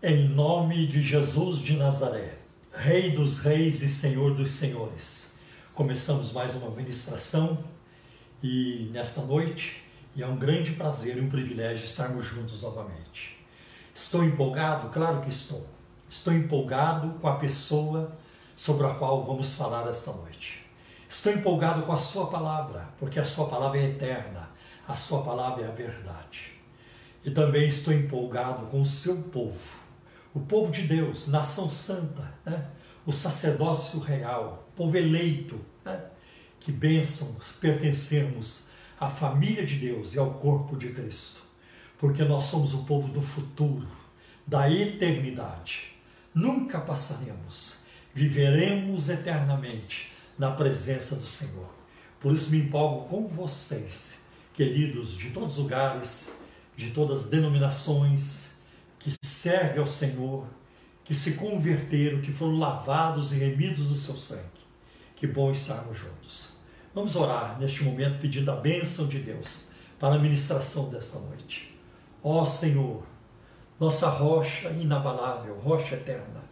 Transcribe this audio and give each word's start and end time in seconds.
Em 0.00 0.28
nome 0.28 0.86
de 0.86 1.02
Jesus 1.02 1.58
de 1.58 1.76
Nazaré, 1.76 2.38
Rei 2.72 3.10
dos 3.10 3.40
Reis 3.40 3.82
e 3.82 3.88
Senhor 3.88 4.32
dos 4.32 4.52
Senhores, 4.52 5.34
começamos 5.74 6.30
mais 6.30 6.54
uma 6.54 6.70
ministração 6.70 7.64
e 8.40 8.88
nesta 8.92 9.22
noite, 9.22 9.82
e 10.14 10.22
é 10.22 10.26
um 10.28 10.36
grande 10.36 10.70
prazer 10.70 11.16
e 11.16 11.20
um 11.20 11.28
privilégio 11.28 11.84
estarmos 11.84 12.24
juntos 12.24 12.62
novamente. 12.62 13.44
Estou 13.92 14.22
empolgado? 14.22 14.88
Claro 14.90 15.20
que 15.20 15.30
estou. 15.30 15.66
Estou 16.08 16.32
empolgado 16.32 17.18
com 17.18 17.26
a 17.26 17.34
pessoa 17.34 18.16
sobre 18.54 18.86
a 18.86 18.94
qual 18.94 19.24
vamos 19.24 19.54
falar 19.54 19.84
esta 19.88 20.12
noite. 20.12 20.64
Estou 21.08 21.32
empolgado 21.32 21.82
com 21.82 21.92
a 21.92 21.96
Sua 21.96 22.28
palavra, 22.28 22.88
porque 23.00 23.18
a 23.18 23.24
Sua 23.24 23.48
palavra 23.48 23.80
é 23.80 23.86
eterna, 23.86 24.48
a 24.86 24.94
Sua 24.94 25.24
palavra 25.24 25.64
é 25.64 25.68
a 25.68 25.72
verdade. 25.72 26.52
E 27.24 27.32
também 27.32 27.66
estou 27.66 27.92
empolgado 27.92 28.66
com 28.66 28.80
o 28.80 28.86
seu 28.86 29.16
povo 29.22 29.87
o 30.38 30.46
povo 30.46 30.70
de 30.70 30.82
Deus, 30.82 31.26
nação 31.26 31.68
santa, 31.68 32.32
né? 32.46 32.68
o 33.04 33.12
sacerdócio 33.12 33.98
real, 33.98 34.70
povo 34.76 34.96
eleito, 34.96 35.60
né? 35.84 36.00
que 36.60 36.70
bênção 36.70 37.36
pertencermos 37.60 38.68
à 39.00 39.10
família 39.10 39.66
de 39.66 39.74
Deus 39.74 40.14
e 40.14 40.18
ao 40.18 40.34
corpo 40.34 40.76
de 40.76 40.90
Cristo, 40.90 41.42
porque 41.98 42.22
nós 42.22 42.44
somos 42.44 42.72
o 42.72 42.84
povo 42.84 43.08
do 43.08 43.20
futuro, 43.20 43.88
da 44.46 44.70
eternidade. 44.70 45.92
Nunca 46.32 46.78
passaremos, 46.78 47.78
viveremos 48.14 49.08
eternamente 49.08 50.12
na 50.38 50.52
presença 50.52 51.16
do 51.16 51.26
Senhor. 51.26 51.68
Por 52.20 52.32
isso 52.32 52.50
me 52.52 52.58
empolgo 52.58 53.08
com 53.08 53.26
vocês, 53.26 54.22
queridos 54.54 55.16
de 55.16 55.30
todos 55.30 55.54
os 55.54 55.62
lugares, 55.62 56.38
de 56.76 56.90
todas 56.90 57.22
as 57.22 57.26
denominações, 57.26 58.47
que 59.16 59.26
serve 59.26 59.80
ao 59.80 59.86
Senhor, 59.86 60.46
que 61.04 61.14
se 61.14 61.32
converteram, 61.32 62.20
que 62.20 62.32
foram 62.32 62.58
lavados 62.58 63.32
e 63.32 63.36
remidos 63.36 63.86
do 63.86 63.96
seu 63.96 64.14
sangue. 64.14 64.42
Que 65.16 65.26
bom 65.26 65.50
estarmos 65.50 65.96
juntos. 65.96 66.58
Vamos 66.94 67.16
orar 67.16 67.58
neste 67.58 67.82
momento 67.82 68.20
pedindo 68.20 68.50
a 68.50 68.56
bênção 68.56 69.06
de 69.06 69.18
Deus 69.18 69.68
para 69.98 70.16
a 70.16 70.18
ministração 70.18 70.90
desta 70.90 71.18
noite. 71.18 71.74
Ó 72.22 72.44
Senhor, 72.44 73.02
nossa 73.80 74.08
rocha 74.08 74.70
inabalável, 74.70 75.58
rocha 75.58 75.94
eterna, 75.94 76.42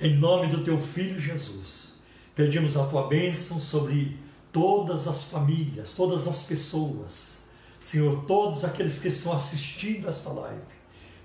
em 0.00 0.16
nome 0.16 0.48
do 0.48 0.64
teu 0.64 0.80
Filho 0.80 1.18
Jesus, 1.18 2.00
pedimos 2.34 2.76
a 2.76 2.86
tua 2.86 3.06
bênção 3.06 3.60
sobre 3.60 4.18
todas 4.50 5.06
as 5.06 5.24
famílias, 5.24 5.92
todas 5.92 6.26
as 6.26 6.42
pessoas, 6.44 7.48
Senhor, 7.78 8.24
todos 8.24 8.64
aqueles 8.64 8.98
que 8.98 9.08
estão 9.08 9.32
assistindo 9.32 10.08
esta 10.08 10.30
live 10.30 10.74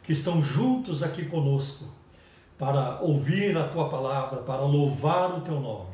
que 0.10 0.14
estão 0.14 0.42
juntos 0.42 1.04
aqui 1.04 1.26
conosco 1.26 1.86
para 2.58 3.00
ouvir 3.00 3.56
a 3.56 3.68
tua 3.68 3.90
palavra, 3.90 4.42
para 4.42 4.64
louvar 4.64 5.38
o 5.38 5.42
teu 5.42 5.60
nome 5.60 5.94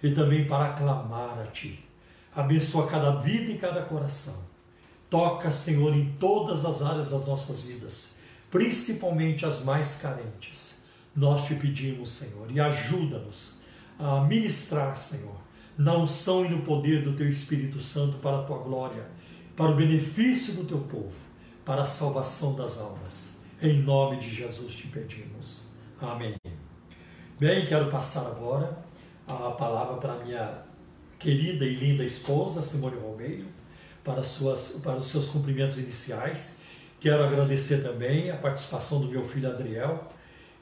e 0.00 0.12
também 0.12 0.46
para 0.46 0.66
aclamar 0.66 1.36
a 1.40 1.46
ti. 1.48 1.84
Abençoa 2.32 2.86
cada 2.86 3.16
vida 3.16 3.50
e 3.50 3.58
cada 3.58 3.82
coração. 3.82 4.40
Toca, 5.10 5.50
Senhor, 5.50 5.92
em 5.96 6.12
todas 6.12 6.64
as 6.64 6.80
áreas 6.80 7.10
das 7.10 7.26
nossas 7.26 7.62
vidas, 7.62 8.20
principalmente 8.52 9.44
as 9.44 9.64
mais 9.64 10.00
carentes. 10.00 10.84
Nós 11.12 11.44
te 11.44 11.56
pedimos, 11.56 12.10
Senhor, 12.10 12.48
e 12.52 12.60
ajuda-nos 12.60 13.62
a 13.98 14.20
ministrar, 14.20 14.96
Senhor, 14.96 15.34
na 15.76 15.96
unção 15.96 16.44
e 16.46 16.50
no 16.50 16.62
poder 16.62 17.02
do 17.02 17.16
teu 17.16 17.28
Espírito 17.28 17.80
Santo 17.80 18.18
para 18.18 18.42
a 18.42 18.44
tua 18.44 18.58
glória, 18.58 19.08
para 19.56 19.72
o 19.72 19.74
benefício 19.74 20.54
do 20.54 20.62
teu 20.62 20.78
povo, 20.78 21.16
para 21.64 21.82
a 21.82 21.84
salvação 21.84 22.54
das 22.54 22.80
almas. 22.80 23.35
Em 23.62 23.80
nome 23.82 24.18
de 24.18 24.28
Jesus 24.28 24.74
te 24.74 24.86
pedimos. 24.88 25.72
Amém. 25.98 26.34
Bem, 27.40 27.64
quero 27.64 27.90
passar 27.90 28.26
agora 28.26 28.76
a 29.26 29.50
palavra 29.52 29.96
para 29.96 30.22
minha 30.22 30.58
querida 31.18 31.64
e 31.64 31.74
linda 31.74 32.04
esposa, 32.04 32.60
Simone 32.60 32.96
Romero, 32.96 33.46
para, 34.04 34.22
suas, 34.22 34.78
para 34.82 34.96
os 34.96 35.06
seus 35.06 35.30
cumprimentos 35.30 35.78
iniciais. 35.78 36.60
Quero 37.00 37.24
agradecer 37.24 37.82
também 37.82 38.30
a 38.30 38.36
participação 38.36 39.00
do 39.00 39.08
meu 39.08 39.24
filho 39.24 39.48
Adriel, 39.48 40.06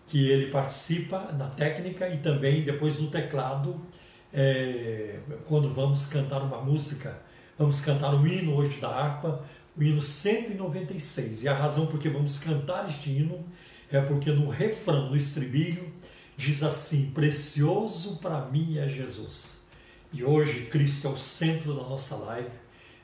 que 0.07 0.31
ele 0.31 0.53
participa 0.53 1.33
na 1.33 1.49
técnica 1.49 2.09
e 2.09 2.19
também 2.19 2.63
depois 2.63 3.01
no 3.01 3.11
teclado, 3.11 3.85
é, 4.33 5.19
quando 5.49 5.75
vamos 5.75 6.07
cantar 6.07 6.43
uma 6.43 6.61
música. 6.61 7.19
Vamos 7.59 7.81
cantar 7.81 8.15
o 8.15 8.25
hino 8.25 8.55
hoje 8.55 8.81
da 8.81 8.89
harpa, 8.89 9.45
o 9.77 9.83
hino 9.83 10.01
196. 10.01 11.45
E 11.45 11.49
a 11.49 11.55
razão 11.55 11.87
por 11.87 11.99
que 11.99 12.09
vamos 12.09 12.39
cantar 12.39 12.89
este 12.89 13.11
hino 13.11 13.45
é 13.91 14.01
porque 14.01 14.31
no 14.31 14.49
refrão, 14.49 15.11
no 15.11 15.17
estribilho, 15.17 15.93
diz 16.37 16.63
assim: 16.63 17.11
Precioso 17.11 18.17
para 18.19 18.47
mim 18.47 18.79
é 18.79 18.89
Jesus. 18.89 19.65
E 20.13 20.23
hoje 20.23 20.67
Cristo 20.67 21.09
é 21.09 21.11
o 21.11 21.17
centro 21.17 21.75
da 21.75 21.83
nossa 21.83 22.17
live 22.17 22.51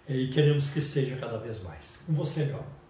e 0.09 0.29
queremos 0.29 0.71
que 0.71 0.81
seja 0.81 1.17
cada 1.17 1.39
vez 1.39 1.63
mais. 1.63 2.03
Com 2.07 2.13
você, 2.13 2.45
meu 2.45 2.57
amor. 2.57 2.81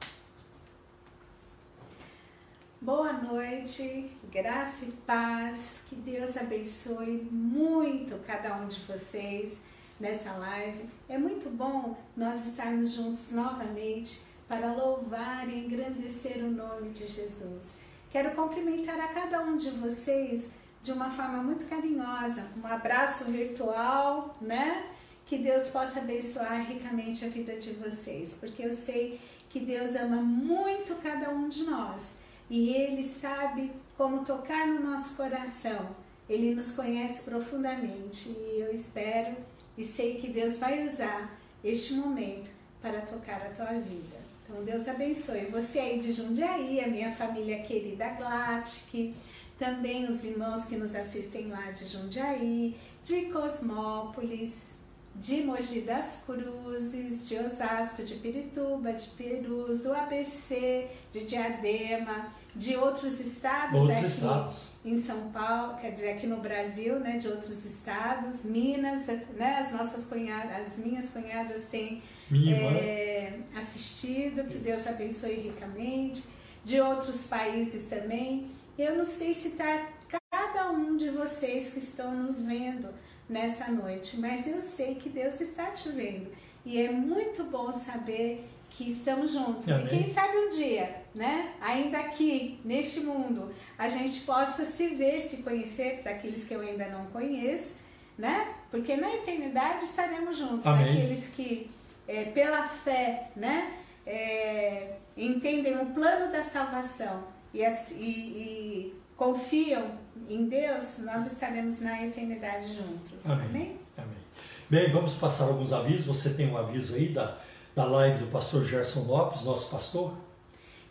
Boa 2.82 3.12
noite, 3.12 4.10
graça 4.32 4.86
e 4.86 4.92
paz, 5.06 5.82
que 5.86 5.94
Deus 5.94 6.34
abençoe 6.38 7.28
muito 7.30 8.18
cada 8.26 8.56
um 8.56 8.66
de 8.66 8.80
vocês 8.80 9.58
nessa 10.00 10.32
live. 10.32 10.88
É 11.08 11.18
muito 11.18 11.50
bom 11.50 11.96
nós 12.16 12.46
estarmos 12.48 12.92
juntos 12.92 13.30
novamente 13.30 14.22
para 14.48 14.72
louvar 14.72 15.48
e 15.48 15.66
engrandecer 15.66 16.42
o 16.42 16.50
nome 16.50 16.90
de 16.90 17.06
Jesus. 17.06 17.74
Quero 18.10 18.32
cumprimentar 18.32 18.98
a 18.98 19.08
cada 19.08 19.42
um 19.42 19.56
de 19.56 19.70
vocês 19.70 20.48
de 20.82 20.90
uma 20.90 21.10
forma 21.10 21.42
muito 21.42 21.66
carinhosa, 21.66 22.48
um 22.56 22.66
abraço 22.66 23.24
virtual, 23.24 24.34
né? 24.40 24.86
Que 25.26 25.38
Deus 25.38 25.68
possa 25.68 26.00
abençoar 26.00 26.66
ricamente 26.66 27.24
a 27.24 27.28
vida 27.28 27.56
de 27.56 27.72
vocês, 27.74 28.34
porque 28.34 28.64
eu 28.64 28.72
sei 28.72 29.20
que 29.50 29.60
Deus 29.60 29.94
ama 29.94 30.16
muito 30.16 30.94
cada 30.96 31.30
um 31.30 31.48
de 31.48 31.64
nós 31.64 32.16
e 32.48 32.70
Ele 32.70 33.04
sabe 33.04 33.70
como 33.96 34.24
tocar 34.24 34.66
no 34.66 34.80
nosso 34.80 35.14
coração. 35.16 35.94
Ele 36.28 36.54
nos 36.54 36.72
conhece 36.72 37.22
profundamente 37.22 38.30
e 38.30 38.60
eu 38.60 38.72
espero 38.72 39.36
e 39.80 39.84
sei 39.84 40.16
que 40.16 40.28
Deus 40.28 40.58
vai 40.58 40.86
usar 40.86 41.38
este 41.64 41.94
momento 41.94 42.50
para 42.82 43.00
tocar 43.00 43.40
a 43.42 43.50
tua 43.50 43.72
vida. 43.80 44.20
Então, 44.44 44.62
Deus 44.62 44.86
abençoe 44.86 45.46
você 45.46 45.78
aí 45.78 46.00
de 46.00 46.12
Jundiaí, 46.12 46.80
a 46.80 46.88
minha 46.88 47.14
família 47.14 47.62
querida 47.62 48.08
Glatic, 48.10 49.14
também 49.58 50.06
os 50.08 50.22
irmãos 50.24 50.66
que 50.66 50.76
nos 50.76 50.94
assistem 50.94 51.48
lá 51.48 51.70
de 51.70 51.86
Jundiaí, 51.86 52.76
de 53.04 53.26
Cosmópolis, 53.26 54.70
de 55.14 55.42
Mogi 55.44 55.80
das 55.80 56.24
Cruzes, 56.26 57.26
de 57.28 57.38
Osasco, 57.38 58.02
de 58.02 58.14
Pirituba, 58.16 58.92
de 58.92 59.08
Perus, 59.10 59.80
do 59.80 59.92
ABC, 59.92 60.88
de 61.10 61.24
Diadema, 61.24 62.32
de 62.54 62.76
outros 62.76 63.18
estados 63.20 63.80
outros 63.80 63.96
aqui 63.96 64.06
estados. 64.06 64.69
Em 64.84 65.02
São 65.02 65.30
Paulo, 65.30 65.76
quer 65.78 65.90
dizer, 65.90 66.12
aqui 66.12 66.26
no 66.26 66.38
Brasil, 66.38 66.98
né, 67.00 67.18
de 67.18 67.28
outros 67.28 67.64
estados, 67.64 68.44
Minas, 68.44 69.06
né, 69.36 69.58
as 69.58 69.72
nossas 69.72 70.06
cunhadas, 70.06 70.66
as 70.66 70.78
minhas 70.78 71.10
cunhadas 71.10 71.66
têm 71.66 72.02
é, 72.32 73.40
assistido, 73.54 74.44
que 74.44 74.54
Isso. 74.54 74.64
Deus 74.64 74.86
abençoe 74.86 75.34
ricamente, 75.34 76.24
de 76.64 76.80
outros 76.80 77.24
países 77.24 77.84
também. 77.84 78.50
Eu 78.78 78.96
não 78.96 79.04
sei 79.04 79.34
se 79.34 79.48
está 79.48 79.86
cada 80.30 80.70
um 80.70 80.96
de 80.96 81.10
vocês 81.10 81.70
que 81.70 81.78
estão 81.78 82.14
nos 82.14 82.40
vendo 82.40 82.88
nessa 83.28 83.70
noite, 83.70 84.18
mas 84.18 84.46
eu 84.46 84.60
sei 84.62 84.94
que 84.94 85.10
Deus 85.10 85.40
está 85.40 85.66
te 85.66 85.90
vendo. 85.90 86.30
E 86.64 86.80
é 86.80 86.90
muito 86.90 87.44
bom 87.44 87.72
saber 87.72 88.48
que 88.70 88.90
estamos 88.90 89.32
juntos. 89.32 89.68
Amém. 89.68 89.86
E 89.86 89.88
quem 89.88 90.12
sabe 90.12 90.36
um 90.36 90.48
dia, 90.48 90.99
né, 91.14 91.54
ainda 91.60 91.98
aqui, 91.98 92.60
neste 92.64 93.00
mundo, 93.00 93.52
a 93.76 93.88
gente 93.88 94.20
possa 94.20 94.64
se 94.64 94.88
ver, 94.88 95.20
se 95.20 95.42
conhecer, 95.42 96.02
daqueles 96.04 96.44
que 96.44 96.54
eu 96.54 96.60
ainda 96.60 96.88
não 96.88 97.06
conheço, 97.06 97.78
né? 98.16 98.54
Porque 98.70 98.96
na 98.96 99.14
eternidade 99.14 99.84
estaremos 99.84 100.36
juntos, 100.36 100.66
Amém. 100.66 100.90
aqueles 100.90 101.28
que, 101.28 101.70
é, 102.06 102.26
pela 102.26 102.68
fé, 102.68 103.30
né, 103.34 103.74
é, 104.06 104.96
entendem 105.16 105.78
o 105.78 105.86
plano 105.86 106.30
da 106.30 106.42
salvação 106.42 107.24
e, 107.52 107.62
e, 107.62 108.00
e 108.00 108.94
confiam 109.16 109.98
em 110.28 110.46
Deus, 110.46 110.98
nós 110.98 111.30
estaremos 111.30 111.80
na 111.80 112.04
eternidade 112.06 112.72
juntos. 112.74 113.28
Amém. 113.28 113.46
Amém? 113.46 113.78
Amém. 113.98 114.20
Bem, 114.68 114.92
vamos 114.92 115.16
passar 115.16 115.44
alguns 115.44 115.72
avisos. 115.72 116.06
Você 116.06 116.34
tem 116.34 116.48
um 116.50 116.56
aviso 116.56 116.94
aí 116.94 117.08
da, 117.08 117.36
da 117.74 117.84
live 117.84 118.20
do 118.20 118.26
pastor 118.30 118.64
Gerson 118.64 119.00
Lopes, 119.00 119.42
nosso 119.42 119.68
pastor? 119.70 120.14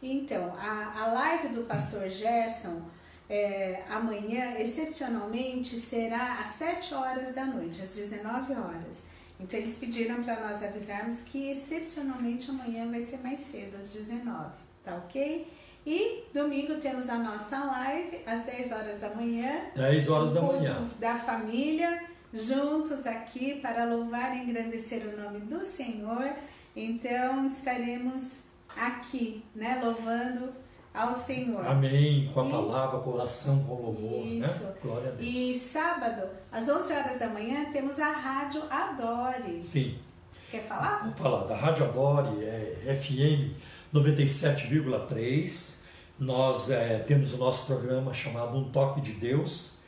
Então, 0.01 0.54
a, 0.57 0.94
a 1.04 1.07
live 1.13 1.50
do 1.50 1.63
pastor 1.63 2.07
Gerson 2.07 2.81
é, 3.30 3.84
amanhã, 3.90 4.56
excepcionalmente, 4.57 5.75
será 5.75 6.36
às 6.36 6.56
7 6.56 6.94
horas 6.94 7.36
da 7.36 7.46
noite, 7.46 7.81
às 7.81 7.96
19 7.96 8.54
horas. 8.54 9.04
Então, 9.40 9.60
eles 9.60 9.78
pediram 9.78 10.24
para 10.24 10.40
nós 10.40 10.63
avisarmos 10.63 11.22
que, 11.24 11.51
excepcionalmente, 11.51 12.50
amanhã 12.50 12.90
vai 12.90 13.01
ser 13.01 13.18
mais 13.19 13.40
cedo, 13.40 13.75
às 13.75 13.94
19, 13.94 14.51
tá 14.84 14.96
ok? 14.96 15.48
E 15.86 16.24
domingo 16.34 16.75
temos 16.75 17.10
a 17.10 17.18
nossa 17.18 17.57
live 17.57 18.19
às 18.25 18.44
10 18.44 18.72
horas 18.72 19.00
da 19.00 19.10
manhã. 19.10 19.62
10 19.75 20.10
horas 20.10 20.34
da 20.34 20.42
manhã. 20.42 20.88
Da 21.00 21.16
família, 21.19 22.04
juntos 22.34 23.07
aqui 23.07 23.60
para 23.62 23.86
louvar 23.86 24.36
e 24.36 24.44
engrandecer 24.44 25.04
o 25.07 25.19
nome 25.19 25.40
do 25.42 25.63
Senhor. 25.63 26.34
Então 26.75 27.46
estaremos 27.46 28.44
aqui, 28.77 29.44
né, 29.56 29.80
louvando 29.83 30.50
ao 30.94 31.13
Senhor. 31.13 31.66
Amém. 31.68 32.31
Com 32.33 32.42
a 32.42 32.48
E- 32.48 32.51
palavra, 32.51 33.00
com 33.00 33.10
a 33.12 33.13
oração, 33.16 33.63
com 33.63 33.74
o 33.74 33.81
louvor, 33.83 34.25
Isso. 34.27 34.63
né? 34.63 34.74
Glória 34.81 35.10
a 35.10 35.12
Deus. 35.12 35.21
E 35.21 35.60
sábado, 35.60 36.27
às 36.51 36.68
11 36.68 36.94
horas 36.94 37.19
da 37.19 37.27
manhã, 37.27 37.69
temos 37.71 38.00
a 38.00 38.12
Rádio 38.12 38.63
Adore. 38.69 39.63
Sim. 39.63 39.98
Você 40.42 40.51
quer 40.57 40.68
falar? 40.68 41.04
Vou 41.06 41.13
falar 41.13 41.45
da 41.45 41.56
Rádio 41.56 41.86
Adore, 41.86 42.44
é 42.44 42.95
FM 43.00 43.54
97,3. 43.94 45.80
Nós 46.19 46.69
é, 46.69 47.00
temos 47.00 47.33
o 47.33 47.38
nosso 47.38 47.65
programa 47.68 48.13
chamado 48.13 48.57
Um 48.57 48.69
Toque 48.72 49.00
de 49.00 49.13
Deus 49.13 49.80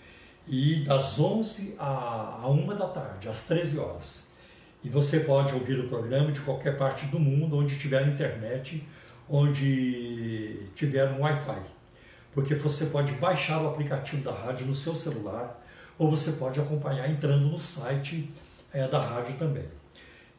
e 0.48 0.84
das 0.86 1.19
11 1.19 1.75
à, 1.77 2.39
à 2.42 2.48
1 2.50 2.68
da 2.68 2.88
tarde, 2.88 3.27
às 3.27 3.45
13 3.48 3.80
horas. 3.80 4.30
E 4.83 4.89
você 4.89 5.22
pode 5.22 5.54
ouvir 5.54 5.80
o 5.80 5.88
programa 5.88 6.31
de 6.31 6.39
qualquer 6.39 6.78
parte 6.78 7.06
do 7.06 7.19
mundo, 7.19 7.57
onde 7.57 7.78
tiver 7.78 8.07
internet, 8.07 8.83
onde 9.30 10.68
tiver 10.75 11.12
um 11.12 11.22
Wi-Fi. 11.22 11.62
Porque 12.33 12.56
você 12.56 12.88
pode 12.88 13.13
baixar 13.13 13.62
o 13.62 13.68
aplicativo 13.68 14.24
da 14.24 14.31
rádio 14.31 14.66
no 14.66 14.74
seu 14.74 14.95
celular 14.95 15.62
ou 15.98 16.10
você 16.10 16.31
pode 16.31 16.60
acompanhar 16.60 17.10
entrando 17.10 17.45
no 17.45 17.57
site 17.57 18.31
é, 18.74 18.88
da 18.88 19.00
rádio 19.00 19.36
também. 19.38 19.66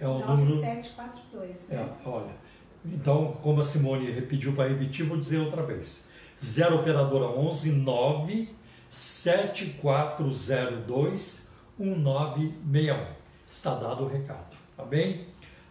é 0.00 0.06
o 0.06 0.18
número 0.18 0.56
9742, 0.56 1.70
é, 1.70 1.76
né? 1.76 1.88
olha, 2.04 2.36
então, 2.84 3.38
como 3.42 3.60
a 3.60 3.64
Simone 3.64 4.20
pediu 4.22 4.52
para 4.52 4.68
repetir, 4.68 5.06
vou 5.06 5.18
dizer 5.18 5.38
outra 5.38 5.62
vez. 5.62 6.08
0 6.42 6.76
operadora 6.76 7.26
11 7.26 7.72
9 7.72 8.48
7402 8.88 11.52
1961. 11.78 13.06
Está 13.46 13.74
dado 13.74 14.04
o 14.04 14.08
recado, 14.08 14.56
tá 14.76 14.84
bem? 14.84 15.26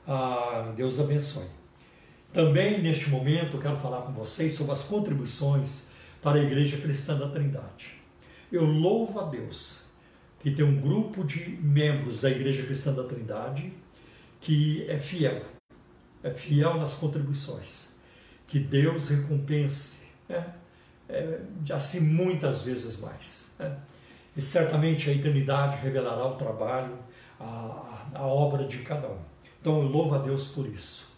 Ah, 0.06 0.74
Deus 0.76 1.00
abençoe. 1.00 1.48
Também 2.34 2.82
neste 2.82 3.10
momento 3.10 3.56
eu 3.56 3.62
quero 3.62 3.78
falar 3.78 4.02
com 4.02 4.12
vocês 4.12 4.54
sobre 4.54 4.74
as 4.74 4.84
contribuições 4.84 5.88
para 6.22 6.40
a 6.40 6.44
Igreja 6.44 6.76
Cristã 6.78 7.18
da 7.18 7.30
Trindade. 7.30 7.94
Eu 8.52 8.66
louvo 8.66 9.20
a 9.20 9.24
Deus 9.24 9.87
que 10.40 10.52
tem 10.52 10.64
um 10.64 10.80
grupo 10.80 11.24
de 11.24 11.50
membros 11.62 12.22
da 12.22 12.30
Igreja 12.30 12.64
Cristã 12.64 12.94
da 12.94 13.04
Trindade 13.04 13.74
que 14.40 14.86
é 14.90 15.00
fiel, 15.00 15.42
é 16.24 16.32
fiel 16.32 16.76
nas 16.76 16.94
contribuições. 16.94 18.00
Que 18.48 18.60
Deus 18.60 19.10
recompense, 19.10 20.08
né? 20.30 20.54
É, 21.10 21.40
assim 21.72 22.02
muitas 22.02 22.62
vezes 22.62 23.00
mais. 23.00 23.56
né? 23.58 23.78
E 24.36 24.42
certamente 24.42 25.10
a 25.10 25.14
eternidade 25.14 25.78
revelará 25.78 26.26
o 26.28 26.36
trabalho, 26.36 26.98
a, 27.40 28.08
a, 28.14 28.28
obra 28.28 28.66
de 28.66 28.80
cada 28.80 29.08
um. 29.08 29.18
Então 29.60 29.82
eu 29.82 29.88
louvo 29.88 30.16
a 30.16 30.20
Deus 30.20 30.50
por 30.50 30.68
isso. 30.68 31.12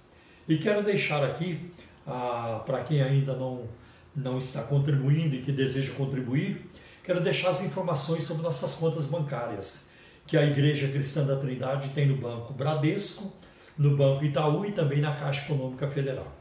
E 0.48 0.58
quero 0.58 0.84
deixar 0.84 1.24
aqui, 1.24 1.72
ah, 2.08 2.64
para 2.66 2.84
quem 2.84 3.02
ainda 3.02 3.36
não, 3.36 3.68
não 4.16 4.38
está 4.38 4.64
contribuindo 4.64 5.36
e 5.36 5.42
que 5.42 5.52
deseja 5.52 5.92
contribuir, 5.94 6.70
quero 7.04 7.22
deixar 7.22 7.50
as 7.50 7.64
informações 7.64 8.24
sobre 8.24 8.44
nossas 8.44 8.76
contas 8.76 9.06
bancárias, 9.06 9.90
que 10.26 10.38
a 10.38 10.46
Igreja 10.46 10.88
Cristã 10.88 11.26
da 11.26 11.36
Trindade 11.36 11.90
tem 11.90 12.08
no 12.08 12.18
Banco 12.18 12.54
Bradesco, 12.54 13.34
no 13.78 13.96
Banco 13.96 14.24
Itaú 14.24 14.66
e 14.66 14.72
também 14.72 15.00
na 15.00 15.14
Caixa 15.14 15.46
Econômica 15.46 15.88
Federal. 15.88 16.36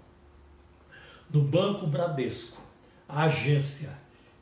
No 1.32 1.42
Banco 1.42 1.86
Bradesco, 1.86 2.62
a 3.08 3.24
agência 3.24 3.92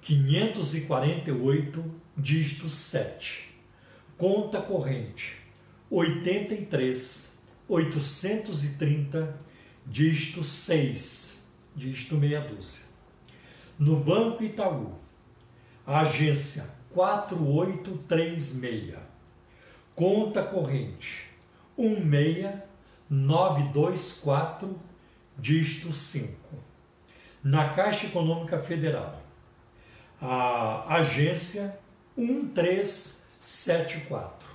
548, 0.00 1.84
dígito 2.16 2.68
7. 2.68 3.54
Conta 4.16 4.60
corrente 4.60 5.36
83 5.90 7.36
830, 7.68 9.36
dígito 9.84 10.44
6, 10.44 11.46
dígito 11.74 12.16
meia 12.16 12.40
dúzia. 12.40 12.84
No 13.78 13.96
Banco 14.00 14.42
Itaú, 14.44 14.94
agência 15.86 16.66
4836, 16.90 18.96
conta 19.94 20.42
corrente 20.42 21.30
16924, 21.78 24.76
dígito 25.38 25.92
5. 25.92 26.56
Na 27.44 27.68
Caixa 27.68 28.06
Econômica 28.06 28.58
Federal, 28.58 29.22
a 30.20 30.96
agência 30.96 31.78
1374, 32.16 34.48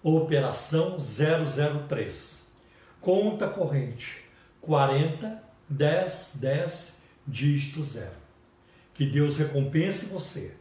operação 0.00 0.96
003, 0.98 2.48
conta 3.00 3.48
corrente 3.48 4.22
40 4.60 5.42
10 5.68 6.36
10 6.40 7.02
dígito 7.26 7.82
0. 7.82 8.12
Que 8.94 9.04
Deus 9.06 9.38
recompense 9.38 10.06
você 10.06 10.54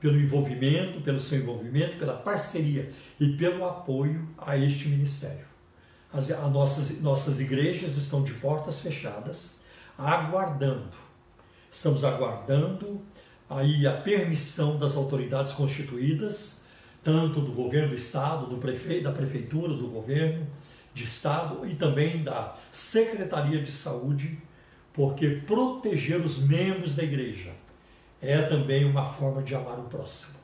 pelo 0.00 0.18
envolvimento, 0.18 1.00
pelo 1.00 1.20
seu 1.20 1.40
envolvimento, 1.40 1.96
pela 1.96 2.14
parceria 2.14 2.90
e 3.20 3.28
pelo 3.36 3.64
apoio 3.66 4.26
a 4.38 4.56
este 4.56 4.88
ministério. 4.88 5.44
As 6.12 6.28
nossas, 6.50 7.00
nossas 7.02 7.38
igrejas 7.38 7.96
estão 7.96 8.24
de 8.24 8.32
portas 8.34 8.80
fechadas, 8.80 9.62
aguardando. 9.96 10.96
Estamos 11.70 12.02
aguardando 12.02 13.00
aí 13.48 13.86
a 13.86 13.92
permissão 13.92 14.78
das 14.78 14.96
autoridades 14.96 15.52
constituídas, 15.52 16.64
tanto 17.04 17.40
do 17.40 17.52
governo 17.52 17.90
do 17.90 17.94
estado, 17.94 18.46
do 18.46 18.56
prefeito, 18.56 19.04
da 19.04 19.12
prefeitura, 19.12 19.74
do 19.74 19.86
governo 19.86 20.46
de 20.92 21.04
estado 21.04 21.66
e 21.66 21.74
também 21.74 22.24
da 22.24 22.56
Secretaria 22.70 23.60
de 23.60 23.70
Saúde, 23.70 24.38
porque 24.92 25.28
proteger 25.46 26.20
os 26.20 26.46
membros 26.46 26.96
da 26.96 27.04
igreja 27.04 27.52
é 28.22 28.42
também 28.42 28.84
uma 28.84 29.06
forma 29.06 29.42
de 29.42 29.54
amar 29.54 29.78
o 29.78 29.84
próximo. 29.84 30.38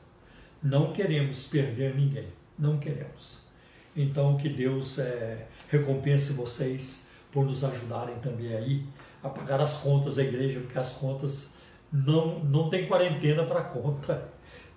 Não 0.61 0.91
queremos 0.91 1.47
perder 1.47 1.95
ninguém, 1.95 2.27
não 2.57 2.77
queremos. 2.77 3.45
Então 3.95 4.37
que 4.37 4.49
Deus 4.49 4.99
é, 4.99 5.47
recompense 5.69 6.33
vocês 6.33 7.11
por 7.31 7.45
nos 7.45 7.63
ajudarem 7.63 8.15
também 8.19 8.53
aí 8.53 8.85
a 9.23 9.29
pagar 9.29 9.61
as 9.61 9.81
contas 9.81 10.15
da 10.15 10.23
igreja, 10.23 10.59
porque 10.59 10.77
as 10.77 10.93
contas 10.93 11.55
não 11.91 12.39
não 12.39 12.69
tem 12.69 12.87
quarentena 12.87 13.43
para 13.43 13.61
conta, 13.61 14.29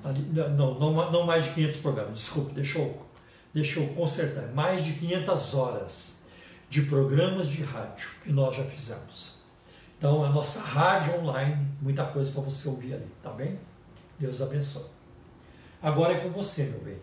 Ali, 0.04 0.20
não, 0.32 0.78
não, 0.78 1.12
não 1.12 1.26
mais 1.26 1.44
de 1.44 1.50
500 1.50 1.78
programas, 1.78 2.14
desculpe, 2.14 2.54
deixa 2.54 2.78
eu, 2.78 3.05
deixa 3.56 3.80
eu 3.80 3.88
consertar, 3.94 4.52
mais 4.52 4.84
de 4.84 4.92
500 4.92 5.54
horas 5.54 6.20
de 6.68 6.82
programas 6.82 7.48
de 7.48 7.62
rádio 7.62 8.10
que 8.22 8.30
nós 8.30 8.54
já 8.54 8.62
fizemos. 8.62 9.38
Então, 9.96 10.22
a 10.22 10.28
nossa 10.28 10.60
rádio 10.60 11.18
online, 11.18 11.66
muita 11.80 12.04
coisa 12.04 12.30
para 12.30 12.42
você 12.42 12.68
ouvir 12.68 12.92
ali, 12.92 13.10
tá 13.22 13.30
bem? 13.30 13.58
Deus 14.18 14.42
abençoe. 14.42 14.90
Agora 15.80 16.12
é 16.12 16.20
com 16.20 16.28
você, 16.28 16.64
meu 16.64 16.80
bem. 16.80 16.98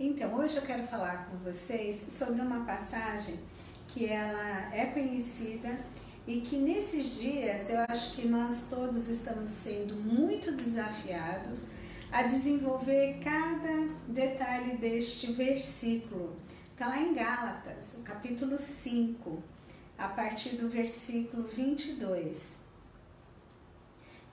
Então, 0.00 0.34
hoje 0.38 0.56
eu 0.56 0.62
quero 0.62 0.84
falar 0.84 1.26
com 1.26 1.36
vocês 1.44 2.06
sobre 2.08 2.40
uma 2.40 2.64
passagem 2.64 3.40
que 3.88 4.06
ela 4.06 4.74
é 4.74 4.86
conhecida 4.86 5.80
e 6.26 6.40
que 6.40 6.56
nesses 6.56 7.20
dias 7.20 7.68
eu 7.68 7.76
acho 7.90 8.14
que 8.14 8.26
nós 8.26 8.68
todos 8.70 9.06
estamos 9.10 9.50
sendo 9.50 9.94
muito 9.96 10.50
desafiados 10.52 11.66
a 12.12 12.24
desenvolver 12.24 13.20
cada 13.24 13.88
detalhe 14.06 14.76
deste 14.76 15.32
versículo. 15.32 16.36
Está 16.72 16.88
lá 16.88 17.00
em 17.00 17.14
Gálatas, 17.14 17.94
o 17.94 18.02
capítulo 18.02 18.58
5, 18.58 19.42
a 19.96 20.08
partir 20.08 20.56
do 20.56 20.68
versículo 20.68 21.44
22, 21.44 22.54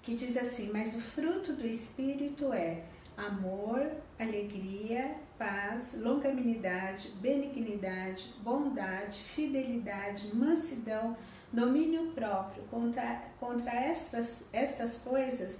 que 0.01 0.13
diz 0.13 0.35
assim: 0.35 0.71
Mas 0.73 0.93
o 0.93 0.99
fruto 0.99 1.53
do 1.53 1.65
Espírito 1.65 2.51
é 2.51 2.83
amor, 3.15 3.89
alegria, 4.19 5.15
paz, 5.37 5.97
longanimidade, 6.01 7.07
benignidade, 7.21 8.33
bondade, 8.41 9.23
fidelidade, 9.23 10.35
mansidão, 10.35 11.15
domínio 11.53 12.11
próprio. 12.11 12.61
Contra, 12.63 13.23
contra 13.39 13.71
estas, 13.73 14.43
estas 14.51 14.97
coisas 14.97 15.57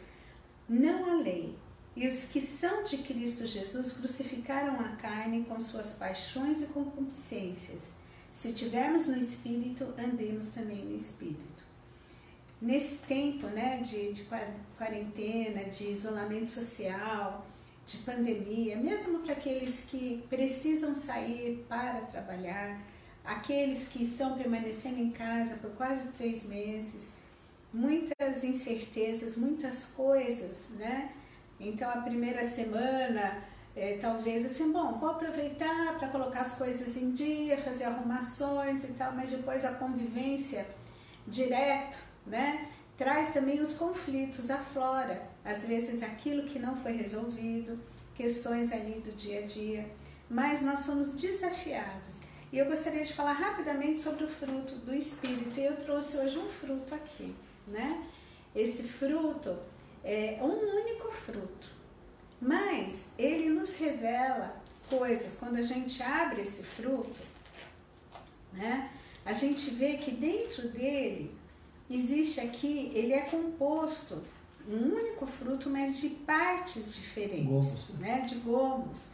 não 0.68 1.06
há 1.06 1.14
lei. 1.14 1.58
E 2.00 2.08
os 2.08 2.24
que 2.32 2.40
são 2.40 2.82
de 2.82 3.00
Cristo 3.00 3.46
Jesus 3.46 3.92
crucificaram 3.92 4.80
a 4.80 4.88
carne 4.96 5.44
com 5.44 5.60
suas 5.60 5.96
paixões 5.96 6.62
e 6.62 6.68
concupiscências. 6.68 7.92
Se 8.34 8.54
tivermos 8.54 9.06
no 9.06 9.20
Espírito, 9.20 9.84
andemos 9.98 10.48
também 10.48 10.86
no 10.86 10.96
Espírito. 10.96 11.62
Nesse 12.62 12.96
tempo 13.00 13.48
né, 13.48 13.80
de, 13.80 14.14
de 14.14 14.26
quarentena, 14.78 15.66
de 15.66 15.92
isolamento 15.92 16.50
social, 16.50 17.46
de 17.86 17.98
pandemia, 17.98 18.78
mesmo 18.78 19.20
para 19.20 19.34
aqueles 19.34 19.82
que 19.82 20.24
precisam 20.30 20.96
sair 20.96 21.66
para 21.68 22.00
trabalhar, 22.04 22.82
aqueles 23.26 23.90
que 23.90 24.04
estão 24.04 24.38
permanecendo 24.38 25.02
em 25.02 25.12
casa 25.12 25.56
por 25.56 25.72
quase 25.72 26.14
três 26.14 26.46
meses, 26.46 27.12
muitas 27.74 28.42
incertezas, 28.42 29.36
muitas 29.36 29.88
coisas, 29.88 30.70
né? 30.78 31.12
Então 31.60 31.90
a 31.90 31.98
primeira 31.98 32.48
semana, 32.50 33.44
é, 33.76 33.98
talvez 33.98 34.46
assim, 34.46 34.72
bom, 34.72 34.98
vou 34.98 35.10
aproveitar 35.10 35.98
para 35.98 36.08
colocar 36.08 36.42
as 36.42 36.54
coisas 36.54 36.96
em 36.96 37.12
dia, 37.12 37.58
fazer 37.58 37.86
arrumações 37.86 38.84
e 38.84 38.94
tal, 38.94 39.12
mas 39.14 39.30
depois 39.30 39.66
a 39.66 39.74
convivência 39.74 40.66
direto, 41.28 41.98
né? 42.26 42.70
traz 43.00 43.32
também 43.34 43.62
os 43.62 43.74
conflitos, 43.74 44.50
aflora, 44.50 45.24
às 45.46 45.64
vezes 45.64 46.04
aquilo 46.04 46.44
que 46.44 46.60
não 46.60 46.76
foi 46.76 46.92
resolvido, 46.92 47.80
questões 48.14 48.74
ali 48.74 49.00
do 49.00 49.14
dia 49.14 49.40
a 49.40 49.42
dia, 49.44 49.90
mas 50.30 50.62
nós 50.62 50.82
somos 50.82 51.14
desafiados. 51.14 52.20
E 52.52 52.58
eu 52.58 52.66
gostaria 52.66 53.06
de 53.06 53.14
falar 53.14 53.32
rapidamente 53.32 54.02
sobre 54.02 54.26
o 54.26 54.28
fruto 54.28 54.76
do 54.76 54.94
Espírito, 54.94 55.58
e 55.58 55.64
eu 55.64 55.78
trouxe 55.78 56.18
hoje 56.18 56.38
um 56.38 56.50
fruto 56.50 56.94
aqui, 56.94 57.34
né? 57.66 58.04
Esse 58.54 58.84
fruto 58.84 59.58
é 60.04 60.40
um 60.42 60.82
único 60.82 61.12
fruto, 61.12 61.68
mas 62.42 63.08
ele 63.18 63.50
nos 63.50 63.78
revela 63.78 64.62
coisas. 64.90 65.36
Quando 65.38 65.58
a 65.58 65.62
gente 65.62 66.02
abre 66.02 66.42
esse 66.42 66.64
fruto, 66.64 67.20
né? 68.54 68.90
A 69.26 69.34
gente 69.34 69.70
vê 69.72 69.98
que 69.98 70.12
dentro 70.12 70.70
dele 70.70 71.32
existe 71.90 72.40
aqui, 72.40 72.92
ele 72.96 73.14
é 73.14 73.22
composto, 73.22 74.24
um 74.68 74.96
único 74.96 75.26
fruto, 75.26 75.70
mas 75.70 76.00
de 76.00 76.10
partes 76.10 76.94
diferentes, 76.94 77.48
gomos. 77.48 77.90
né? 78.00 78.22
De 78.22 78.36
gomos, 78.36 79.10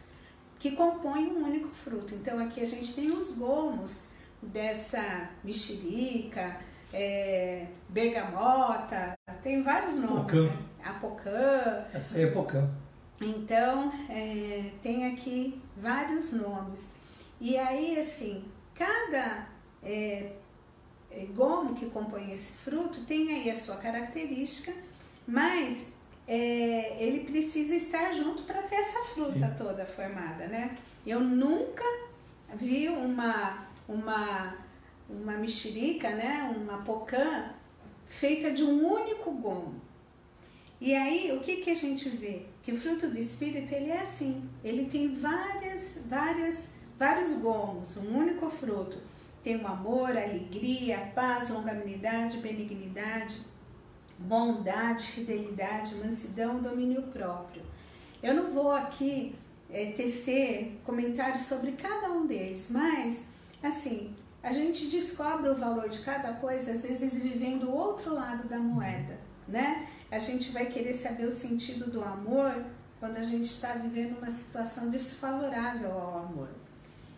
que 0.59 0.71
compõem 0.71 1.27
um 1.27 1.43
único 1.43 1.69
fruto. 1.69 2.13
Então 2.15 2.39
aqui 2.39 2.61
a 2.61 2.65
gente 2.65 2.93
tem 2.93 3.11
os 3.11 3.31
gomos 3.31 4.03
dessa 4.41 5.29
mexerica, 5.43 6.59
é, 6.95 7.67
bergamota, 7.89 9.13
tem 9.43 9.61
vários 9.61 9.95
nomes. 9.95 10.31
Pocã. 10.31 10.43
Né? 10.43 10.57
Apocã. 10.83 11.85
Essa 11.93 12.17
aí 12.17 12.23
é 12.23 12.31
pocã. 12.31 12.69
Então, 13.21 13.91
é, 14.09 14.71
tem 14.81 15.05
aqui 15.11 15.61
vários 15.75 16.31
nomes. 16.31 16.89
E 17.39 17.57
aí, 17.57 17.99
assim, 17.99 18.45
cada 18.73 19.47
é, 19.83 20.31
é, 21.11 21.25
gomo 21.33 21.75
que 21.75 21.85
compõe 21.87 22.31
esse 22.31 22.53
fruto 22.53 23.05
tem 23.05 23.29
aí 23.29 23.51
a 23.51 23.55
sua 23.55 23.75
característica, 23.75 24.73
mas 25.27 25.87
é, 26.27 26.95
ele 27.03 27.25
precisa 27.25 27.75
estar 27.75 28.13
junto 28.13 28.43
para 28.43 28.61
ter 28.63 28.75
essa 28.75 28.99
fruta 29.13 29.47
Sim. 29.49 29.55
toda 29.57 29.85
formada, 29.85 30.47
né? 30.47 30.77
Eu 31.05 31.19
nunca 31.19 31.83
vi 32.55 32.87
uma, 32.89 33.67
uma, 33.87 34.55
uma 35.09 35.33
mexerica, 35.33 36.09
né? 36.09 36.53
Uma 36.55 36.79
pocã 36.79 37.51
feita 38.07 38.51
de 38.51 38.63
um 38.63 38.91
único 38.91 39.31
gomo. 39.31 39.81
E 40.79 40.93
aí, 40.93 41.31
o 41.31 41.39
que, 41.39 41.57
que 41.57 41.69
a 41.69 41.75
gente 41.75 42.09
vê? 42.09 42.43
Que 42.61 42.71
o 42.71 42.77
fruto 42.77 43.07
do 43.07 43.17
Espírito, 43.17 43.73
ele 43.73 43.89
é 43.89 44.01
assim. 44.01 44.43
Ele 44.63 44.85
tem 44.85 45.15
várias, 45.15 45.99
várias, 46.05 46.69
vários 46.99 47.35
gomos, 47.35 47.97
um 47.97 48.17
único 48.17 48.49
fruto 48.49 48.97
tem 49.45 49.57
o 49.57 49.67
amor, 49.67 50.17
a 50.17 50.23
alegria, 50.23 50.97
a 50.97 51.05
paz, 51.11 51.49
longanimidade, 51.49 52.39
benignidade, 52.39 53.37
bondade, 54.17 55.05
fidelidade, 55.05 55.93
mansidão, 56.03 56.59
domínio 56.59 57.03
próprio. 57.03 57.61
Eu 58.23 58.33
não 58.33 58.51
vou 58.51 58.71
aqui 58.71 59.35
é, 59.69 59.91
tecer 59.91 60.79
comentários 60.83 61.43
sobre 61.43 61.73
cada 61.73 62.11
um 62.11 62.25
deles, 62.25 62.69
mas 62.71 63.21
assim, 63.61 64.15
a 64.45 64.51
gente 64.51 64.85
descobre 64.85 65.49
o 65.49 65.55
valor 65.55 65.89
de 65.89 65.99
cada 65.99 66.33
coisa, 66.33 66.71
às 66.71 66.83
vezes 66.83 67.17
vivendo 67.17 67.63
o 67.63 67.75
outro 67.75 68.13
lado 68.13 68.47
da 68.47 68.59
moeda, 68.59 69.17
né? 69.47 69.87
A 70.11 70.19
gente 70.19 70.51
vai 70.51 70.67
querer 70.67 70.93
saber 70.93 71.25
o 71.25 71.31
sentido 71.31 71.89
do 71.89 72.03
amor 72.03 72.63
quando 72.99 73.17
a 73.17 73.23
gente 73.23 73.45
está 73.45 73.73
vivendo 73.73 74.19
uma 74.19 74.29
situação 74.29 74.91
desfavorável 74.91 75.91
ao 75.91 76.25
amor. 76.25 76.49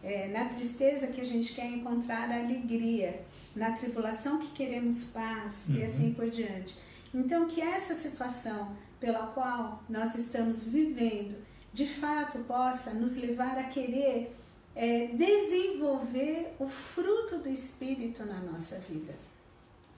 É, 0.02 0.30
na 0.30 0.46
tristeza 0.46 1.08
que 1.08 1.20
a 1.20 1.26
gente 1.26 1.54
quer 1.54 1.66
encontrar 1.66 2.32
alegria, 2.32 3.26
na 3.54 3.72
tribulação 3.72 4.40
que 4.40 4.52
queremos 4.52 5.04
paz 5.06 5.66
uhum. 5.68 5.76
e 5.76 5.84
assim 5.84 6.14
por 6.14 6.30
diante. 6.30 6.78
Então, 7.14 7.46
que 7.50 7.60
essa 7.60 7.94
situação 7.94 8.74
pela 9.02 9.28
qual 9.28 9.84
nós 9.90 10.16
estamos 10.16 10.64
vivendo, 10.64 11.36
de 11.74 11.88
fato, 11.88 12.40
possa 12.46 12.92
nos 12.92 13.18
levar 13.18 13.58
a 13.58 13.64
querer 13.64 14.34
é, 14.78 15.08
desenvolver 15.08 16.54
o 16.60 16.68
fruto 16.68 17.40
do 17.40 17.50
Espírito 17.50 18.24
na 18.26 18.40
nossa 18.40 18.78
vida. 18.80 19.14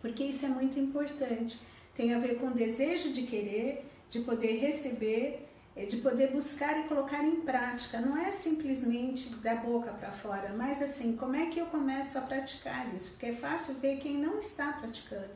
Porque 0.02 0.24
isso 0.24 0.46
é 0.46 0.50
muito 0.50 0.80
importante. 0.80 1.60
Tem 1.94 2.14
a 2.14 2.20
ver 2.20 2.40
com 2.40 2.50
desejo 2.52 3.12
de 3.12 3.24
querer, 3.24 3.86
de 4.10 4.22
poder 4.22 4.58
receber 4.60 5.46
é 5.76 5.86
de 5.86 5.96
poder 5.98 6.32
buscar 6.32 6.78
e 6.78 6.90
colocar 6.90 7.24
em 7.24 7.38
prática. 7.38 8.02
Não 8.02 8.18
é 8.18 8.34
simplesmente 8.34 9.30
da 9.36 9.56
boca 9.56 9.92
para 9.92 10.12
fora, 10.12 10.54
mas 10.54 10.82
assim, 10.82 11.16
como 11.16 11.38
é 11.38 11.46
que 11.46 11.60
eu 11.60 11.68
começo 11.68 12.18
a 12.18 12.22
praticar 12.22 12.94
isso? 12.94 13.12
Porque 13.12 13.28
é 13.28 13.34
fácil 13.34 13.76
ver 13.76 13.98
quem 14.00 14.18
não 14.18 14.40
está 14.40 14.74
praticando. 14.74 15.30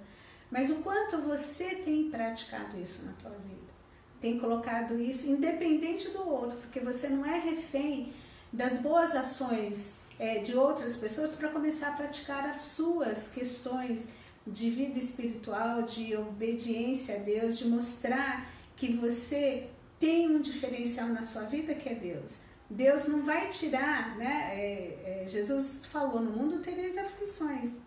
Mas 0.51 0.69
o 0.69 0.75
quanto 0.75 1.21
você 1.21 1.75
tem 1.75 2.09
praticado 2.09 2.77
isso 2.77 3.05
na 3.05 3.13
tua 3.13 3.31
vida? 3.31 3.71
Tem 4.19 4.38
colocado 4.38 5.00
isso 5.00 5.29
independente 5.29 6.09
do 6.09 6.27
outro, 6.27 6.57
porque 6.57 6.81
você 6.81 7.07
não 7.07 7.25
é 7.25 7.39
refém 7.39 8.12
das 8.53 8.77
boas 8.77 9.15
ações 9.15 9.91
é, 10.19 10.39
de 10.39 10.55
outras 10.55 10.95
pessoas 10.95 11.36
para 11.36 11.50
começar 11.50 11.89
a 11.89 11.93
praticar 11.93 12.48
as 12.48 12.57
suas 12.57 13.29
questões 13.29 14.07
de 14.45 14.69
vida 14.69 15.00
espiritual, 15.00 15.81
de 15.81 16.15
obediência 16.15 17.15
a 17.15 17.19
Deus, 17.19 17.57
de 17.57 17.67
mostrar 17.67 18.48
que 18.75 18.93
você 18.93 19.69
tem 20.00 20.29
um 20.29 20.39
diferencial 20.39 21.07
na 21.07 21.24
sua 21.24 21.43
vida 21.43 21.74
que 21.74 21.89
é 21.89 21.95
Deus. 21.95 22.39
Deus 22.69 23.07
não 23.07 23.24
vai 23.24 23.50
tirar, 23.50 24.15
né? 24.17 24.51
É, 24.53 25.24
é, 25.24 25.27
Jesus 25.27 25.86
falou: 25.86 26.22
no 26.22 26.31
mundo 26.31 26.62
tereis 26.62 26.98
aflições, 26.98 27.77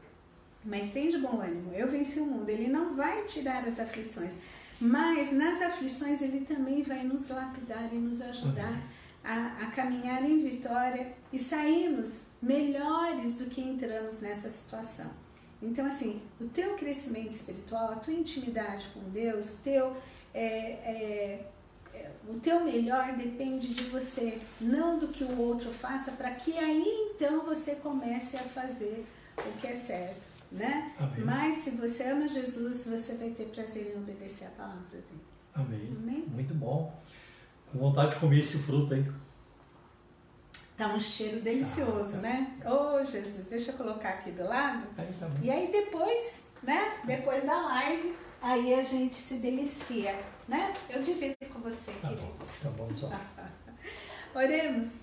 mas 0.65 0.91
tem 0.91 1.09
de 1.09 1.19
bom 1.19 1.41
ânimo, 1.41 1.73
eu 1.73 1.89
venci 1.89 2.19
o 2.19 2.27
mundo. 2.27 2.49
Ele 2.49 2.69
não 2.69 2.97
vai 2.97 3.25
tirar 3.25 3.67
as 3.67 3.79
aflições, 3.79 4.35
mas 4.81 5.33
nas 5.33 5.61
aflições 5.63 6.23
ele 6.23 6.45
também 6.45 6.83
vai 6.83 7.05
nos 7.05 7.29
lapidar 7.29 7.93
e 7.93 7.97
nos 7.97 8.21
ajudar 8.21 8.83
a, 9.27 9.65
a 9.65 9.71
caminhar 9.73 10.23
em 10.25 10.43
vitória 10.43 11.13
e 11.33 11.39
sairmos 11.39 12.29
melhores 12.41 13.35
do 13.35 13.47
que 13.47 13.61
entramos 13.61 14.21
nessa 14.21 14.49
situação. 14.49 15.11
Então, 15.61 15.85
assim, 15.87 16.23
o 16.41 16.47
teu 16.47 16.75
crescimento 16.77 17.33
espiritual, 17.33 17.91
a 17.91 17.97
tua 17.97 18.15
intimidade 18.15 18.89
com 18.95 19.01
Deus, 19.11 19.55
o 19.55 19.63
teu 19.63 19.97
é, 20.33 20.45
é, 20.45 21.47
o 22.29 22.39
teu 22.39 22.65
melhor 22.65 23.17
depende 23.17 23.73
de 23.73 23.85
você, 23.85 24.39
não 24.61 24.99
do 24.99 25.09
que 25.09 25.25
o 25.25 25.39
outro 25.39 25.73
faça, 25.73 26.13
para 26.13 26.33
que 26.33 26.59
aí 26.59 27.13
então 27.15 27.45
você 27.45 27.77
comece 27.77 28.37
a 28.37 28.43
fazer 28.43 29.07
o 29.39 29.61
que 29.61 29.67
é 29.67 29.77
certo, 29.77 30.27
né? 30.51 30.93
Amém. 30.99 31.25
Mas 31.25 31.57
se 31.57 31.71
você 31.71 32.05
ama 32.05 32.29
Jesus, 32.29 32.85
você 32.85 33.15
vai 33.15 33.31
ter 33.31 33.47
prazer 33.47 33.95
em 33.95 33.99
obedecer 33.99 34.47
a 34.47 34.51
palavra 34.51 34.85
dele. 34.91 35.05
Amém. 35.55 35.97
Amém. 35.97 36.25
Muito 36.29 36.55
bom. 36.55 36.93
Com 37.77 37.91
vontade 37.91 38.15
de 38.15 38.21
comer 38.21 38.39
esse 38.39 38.59
fruto 38.61 38.95
aí. 38.95 39.05
Tá 40.79 40.95
um 40.95 41.01
cheiro 41.01 41.43
delicioso, 41.43 42.17
ah, 42.17 42.21
né? 42.21 42.57
Ô, 42.65 42.97
oh, 42.97 43.05
Jesus, 43.05 43.47
deixa 43.47 43.71
eu 43.71 43.77
colocar 43.77 44.09
aqui 44.09 44.31
do 44.31 44.45
lado. 44.45 44.87
Aí 44.97 45.09
tá 45.21 45.29
e 45.43 45.51
aí 45.51 45.71
depois, 45.71 46.45
né? 46.63 46.99
Depois 47.05 47.45
da 47.45 47.55
live, 47.55 48.15
aí 48.41 48.75
a 48.75 48.83
gente 48.83 49.15
se 49.15 49.35
delicia, 49.35 50.19
né? 50.49 50.73
Eu 50.89 51.03
divido 51.03 51.37
com 51.53 51.61
você, 51.61 51.93
tá 51.93 52.09
querido. 52.09 52.27
Bom, 52.27 52.45
tá 52.63 52.71
bom, 52.71 52.89
só. 52.97 53.11
Oremos. 54.39 55.01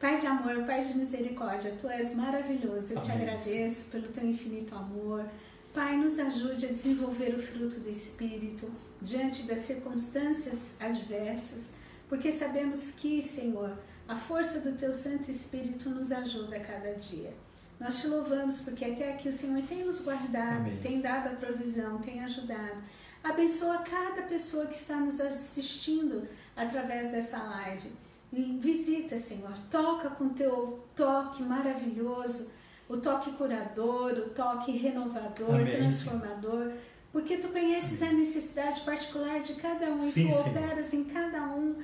Pai 0.00 0.18
de 0.18 0.26
amor, 0.26 0.64
Pai 0.64 0.82
de 0.82 0.96
misericórdia, 0.96 1.76
Tu 1.78 1.88
és 1.88 2.14
maravilhoso. 2.14 2.94
Eu 2.94 2.98
Amém. 2.98 3.02
te 3.02 3.12
agradeço 3.12 3.90
pelo 3.90 4.08
Teu 4.08 4.24
infinito 4.24 4.74
amor. 4.74 5.26
Pai, 5.74 5.96
nos 5.98 6.18
ajude 6.18 6.64
a 6.64 6.68
desenvolver 6.70 7.34
o 7.34 7.42
fruto 7.42 7.78
do 7.80 7.90
Espírito 7.90 8.70
diante 9.02 9.42
das 9.42 9.60
circunstâncias 9.60 10.74
adversas, 10.80 11.75
porque 12.08 12.30
sabemos 12.32 12.92
que, 12.92 13.22
Senhor, 13.22 13.76
a 14.08 14.14
força 14.14 14.60
do 14.60 14.72
Teu 14.76 14.92
Santo 14.92 15.30
Espírito 15.30 15.90
nos 15.90 16.12
ajuda 16.12 16.56
a 16.56 16.60
cada 16.60 16.94
dia. 16.94 17.34
Nós 17.78 18.00
te 18.00 18.06
louvamos 18.06 18.60
porque 18.60 18.84
até 18.84 19.14
aqui 19.14 19.28
o 19.28 19.32
Senhor 19.32 19.60
tem 19.62 19.84
nos 19.84 20.00
guardado, 20.00 20.60
Amém. 20.60 20.78
tem 20.80 21.00
dado 21.00 21.28
a 21.28 21.36
provisão, 21.36 21.98
tem 21.98 22.24
ajudado. 22.24 22.82
Abençoa 23.22 23.78
cada 23.78 24.22
pessoa 24.22 24.66
que 24.66 24.76
está 24.76 24.96
nos 24.96 25.20
assistindo 25.20 26.26
através 26.56 27.10
dessa 27.10 27.38
live. 27.38 27.90
Visita, 28.32 29.18
Senhor, 29.18 29.52
toca 29.70 30.10
com 30.10 30.28
teu 30.30 30.84
toque 30.94 31.42
maravilhoso, 31.42 32.50
o 32.88 32.96
toque 32.96 33.32
curador, 33.32 34.12
o 34.12 34.30
toque 34.30 34.72
renovador, 34.72 35.56
Amém. 35.56 35.76
transformador, 35.76 36.72
porque 37.16 37.38
tu 37.38 37.48
conheces 37.48 38.02
a 38.02 38.12
necessidade 38.12 38.82
particular 38.82 39.40
de 39.40 39.54
cada 39.54 39.88
um 39.88 39.98
Sim, 39.98 40.28
e 40.28 40.30
tu 40.30 40.50
operas 40.50 40.92
em 40.92 41.02
cada 41.02 41.46
um 41.46 41.82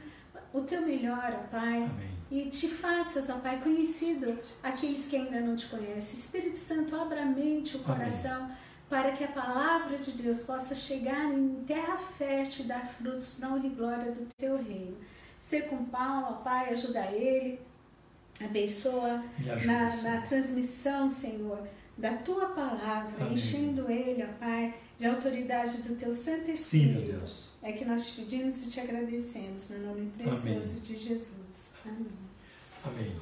o 0.53 0.61
teu 0.61 0.83
melhor, 0.83 1.41
ó 1.43 1.47
Pai. 1.47 1.85
Amém. 1.85 2.11
E 2.31 2.51
te 2.51 2.69
faças, 2.69 3.31
ó 3.31 3.39
Pai, 3.39 3.59
conhecido 3.63 4.39
aqueles 4.63 5.07
que 5.07 5.17
ainda 5.17 5.41
não 5.41 5.57
te 5.57 5.69
conhecem. 5.69 6.21
Espírito 6.21 6.59
Santo, 6.59 6.95
abra 6.95 7.23
a 7.23 7.25
mente, 7.25 7.79
o 7.79 7.79
coração, 7.79 8.45
Amém. 8.45 8.57
para 8.91 9.13
que 9.13 9.25
a 9.25 9.29
palavra 9.29 9.97
de 9.97 10.13
Deus 10.13 10.41
possa 10.43 10.75
chegar 10.75 11.33
em 11.33 11.65
terra 11.67 11.97
fértil 11.97 12.67
e 12.67 12.69
dar 12.69 12.87
frutos 12.91 13.33
para 13.33 13.49
a 13.49 13.53
honra 13.55 13.67
e 13.67 13.71
glória 13.71 14.13
do 14.13 14.27
teu 14.37 14.63
reino. 14.63 14.99
Ser 15.41 15.63
com 15.63 15.83
Paulo, 15.87 16.27
ó 16.29 16.33
Pai, 16.43 16.75
ajuda 16.75 17.11
ele, 17.11 17.59
abençoa 18.39 19.25
ajuda, 19.39 19.65
na, 19.65 19.97
na, 20.03 20.21
transmissão, 20.27 21.09
Senhor, 21.09 21.67
da 21.97 22.17
tua 22.19 22.47
palavra, 22.47 23.13
Amém. 23.21 23.35
enchendo 23.35 23.91
ele, 23.91 24.25
ó 24.25 24.33
Pai, 24.39 24.75
de 24.99 25.07
autoridade 25.07 25.83
do 25.83 25.95
teu 25.95 26.13
Santo 26.13 26.51
Espírito. 26.51 27.29
Sim, 27.29 27.51
é 27.63 27.73
que 27.73 27.85
nós 27.85 28.07
te 28.09 28.21
pedimos 28.21 28.63
e 28.63 28.71
te 28.71 28.81
agradecemos, 28.81 29.69
no 29.69 29.79
nome 29.87 30.11
precioso 30.17 30.73
Amém. 30.73 30.81
de 30.83 30.97
Jesus. 30.97 31.71
Amém. 31.85 32.07
Amém. 32.85 33.13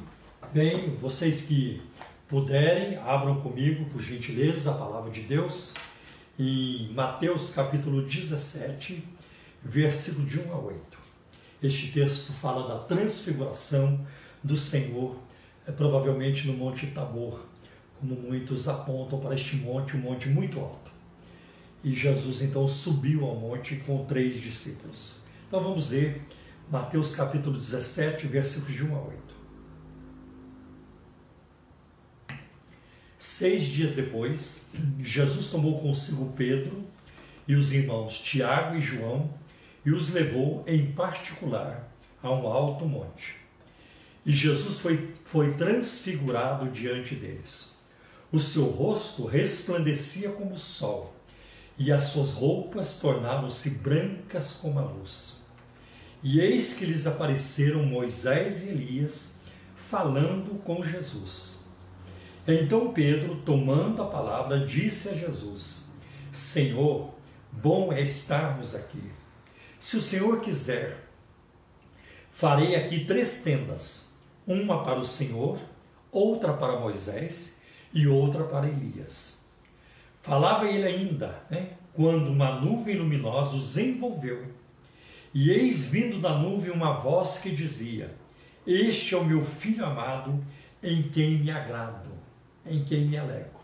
Bem, 0.52 0.96
vocês 0.96 1.42
que 1.42 1.82
puderem, 2.28 2.96
abram 2.96 3.40
comigo, 3.40 3.84
por 3.90 4.00
gentileza, 4.00 4.70
a 4.70 4.74
palavra 4.74 5.10
de 5.10 5.22
Deus, 5.22 5.74
em 6.38 6.92
Mateus 6.94 7.50
capítulo 7.50 8.02
17, 8.02 9.04
versículo 9.62 10.26
de 10.26 10.38
1 10.40 10.52
a 10.52 10.58
8. 10.58 10.98
Este 11.62 11.92
texto 11.92 12.32
fala 12.32 12.66
da 12.66 12.78
transfiguração 12.84 14.06
do 14.42 14.56
Senhor, 14.56 15.16
é, 15.66 15.72
provavelmente 15.72 16.46
no 16.46 16.54
Monte 16.54 16.86
Tabor, 16.86 17.44
como 18.00 18.16
muitos 18.16 18.66
apontam 18.66 19.20
para 19.20 19.34
este 19.34 19.56
monte, 19.56 19.96
um 19.96 20.00
monte 20.00 20.28
muito 20.28 20.58
alto. 20.58 20.90
E 21.84 21.94
Jesus 21.94 22.40
então 22.40 22.66
subiu 22.66 23.24
ao 23.24 23.36
monte 23.36 23.76
com 23.76 24.04
três 24.06 24.40
discípulos. 24.40 25.20
Então 25.46 25.62
vamos 25.62 25.90
ler 25.90 26.22
Mateus 26.70 27.14
capítulo 27.14 27.56
17, 27.58 28.26
versículos 28.26 28.74
de 28.74 28.84
1 28.84 28.96
a 28.96 29.00
8. 29.00 29.20
Seis 33.18 33.64
dias 33.64 33.92
depois, 33.92 34.70
Jesus 34.98 35.46
tomou 35.46 35.78
consigo 35.78 36.32
Pedro 36.34 36.84
e 37.46 37.54
os 37.54 37.72
irmãos 37.72 38.18
Tiago 38.18 38.76
e 38.76 38.80
João 38.80 39.30
e 39.84 39.90
os 39.90 40.10
levou 40.12 40.64
em 40.66 40.92
particular 40.92 41.92
a 42.22 42.30
um 42.30 42.46
alto 42.46 42.86
monte. 42.86 43.36
E 44.24 44.32
Jesus 44.32 44.78
foi, 44.78 45.12
foi 45.24 45.54
transfigurado 45.54 46.70
diante 46.70 47.14
deles. 47.14 47.79
O 48.32 48.38
seu 48.38 48.66
rosto 48.66 49.26
resplandecia 49.26 50.30
como 50.30 50.52
o 50.52 50.58
sol, 50.58 51.12
e 51.76 51.90
as 51.90 52.04
suas 52.04 52.30
roupas 52.30 53.00
tornaram-se 53.00 53.70
brancas 53.70 54.52
como 54.52 54.78
a 54.78 54.82
luz. 54.82 55.44
E 56.22 56.38
eis 56.38 56.74
que 56.74 56.86
lhes 56.86 57.08
apareceram 57.08 57.82
Moisés 57.82 58.64
e 58.64 58.68
Elias 58.68 59.40
falando 59.74 60.62
com 60.62 60.80
Jesus. 60.80 61.58
Então 62.46 62.92
Pedro, 62.92 63.36
tomando 63.44 64.00
a 64.00 64.06
palavra, 64.06 64.64
disse 64.64 65.08
a 65.08 65.14
Jesus: 65.14 65.90
Senhor, 66.30 67.12
bom 67.50 67.92
é 67.92 68.00
estarmos 68.00 68.76
aqui. 68.76 69.10
Se 69.80 69.96
o 69.96 70.00
Senhor 70.00 70.40
quiser, 70.40 71.04
farei 72.30 72.76
aqui 72.76 73.04
três 73.04 73.42
tendas: 73.42 74.12
uma 74.46 74.84
para 74.84 75.00
o 75.00 75.04
Senhor, 75.04 75.58
outra 76.12 76.52
para 76.52 76.78
Moisés 76.78 77.59
e 77.92 78.06
outra 78.06 78.44
para 78.44 78.68
Elias. 78.68 79.44
Falava 80.22 80.66
ele 80.68 80.84
ainda, 80.84 81.42
né, 81.50 81.70
quando 81.94 82.28
uma 82.28 82.60
nuvem 82.60 82.96
luminosa 82.96 83.56
os 83.56 83.76
envolveu. 83.76 84.46
E 85.32 85.50
eis 85.50 85.90
vindo 85.90 86.20
da 86.20 86.36
nuvem 86.36 86.70
uma 86.70 86.92
voz 86.94 87.38
que 87.38 87.50
dizia: 87.50 88.14
Este 88.66 89.14
é 89.14 89.18
o 89.18 89.24
meu 89.24 89.44
filho 89.44 89.84
amado, 89.84 90.44
em 90.82 91.02
quem 91.02 91.38
me 91.38 91.50
agrado, 91.50 92.10
em 92.66 92.84
quem 92.84 93.06
me 93.06 93.16
alegro. 93.16 93.60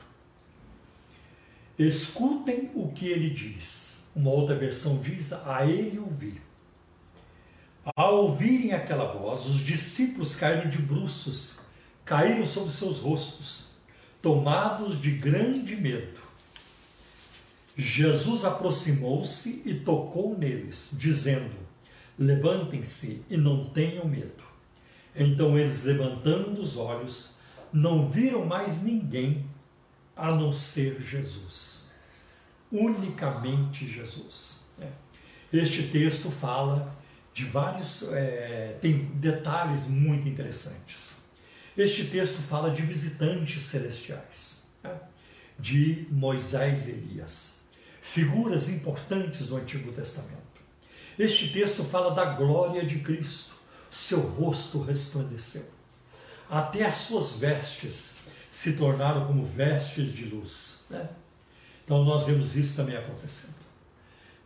Escutem 1.79 2.71
o 2.75 2.89
que 2.93 3.07
ele 3.09 3.31
diz. 3.31 4.09
Uma 4.15 4.31
outra 4.31 4.55
versão 4.55 4.99
diz: 4.99 5.33
a 5.33 5.67
ele 5.67 5.99
ouvir. 5.99 6.41
Ao 7.95 8.17
ouvirem 8.17 8.73
aquela 8.73 9.13
voz, 9.13 9.47
os 9.47 9.57
discípulos 9.57 10.35
caíram 10.35 10.69
de 10.69 10.79
bruços, 10.79 11.61
caíram 12.05 12.45
sobre 12.45 12.73
seus 12.73 12.99
rostos, 12.99 13.66
tomados 14.27 15.01
de 15.01 15.13
grande 15.13 15.77
medo. 15.77 16.21
Jesus 17.77 18.45
aproximou-se 18.45 19.63
e 19.65 19.73
tocou 19.73 20.37
neles, 20.37 20.91
dizendo: 20.99 21.55
Levantem-se 22.19 23.23
e 23.31 23.37
não 23.37 23.67
tenham 23.67 24.05
medo. 24.05 24.43
Então 25.15 25.57
eles, 25.57 25.85
levantando 25.85 26.61
os 26.61 26.77
olhos, 26.77 27.37
não 27.73 28.11
viram 28.11 28.45
mais 28.45 28.83
ninguém 28.83 29.47
a 30.17 30.35
não 30.35 30.51
ser 30.51 31.01
Jesus 31.01 31.89
unicamente 32.73 33.87
Jesus. 33.87 34.65
É. 34.81 34.89
Este 35.53 35.85
texto 35.85 36.33
fala 36.33 36.93
de 37.33 37.45
vários, 37.45 38.03
é, 38.13 38.77
tem 38.81 39.05
detalhes 39.05 39.87
muito 39.87 40.29
interessantes. 40.29 41.16
Este 41.77 42.07
texto 42.07 42.41
fala 42.41 42.71
de 42.71 42.81
visitantes 42.81 43.61
celestiais, 43.63 44.67
né? 44.83 44.99
de 45.59 46.07
Moisés 46.11 46.89
e 46.89 46.93
Elias, 46.93 47.61
figuras 48.01 48.71
importantes 48.71 49.49
do 49.49 49.57
Antigo 49.57 49.93
Testamento. 49.93 50.37
Este 51.19 51.49
texto 51.49 51.85
fala 51.85 52.15
da 52.15 52.25
glória 52.35 52.87
de 52.87 53.01
Cristo, 53.01 53.55
seu 53.91 54.21
rosto 54.21 54.81
resplandeceu. 54.81 55.69
Até 56.49 56.85
as 56.85 56.95
suas 56.95 57.37
vestes 57.37 58.17
se 58.51 58.75
tornaram 58.75 59.27
como 59.27 59.45
vestes 59.45 60.15
de 60.15 60.25
luz. 60.25 60.85
Né? 60.89 61.07
Então 61.85 62.05
nós 62.05 62.27
vemos 62.27 62.57
isso 62.57 62.75
também 62.77 62.97
acontecendo. 62.97 63.55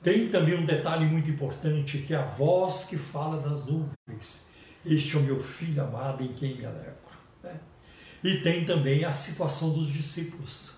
Tem 0.02 0.28
também 0.30 0.56
um 0.56 0.66
detalhe 0.66 1.06
muito 1.06 1.30
importante 1.30 1.98
que 1.98 2.12
é 2.12 2.16
a 2.16 2.24
voz 2.24 2.86
que 2.86 2.96
fala 2.96 3.40
das 3.40 3.64
nuvens. 3.64 4.48
Este 4.84 5.14
é 5.14 5.18
o 5.18 5.22
meu 5.22 5.38
filho 5.38 5.82
amado 5.82 6.24
em 6.24 6.32
quem 6.32 6.56
me 6.56 6.64
alegro. 6.64 7.09
Né? 7.42 7.60
E 8.22 8.38
tem 8.38 8.64
também 8.64 9.04
a 9.04 9.12
situação 9.12 9.70
dos 9.70 9.86
discípulos, 9.86 10.72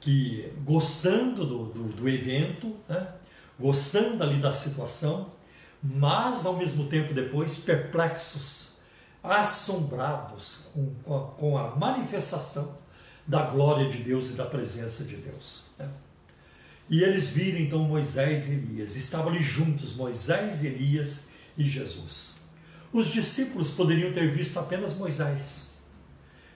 que 0.00 0.52
gostando 0.64 1.46
do, 1.46 1.64
do, 1.66 1.84
do 1.94 2.08
evento, 2.08 2.76
né? 2.88 3.08
gostando 3.58 4.22
ali 4.22 4.40
da 4.40 4.52
situação, 4.52 5.32
mas 5.82 6.46
ao 6.46 6.56
mesmo 6.56 6.86
tempo 6.86 7.14
depois 7.14 7.56
perplexos, 7.56 8.74
assombrados 9.22 10.68
com, 10.74 10.94
com, 11.02 11.16
a, 11.16 11.26
com 11.32 11.58
a 11.58 11.76
manifestação 11.76 12.76
da 13.26 13.42
glória 13.42 13.88
de 13.88 13.98
Deus 13.98 14.30
e 14.30 14.34
da 14.34 14.44
presença 14.44 15.04
de 15.04 15.16
Deus. 15.16 15.66
Né? 15.78 15.88
E 16.90 17.02
eles 17.02 17.30
viram 17.30 17.58
então 17.58 17.78
Moisés 17.80 18.48
e 18.48 18.52
Elias, 18.52 18.96
estavam 18.96 19.32
ali 19.32 19.42
juntos, 19.42 19.94
Moisés, 19.94 20.62
Elias 20.62 21.30
e 21.56 21.64
Jesus. 21.64 22.36
Os 22.92 23.06
discípulos 23.06 23.70
poderiam 23.70 24.12
ter 24.12 24.30
visto 24.30 24.58
apenas 24.58 24.94
Moisés, 24.94 25.63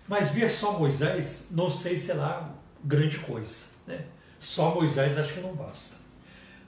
mas 0.08 0.30
ver 0.30 0.50
só 0.50 0.78
Moisés, 0.78 1.48
não 1.50 1.68
sei 1.68 1.96
se 1.96 2.06
será 2.06 2.50
grande 2.82 3.18
coisa. 3.18 3.72
Né? 3.86 4.04
Só 4.38 4.74
Moisés 4.74 5.18
acho 5.18 5.34
que 5.34 5.40
não 5.40 5.54
basta. 5.54 5.96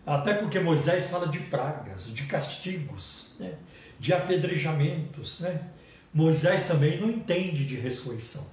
Até 0.06 0.34
porque 0.34 0.58
Moisés 0.60 1.08
fala 1.08 1.28
de 1.28 1.38
pragas, 1.38 2.12
de 2.12 2.24
castigos, 2.24 3.32
né? 3.38 3.54
de 3.98 4.12
apedrejamentos, 4.12 5.40
né? 5.40 5.68
Moisés 6.12 6.66
também 6.66 7.00
não 7.00 7.08
entende 7.08 7.64
de 7.64 7.76
ressurreição. 7.76 8.44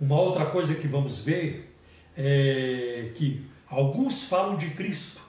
Uma 0.00 0.18
outra 0.20 0.46
coisa 0.46 0.74
que 0.74 0.88
vamos 0.88 1.18
ver 1.18 1.76
é 2.16 3.10
que 3.14 3.46
alguns 3.68 4.24
falam 4.24 4.56
de 4.56 4.70
Cristo, 4.70 5.20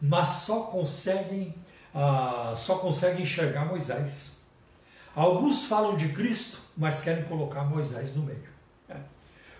mas 0.00 0.28
só 0.28 0.62
conseguem, 0.62 1.54
ah, 1.94 2.54
só 2.56 2.78
conseguem 2.78 3.22
enxergar 3.22 3.66
Moisés. 3.66 4.39
Alguns 5.14 5.64
falam 5.64 5.96
de 5.96 6.08
Cristo, 6.10 6.60
mas 6.76 7.00
querem 7.00 7.24
colocar 7.24 7.64
Moisés 7.64 8.14
no 8.14 8.22
meio. 8.22 8.50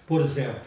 Por 0.06 0.20
exemplo, 0.20 0.60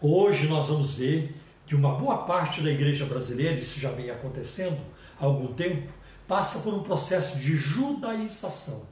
hoje 0.00 0.46
nós 0.46 0.68
vamos 0.68 0.94
ver 0.94 1.34
que 1.66 1.74
uma 1.74 1.94
boa 1.94 2.18
parte 2.18 2.60
da 2.60 2.70
igreja 2.70 3.04
brasileira, 3.06 3.56
isso 3.56 3.80
já 3.80 3.90
vem 3.90 4.10
acontecendo 4.10 4.80
há 5.20 5.24
algum 5.24 5.52
tempo, 5.54 5.92
passa 6.28 6.60
por 6.60 6.74
um 6.74 6.82
processo 6.82 7.38
de 7.38 7.56
judaização. 7.56 8.86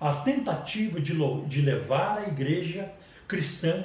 A 0.00 0.14
tentativa 0.14 1.00
de, 1.00 1.14
de 1.46 1.62
levar 1.62 2.18
a 2.18 2.28
igreja 2.28 2.92
cristã 3.26 3.84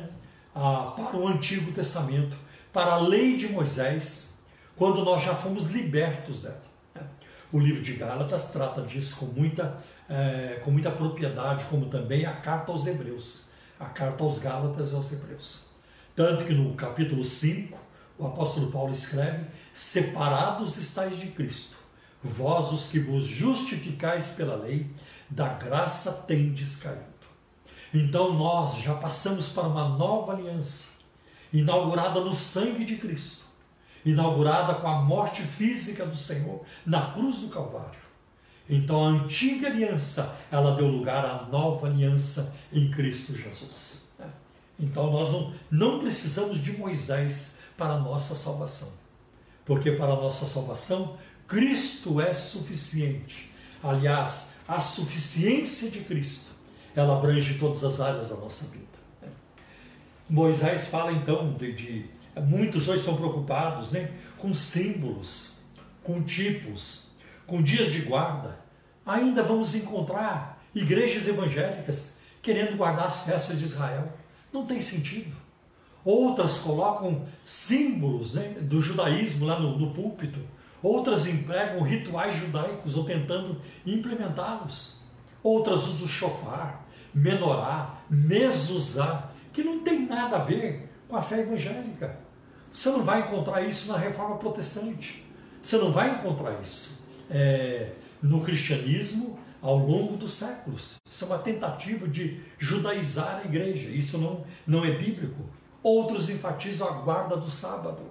ah, 0.53 0.93
para 0.95 1.17
o 1.17 1.27
Antigo 1.27 1.71
Testamento, 1.71 2.37
para 2.71 2.93
a 2.93 2.97
lei 2.97 3.35
de 3.37 3.47
Moisés, 3.47 4.33
quando 4.75 5.03
nós 5.03 5.23
já 5.23 5.35
fomos 5.35 5.65
libertos 5.67 6.41
dela. 6.41 6.61
O 7.51 7.59
livro 7.59 7.83
de 7.83 7.93
Gálatas 7.93 8.49
trata 8.51 8.81
disso 8.81 9.15
com 9.17 9.25
muita, 9.27 9.77
é, 10.09 10.59
com 10.63 10.71
muita 10.71 10.91
propriedade, 10.91 11.65
como 11.65 11.87
também 11.87 12.25
a 12.25 12.33
carta 12.33 12.71
aos 12.71 12.85
Hebreus, 12.85 13.49
a 13.79 13.85
carta 13.85 14.23
aos 14.23 14.39
Gálatas 14.39 14.91
e 14.91 14.95
aos 14.95 15.11
Hebreus. 15.11 15.65
Tanto 16.15 16.45
que 16.45 16.53
no 16.53 16.73
capítulo 16.75 17.23
5, 17.23 17.77
o 18.17 18.27
apóstolo 18.27 18.71
Paulo 18.71 18.91
escreve: 18.91 19.45
Separados 19.73 20.77
estáis 20.77 21.17
de 21.19 21.27
Cristo, 21.27 21.75
vós 22.21 22.71
os 22.71 22.87
que 22.87 22.99
vos 22.99 23.23
justificais 23.23 24.31
pela 24.31 24.55
lei, 24.55 24.89
da 25.29 25.49
graça 25.49 26.23
tendes 26.27 26.77
caído. 26.77 27.13
Então 27.93 28.33
nós 28.33 28.77
já 28.77 28.95
passamos 28.95 29.49
para 29.49 29.67
uma 29.67 29.89
nova 29.89 30.33
aliança, 30.33 30.99
inaugurada 31.51 32.19
no 32.19 32.33
sangue 32.33 32.85
de 32.85 32.97
Cristo, 32.97 33.45
inaugurada 34.05 34.75
com 34.75 34.87
a 34.87 35.01
morte 35.01 35.43
física 35.43 36.05
do 36.05 36.17
Senhor 36.17 36.63
na 36.85 37.11
cruz 37.11 37.39
do 37.39 37.49
Calvário. 37.49 38.02
Então 38.69 39.06
a 39.06 39.10
antiga 39.10 39.67
aliança, 39.67 40.38
ela 40.52 40.76
deu 40.76 40.88
lugar 40.88 41.26
à 41.26 41.47
nova 41.52 41.88
aliança 41.88 42.56
em 42.71 42.89
Cristo 42.89 43.36
Jesus. 43.36 44.04
Então 44.80 45.12
nós 45.12 45.32
não, 45.32 45.54
não 45.69 45.99
precisamos 45.99 46.62
de 46.62 46.71
Moisés 46.78 47.60
para 47.78 47.93
a 47.93 47.99
nossa 47.99 48.36
salvação. 48.36 48.91
Porque 49.65 49.91
para 49.91 50.13
a 50.13 50.15
nossa 50.15 50.45
salvação, 50.45 51.17
Cristo 51.47 52.19
é 52.21 52.34
suficiente. 52.34 53.52
Aliás, 53.82 54.56
a 54.67 54.80
suficiência 54.80 55.89
de 55.89 55.99
Cristo, 55.99 56.52
ela 56.95 57.17
abrange 57.17 57.56
todas 57.56 57.84
as 57.84 57.99
áreas 57.99 58.30
da 58.30 58.36
nossa 58.36 58.65
vida. 58.67 58.84
Moisés 60.30 60.88
fala 60.88 61.12
então 61.12 61.54
de, 61.54 61.73
de 61.73 62.06
muitos 62.41 62.88
hoje 62.88 62.99
estão 62.99 63.15
preocupados, 63.15 63.91
né, 63.91 64.12
com 64.38 64.54
símbolos, 64.54 65.58
com 66.02 66.23
tipos, 66.23 67.02
com 67.45 67.62
dias 67.62 67.91
de 67.91 68.01
guarda. 68.01 68.60
Ainda 69.06 69.43
vamos 69.43 69.75
encontrar 69.75 70.63
igrejas 70.73 71.27
evangélicas 71.27 72.17
querendo 72.41 72.77
guardar 72.77 73.06
as 73.06 73.25
festas 73.25 73.58
de 73.58 73.65
Israel. 73.65 74.12
Não 74.51 74.65
tem 74.65 74.79
sentido. 74.79 75.36
Outras 76.06 76.58
colocam 76.58 77.25
símbolos 77.43 78.34
né, 78.34 78.56
do 78.62 78.82
judaísmo 78.82 79.45
lá 79.45 79.60
no, 79.60 79.77
no 79.77 79.93
púlpito. 79.93 80.39
Outras 80.82 81.25
empregam 81.25 81.82
rituais 81.82 82.36
judaicos 82.36 82.95
ou 82.97 83.06
tentando 83.06 83.62
implementá-los. 83.86 85.01
Outras 85.41 85.86
usam 85.88 86.08
chofar, 86.08 86.86
menorá, 87.13 88.01
mezuzá, 88.10 89.29
que 89.53 89.63
não 89.63 89.79
tem 89.79 90.06
nada 90.06 90.38
a 90.38 90.43
ver 90.43 90.89
com 91.08 91.15
a 91.15 91.21
fé 91.21 91.39
evangélica. 91.39 92.19
Você 92.71 92.89
não 92.89 93.03
vai 93.03 93.21
encontrar 93.21 93.62
isso 93.62 93.91
na 93.91 93.97
reforma 93.97 94.38
protestante. 94.38 95.23
Você 95.62 95.77
não 95.77 95.93
vai 95.93 96.15
encontrar 96.15 96.60
isso 96.62 97.02
é, 97.33 97.93
no 98.21 98.41
cristianismo 98.41 99.39
ao 99.61 99.77
longo 99.77 100.17
dos 100.17 100.33
séculos. 100.33 100.97
Isso 101.09 101.23
é 101.23 101.27
uma 101.27 101.39
tentativa 101.39 102.07
de 102.07 102.41
judaizar 102.59 103.41
a 103.43 103.45
igreja. 103.45 103.89
Isso 103.89 104.17
não, 104.17 104.45
não 104.67 104.85
é 104.85 104.91
bíblico. 104.91 105.43
Outros 105.81 106.29
enfatizam 106.29 106.87
a 106.87 106.91
guarda 107.01 107.35
do 107.35 107.49
sábado. 107.49 108.01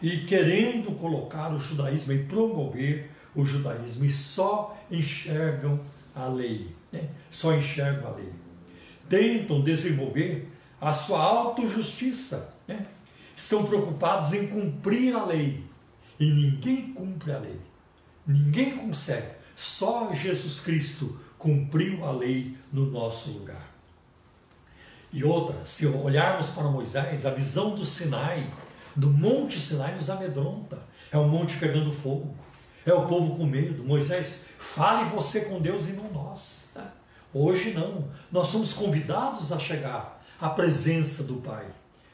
E 0.00 0.18
querendo 0.24 0.96
colocar 0.98 1.52
o 1.52 1.58
judaísmo 1.58 2.12
e 2.12 2.24
promover 2.24 3.10
o 3.34 3.44
judaísmo, 3.44 4.04
e 4.04 4.10
só 4.10 4.76
enxergam 4.90 5.80
a 6.14 6.26
lei. 6.26 6.74
Né? 6.90 7.08
Só 7.30 7.54
enxergam 7.54 8.12
a 8.12 8.16
lei. 8.16 8.32
Tentam 9.08 9.60
desenvolver 9.62 10.48
a 10.80 10.92
sua 10.92 11.22
autojustiça. 11.22 12.54
Né? 12.66 12.86
Estão 13.36 13.64
preocupados 13.64 14.32
em 14.32 14.46
cumprir 14.46 15.14
a 15.14 15.24
lei. 15.24 15.64
E 16.18 16.30
ninguém 16.30 16.92
cumpre 16.92 17.32
a 17.32 17.38
lei. 17.38 17.58
Ninguém 18.26 18.76
consegue. 18.76 19.28
Só 19.54 20.12
Jesus 20.12 20.60
Cristo 20.60 21.18
cumpriu 21.38 22.04
a 22.04 22.12
lei 22.12 22.56
no 22.72 22.86
nosso 22.86 23.30
lugar. 23.32 23.70
E 25.12 25.24
outra, 25.24 25.66
se 25.66 25.86
olharmos 25.86 26.50
para 26.50 26.64
Moisés, 26.64 27.26
a 27.26 27.30
visão 27.30 27.74
do 27.74 27.84
Sinai, 27.84 28.48
do 28.94 29.10
Monte 29.10 29.58
Sinai, 29.58 29.94
nos 29.94 30.08
amedronta. 30.08 30.78
É 31.10 31.18
o 31.18 31.26
monte 31.26 31.56
pegando 31.56 31.90
fogo, 31.90 32.32
é 32.86 32.92
o 32.94 33.06
povo 33.06 33.36
com 33.36 33.44
medo. 33.44 33.82
Moisés, 33.82 34.48
fale 34.58 35.10
você 35.10 35.46
com 35.46 35.60
Deus 35.60 35.88
e 35.88 35.92
não 35.92 36.10
nós. 36.12 36.72
Hoje 37.32 37.72
não. 37.72 38.08
Nós 38.30 38.48
somos 38.48 38.72
convidados 38.72 39.52
a 39.52 39.58
chegar 39.58 40.24
à 40.40 40.48
presença 40.48 41.24
do 41.24 41.36
Pai 41.36 41.66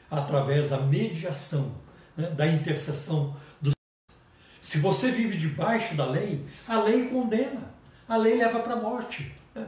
através 0.09 0.69
da 0.69 0.77
mediação, 0.77 1.71
né, 2.15 2.29
da 2.29 2.47
intercessão. 2.47 3.35
Se 4.77 4.83
você 4.83 5.11
vive 5.11 5.35
debaixo 5.35 5.95
da 5.95 6.05
lei, 6.05 6.39
a 6.67 6.79
lei 6.79 7.07
condena, 7.07 7.73
a 8.07 8.15
lei 8.15 8.37
leva 8.37 8.59
para 8.59 8.73
a 8.73 8.75
morte. 8.75 9.33
Né? 9.55 9.65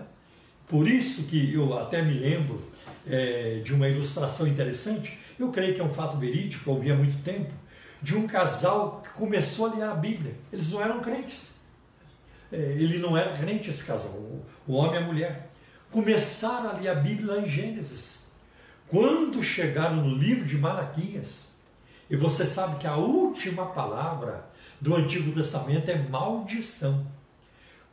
Por 0.67 0.87
isso 0.87 1.27
que 1.27 1.51
eu 1.51 1.75
até 1.79 1.99
me 1.99 2.13
lembro 2.13 2.61
é, 3.07 3.59
de 3.63 3.73
uma 3.73 3.87
ilustração 3.87 4.47
interessante, 4.47 5.17
eu 5.39 5.49
creio 5.49 5.73
que 5.73 5.81
é 5.81 5.83
um 5.83 5.89
fato 5.89 6.15
verídico, 6.15 6.69
eu 6.69 6.75
ouvi 6.75 6.91
há 6.91 6.95
muito 6.95 7.23
tempo, 7.23 7.51
de 8.03 8.15
um 8.15 8.27
casal 8.27 9.01
que 9.03 9.09
começou 9.17 9.65
a 9.65 9.73
ler 9.73 9.83
a 9.85 9.95
Bíblia. 9.95 10.35
Eles 10.53 10.71
não 10.71 10.79
eram 10.79 10.99
crentes. 10.99 11.55
É, 12.51 12.57
ele 12.57 12.99
não 12.99 13.17
era 13.17 13.35
crente, 13.35 13.71
esse 13.71 13.83
casal, 13.83 14.13
o 14.67 14.73
homem 14.73 15.01
e 15.01 15.03
a 15.03 15.07
mulher. 15.07 15.49
Começaram 15.89 16.69
a 16.69 16.73
ler 16.73 16.89
a 16.89 16.93
Bíblia 16.93 17.33
lá 17.33 17.41
em 17.41 17.47
Gênesis. 17.47 18.31
Quando 18.87 19.41
chegaram 19.41 20.07
no 20.07 20.15
livro 20.15 20.45
de 20.45 20.55
Malaquias, 20.55 21.57
e 22.07 22.15
você 22.15 22.45
sabe 22.45 22.77
que 22.77 22.85
a 22.85 22.95
última 22.95 23.65
palavra 23.67 24.47
do 24.79 24.95
Antigo 24.95 25.31
Testamento 25.31 25.89
é 25.89 25.97
maldição. 25.97 27.05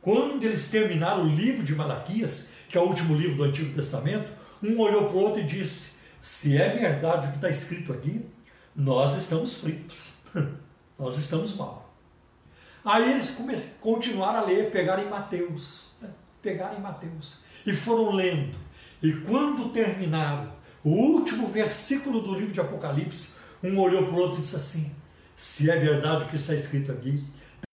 Quando 0.01 0.43
eles 0.43 0.69
terminaram 0.69 1.23
o 1.23 1.27
livro 1.27 1.63
de 1.63 1.75
Malaquias, 1.75 2.53
que 2.69 2.77
é 2.77 2.81
o 2.81 2.85
último 2.85 3.15
livro 3.15 3.35
do 3.35 3.43
Antigo 3.43 3.73
Testamento, 3.73 4.31
um 4.63 4.79
olhou 4.79 5.05
para 5.05 5.15
o 5.15 5.19
outro 5.19 5.41
e 5.41 5.45
disse: 5.45 5.97
Se 6.21 6.57
é 6.57 6.69
verdade 6.69 7.27
o 7.27 7.31
que 7.31 7.37
está 7.37 7.49
escrito 7.49 7.91
aqui, 7.91 8.25
nós 8.75 9.15
estamos 9.15 9.55
fritos, 9.59 10.11
nós 10.97 11.17
estamos 11.17 11.55
mal. 11.55 11.93
Aí 12.85 13.11
eles 13.11 13.37
continuaram 13.81 14.39
a 14.39 14.43
ler, 14.43 14.71
pegaram 14.71 15.03
em 15.03 15.09
Mateus, 15.09 15.89
né? 16.01 16.09
pegaram 16.41 16.77
em 16.77 16.81
Mateus 16.81 17.41
e 17.65 17.73
foram 17.73 18.11
lendo. 18.11 18.57
E 19.03 19.11
quando 19.11 19.69
terminaram 19.69 20.53
o 20.83 20.89
último 20.89 21.47
versículo 21.47 22.21
do 22.21 22.33
livro 22.33 22.53
de 22.53 22.61
Apocalipse, 22.61 23.35
um 23.61 23.77
olhou 23.77 24.05
para 24.05 24.13
o 24.13 24.17
outro 24.17 24.37
e 24.37 24.41
disse 24.41 24.55
assim: 24.55 24.95
Se 25.37 25.69
é 25.69 25.77
verdade 25.77 26.23
o 26.23 26.27
que 26.27 26.35
está 26.35 26.55
escrito 26.55 26.91
aqui, 26.91 27.23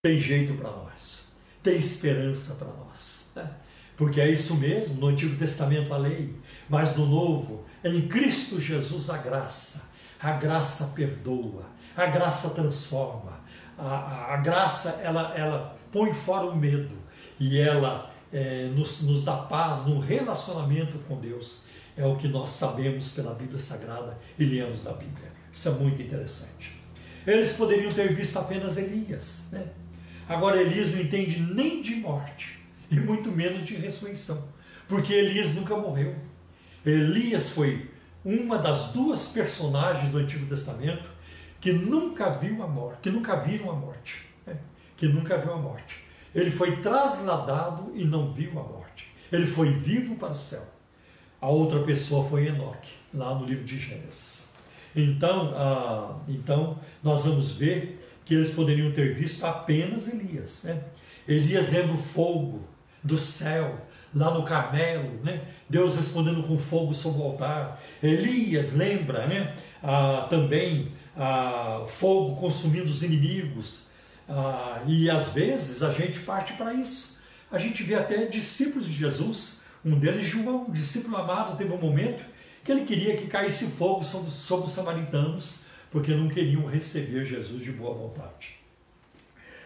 tem 0.03 0.19
jeito 0.19 0.53
para 0.53 0.71
nós, 0.71 1.23
tem 1.63 1.79
esperança 1.79 2.57
para 2.57 2.69
nós. 2.69 3.33
Né? 3.35 3.51
Porque 3.97 4.21
é 4.21 4.31
isso 4.31 4.57
mesmo, 4.57 5.01
no 5.01 5.07
Antigo 5.07 5.35
Testamento 5.39 5.95
a 5.95 5.97
lei, 5.97 6.37
mas 6.69 6.95
no 6.95 7.07
Novo, 7.07 7.65
em 7.83 8.07
Cristo 8.07 8.61
Jesus 8.61 9.09
a 9.09 9.17
graça. 9.17 9.95
A 10.21 10.33
graça 10.33 10.93
perdoa, 10.95 11.65
a 11.97 12.05
graça 12.05 12.51
transforma, 12.51 13.41
a, 13.79 13.87
a, 13.87 14.35
a 14.35 14.37
graça 14.39 15.01
ela, 15.03 15.35
ela 15.35 15.79
põe 15.91 16.13
fora 16.13 16.47
o 16.47 16.55
medo 16.55 16.95
e 17.41 17.59
ela 17.59 18.11
é, 18.31 18.67
nos, 18.69 19.03
nos 19.03 19.25
dá 19.25 19.37
paz 19.37 19.87
no 19.87 20.01
relacionamento 20.01 20.99
com 21.09 21.19
Deus. 21.19 21.65
É 21.97 22.05
o 22.05 22.17
que 22.17 22.29
nós 22.29 22.51
sabemos 22.51 23.11
pela 23.11 23.35
Bíblia 23.35 23.59
Sagrada 23.59 24.19
e 24.39 24.45
lemos 24.45 24.83
da 24.83 24.93
Bíblia. 24.93 25.33
Isso 25.51 25.69
é 25.69 25.73
muito 25.73 26.03
interessante. 26.03 26.84
Eles 27.27 27.53
poderiam 27.53 27.93
ter 27.93 28.15
visto 28.15 28.39
apenas 28.39 28.77
Elias. 28.77 29.49
Né? 29.51 29.67
Agora, 30.29 30.61
Elias 30.61 30.91
não 30.91 31.01
entende 31.01 31.41
nem 31.41 31.81
de 31.81 31.95
morte 31.97 32.59
e 32.91 32.97
muito 32.97 33.31
menos 33.31 33.65
de 33.65 33.75
ressurreição, 33.75 34.47
porque 34.89 35.13
Elias 35.13 35.55
nunca 35.55 35.77
morreu. 35.77 36.15
Elias 36.85 37.51
foi 37.51 37.91
uma 38.25 38.59
das 38.59 38.93
duas 38.93 39.29
personagens 39.29 40.11
do 40.11 40.19
Antigo 40.19 40.47
Testamento 40.47 41.11
que 41.61 41.73
nunca 41.73 42.31
viu 42.31 42.63
a 42.63 42.67
morte, 42.67 42.99
que 43.03 43.11
nunca 43.11 43.37
viram 43.37 43.71
a 43.71 43.75
morte, 43.75 44.27
né? 44.47 44.57
que 44.97 45.09
nunca 45.09 45.39
viu 45.39 45.53
a 45.53 45.57
morte. 45.57 46.05
Ele 46.35 46.51
foi 46.51 46.77
trasladado 46.83 47.93
e 47.95 48.05
não 48.05 48.31
viu 48.31 48.51
a 48.59 48.63
morte. 48.63 49.09
Ele 49.31 49.47
foi 49.47 49.71
vivo 49.71 50.17
para 50.17 50.31
o 50.31 50.35
céu. 50.35 50.63
A 51.41 51.49
outra 51.49 51.81
pessoa 51.81 52.29
foi 52.29 52.47
Enoque, 52.47 52.91
lá 53.13 53.35
no 53.35 53.45
livro 53.45 53.65
de 53.65 53.79
Gênesis. 53.79 54.54
Então, 54.95 55.53
ah, 55.57 56.17
então 56.29 56.79
nós 57.03 57.25
vamos 57.25 57.53
ver 57.53 58.01
que 58.25 58.35
eles 58.35 58.51
poderiam 58.51 58.91
ter 58.93 59.15
visto 59.15 59.45
apenas 59.45 60.13
Elias. 60.13 60.65
Né? 60.65 60.83
Elias 61.27 61.73
lembra 61.73 61.95
o 61.95 61.99
fogo 61.99 62.63
do 63.03 63.19
céu, 63.19 63.87
lá 64.15 64.31
no 64.31 64.45
Carmelo, 64.45 65.21
né? 65.23 65.43
Deus 65.69 65.97
respondendo 65.97 66.43
com 66.47 66.57
fogo 66.57 66.95
sobre 66.95 67.21
o 67.21 67.25
altar. 67.25 67.83
Elias 68.03 68.73
lembra 68.73 69.27
né? 69.27 69.55
Ah, 69.83 70.27
também 70.31 70.93
ah, 71.17 71.85
fogo 71.87 72.37
consumindo 72.37 72.91
os 72.91 73.03
inimigos. 73.03 73.89
Ah, 74.29 74.83
e 74.87 75.11
às 75.11 75.33
vezes 75.33 75.83
a 75.83 75.91
gente 75.91 76.21
parte 76.21 76.55
para 76.55 76.73
isso. 76.73 77.19
A 77.51 77.59
gente 77.59 77.83
vê 77.83 77.95
até 77.95 78.25
discípulos 78.27 78.87
de 78.87 78.93
Jesus, 78.93 79.63
um 79.85 79.99
deles 79.99 80.25
João, 80.27 80.65
um 80.69 80.73
discípulo 80.73 81.17
amado, 81.17 81.57
teve 81.57 81.73
um 81.73 81.79
momento 81.79 82.25
que 82.65 82.73
ele 82.73 82.85
queria 82.85 83.17
que 83.17 83.27
caísse 83.27 83.67
fogo 83.67 84.03
sobre, 84.03 84.31
sobre 84.31 84.67
os 84.67 84.73
samaritanos, 84.73 85.65
porque 85.91 86.15
não 86.15 86.29
queriam 86.29 86.65
receber 86.65 87.25
Jesus 87.27 87.63
de 87.63 87.71
boa 87.71 87.95
vontade. 87.95 88.57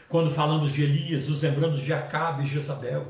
Quando 0.08 0.30
falamos 0.30 0.72
de 0.72 0.82
Elias, 0.82 1.28
nos 1.28 1.42
lembramos 1.42 1.78
de 1.78 1.92
Acabe 1.92 2.42
e 2.42 2.46
Jezabel, 2.46 3.06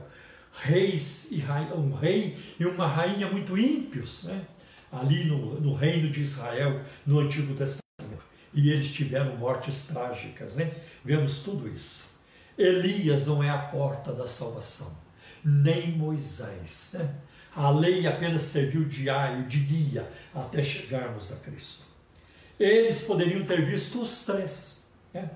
reis 0.53 1.31
e 1.31 1.43
um 1.75 1.93
rei 1.93 2.37
e 2.59 2.67
uma 2.67 2.87
rainha 2.87 3.29
muito 3.29 3.57
ímpios, 3.57 4.25
né? 4.25 4.45
ali 4.93 5.25
no, 5.25 5.61
no 5.61 5.75
reino 5.75 6.11
de 6.11 6.21
Israel, 6.21 6.83
no 7.07 7.21
Antigo 7.21 7.55
Testamento. 7.55 8.25
E 8.53 8.71
eles 8.71 8.93
tiveram 8.93 9.37
mortes 9.37 9.87
trágicas, 9.87 10.57
né? 10.57 10.73
Vemos 11.05 11.41
tudo 11.41 11.69
isso. 11.69 12.11
Elias 12.57 13.25
não 13.27 13.43
é 13.43 13.51
a 13.51 13.59
porta 13.59 14.13
da 14.13 14.27
salvação, 14.27 14.99
nem 15.45 15.93
Moisés. 15.93 16.97
Né? 16.99 17.15
A 17.59 17.71
lei 17.71 18.07
apenas 18.07 18.43
serviu 18.43 18.85
de 18.85 19.11
aio, 19.11 19.45
de 19.47 19.59
guia, 19.59 20.09
até 20.33 20.63
chegarmos 20.63 21.33
a 21.33 21.37
Cristo. 21.37 21.87
Eles 22.57 23.03
poderiam 23.03 23.45
ter 23.45 23.67
visto 23.67 24.01
os 24.01 24.25
três, 24.25 24.87
né? 25.13 25.29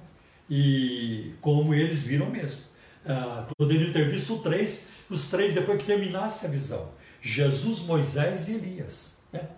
e 0.48 1.32
como 1.40 1.74
eles 1.74 2.04
viram 2.04 2.30
mesmo. 2.30 2.62
Ah, 3.04 3.48
poderiam 3.58 3.92
ter 3.92 4.08
visto 4.08 4.36
os 4.36 4.42
três, 4.42 4.92
os 5.10 5.28
três 5.30 5.52
depois 5.52 5.80
que 5.80 5.84
terminasse 5.84 6.46
a 6.46 6.48
visão: 6.48 6.92
Jesus, 7.20 7.80
Moisés 7.86 8.46
e 8.46 8.52
Elias. 8.52 9.16
Né? 9.32 9.48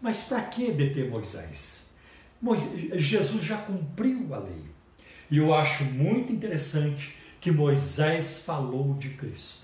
Mas 0.00 0.24
para 0.24 0.42
que 0.42 0.72
deter 0.72 1.08
Moisés? 1.08 1.88
Moisés? 2.40 3.00
Jesus 3.00 3.44
já 3.44 3.58
cumpriu 3.58 4.34
a 4.34 4.40
lei. 4.40 4.64
E 5.30 5.38
eu 5.38 5.54
acho 5.54 5.84
muito 5.84 6.32
interessante 6.32 7.16
que 7.40 7.52
Moisés 7.52 8.42
falou 8.44 8.94
de 8.94 9.10
Cristo. 9.10 9.61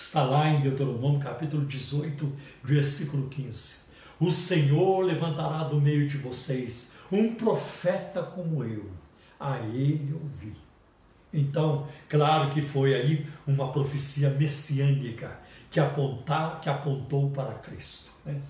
Está 0.00 0.24
lá 0.24 0.48
em 0.48 0.62
Deuteronômio 0.62 1.20
capítulo 1.20 1.66
18, 1.66 2.32
versículo 2.64 3.28
15. 3.28 3.80
O 4.18 4.30
Senhor 4.30 5.04
levantará 5.04 5.62
do 5.62 5.78
meio 5.78 6.08
de 6.08 6.16
vocês 6.16 6.92
um 7.12 7.34
profeta 7.34 8.22
como 8.22 8.64
eu, 8.64 8.90
a 9.38 9.58
ele 9.58 10.12
ouvi. 10.14 10.56
Então, 11.32 11.86
claro 12.08 12.50
que 12.50 12.62
foi 12.62 12.94
aí 12.94 13.26
uma 13.46 13.70
profecia 13.70 14.30
messiânica 14.30 15.38
que, 15.70 15.78
apontar, 15.78 16.60
que 16.60 16.70
apontou 16.70 17.30
para 17.30 17.54
Cristo. 17.54 18.10
Né? 18.24 18.40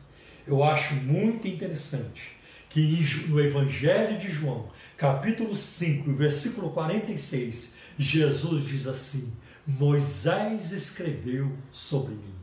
Eu 0.46 0.62
acho 0.62 0.94
muito 0.94 1.48
interessante 1.48 2.38
que 2.70 3.04
no 3.28 3.40
Evangelho 3.40 4.16
de 4.16 4.30
João, 4.30 4.70
capítulo 4.96 5.54
5, 5.54 6.12
versículo 6.12 6.70
46, 6.70 7.74
Jesus 7.98 8.64
diz 8.64 8.86
assim: 8.86 9.32
Moisés 9.66 10.72
escreveu 10.72 11.52
sobre 11.70 12.14
mim. 12.14 12.34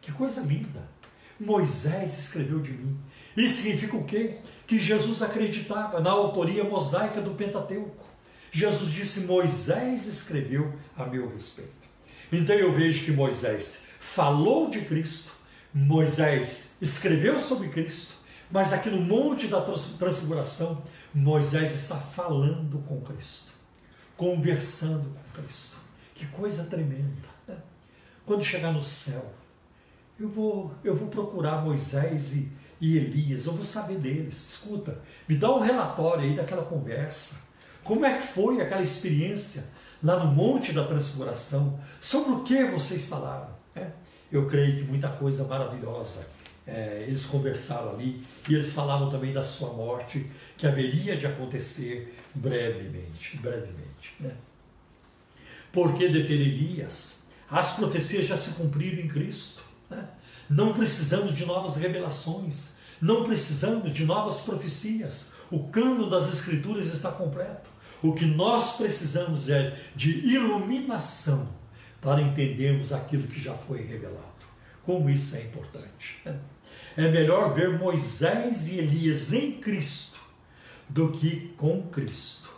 Que 0.00 0.12
coisa 0.12 0.40
linda! 0.42 0.96
Moisés 1.38 2.18
escreveu 2.18 2.60
de 2.60 2.72
mim. 2.72 2.98
Isso 3.36 3.62
significa 3.62 3.96
o 3.96 4.04
quê? 4.04 4.38
Que 4.66 4.78
Jesus 4.78 5.22
acreditava 5.22 6.00
na 6.00 6.10
autoria 6.10 6.64
mosaica 6.64 7.20
do 7.20 7.32
Pentateuco. 7.32 8.06
Jesus 8.50 8.90
disse: 8.90 9.26
Moisés 9.26 10.06
escreveu 10.06 10.72
a 10.96 11.04
meu 11.04 11.28
respeito. 11.28 11.70
Então 12.32 12.56
eu 12.56 12.72
vejo 12.72 13.04
que 13.04 13.12
Moisés 13.12 13.86
falou 14.00 14.70
de 14.70 14.80
Cristo, 14.82 15.32
Moisés 15.72 16.76
escreveu 16.80 17.38
sobre 17.38 17.68
Cristo, 17.68 18.14
mas 18.50 18.72
aqui 18.72 18.88
no 18.88 19.00
Monte 19.00 19.46
da 19.46 19.60
Transfiguração, 19.60 20.82
Moisés 21.14 21.72
está 21.74 21.96
falando 21.96 22.78
com 22.88 23.00
Cristo, 23.00 23.52
conversando 24.16 25.10
com 25.10 25.42
Cristo. 25.42 25.76
Que 26.16 26.26
coisa 26.26 26.64
tremenda. 26.64 27.28
Né? 27.46 27.56
Quando 28.24 28.42
chegar 28.42 28.72
no 28.72 28.80
céu, 28.80 29.32
eu 30.18 30.28
vou, 30.28 30.74
eu 30.82 30.94
vou 30.94 31.08
procurar 31.08 31.62
Moisés 31.62 32.34
e, 32.34 32.50
e 32.80 32.96
Elias, 32.96 33.46
eu 33.46 33.52
vou 33.52 33.62
saber 33.62 33.98
deles. 33.98 34.48
Escuta, 34.48 34.98
me 35.28 35.36
dá 35.36 35.54
um 35.54 35.60
relatório 35.60 36.24
aí 36.24 36.34
daquela 36.34 36.64
conversa. 36.64 37.46
Como 37.84 38.04
é 38.04 38.16
que 38.16 38.26
foi 38.26 38.60
aquela 38.60 38.82
experiência 38.82 39.68
lá 40.02 40.24
no 40.24 40.32
Monte 40.32 40.72
da 40.72 40.84
Transfiguração? 40.86 41.78
Sobre 42.00 42.32
o 42.32 42.42
que 42.42 42.64
vocês 42.64 43.04
falaram? 43.04 43.50
É, 43.74 43.90
eu 44.32 44.46
creio 44.46 44.76
que 44.76 44.82
muita 44.82 45.08
coisa 45.10 45.44
maravilhosa. 45.44 46.26
É, 46.66 47.04
eles 47.06 47.24
conversaram 47.26 47.90
ali 47.90 48.24
e 48.48 48.54
eles 48.54 48.72
falavam 48.72 49.08
também 49.08 49.32
da 49.32 49.44
sua 49.44 49.72
morte, 49.74 50.28
que 50.56 50.66
haveria 50.66 51.16
de 51.16 51.26
acontecer 51.26 52.18
brevemente. 52.34 53.36
brevemente 53.36 53.86
né? 54.18 54.34
Porque 55.76 56.08
deter 56.08 56.40
Elias? 56.40 57.26
As 57.50 57.72
profecias 57.74 58.24
já 58.24 58.34
se 58.34 58.54
cumpriram 58.54 58.98
em 58.98 59.08
Cristo. 59.08 59.62
Né? 59.90 60.08
Não 60.48 60.72
precisamos 60.72 61.36
de 61.36 61.44
novas 61.44 61.76
revelações, 61.76 62.76
não 62.98 63.24
precisamos 63.24 63.92
de 63.92 64.06
novas 64.06 64.40
profecias. 64.40 65.34
O 65.50 65.68
cano 65.68 66.08
das 66.08 66.30
Escrituras 66.30 66.86
está 66.86 67.12
completo. 67.12 67.68
O 68.02 68.14
que 68.14 68.24
nós 68.24 68.78
precisamos 68.78 69.50
é 69.50 69.78
de 69.94 70.26
iluminação 70.26 71.46
para 72.00 72.22
entendermos 72.22 72.90
aquilo 72.90 73.28
que 73.28 73.38
já 73.38 73.52
foi 73.52 73.82
revelado. 73.82 74.24
Como 74.82 75.10
isso 75.10 75.36
é 75.36 75.42
importante. 75.42 76.22
Né? 76.24 76.38
É 76.96 77.10
melhor 77.10 77.52
ver 77.52 77.78
Moisés 77.78 78.66
e 78.68 78.78
Elias 78.78 79.34
em 79.34 79.60
Cristo 79.60 80.18
do 80.88 81.12
que 81.12 81.52
com 81.58 81.82
Cristo. 81.82 82.48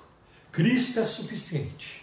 Cristo 0.52 1.00
é 1.00 1.04
suficiente. 1.04 1.97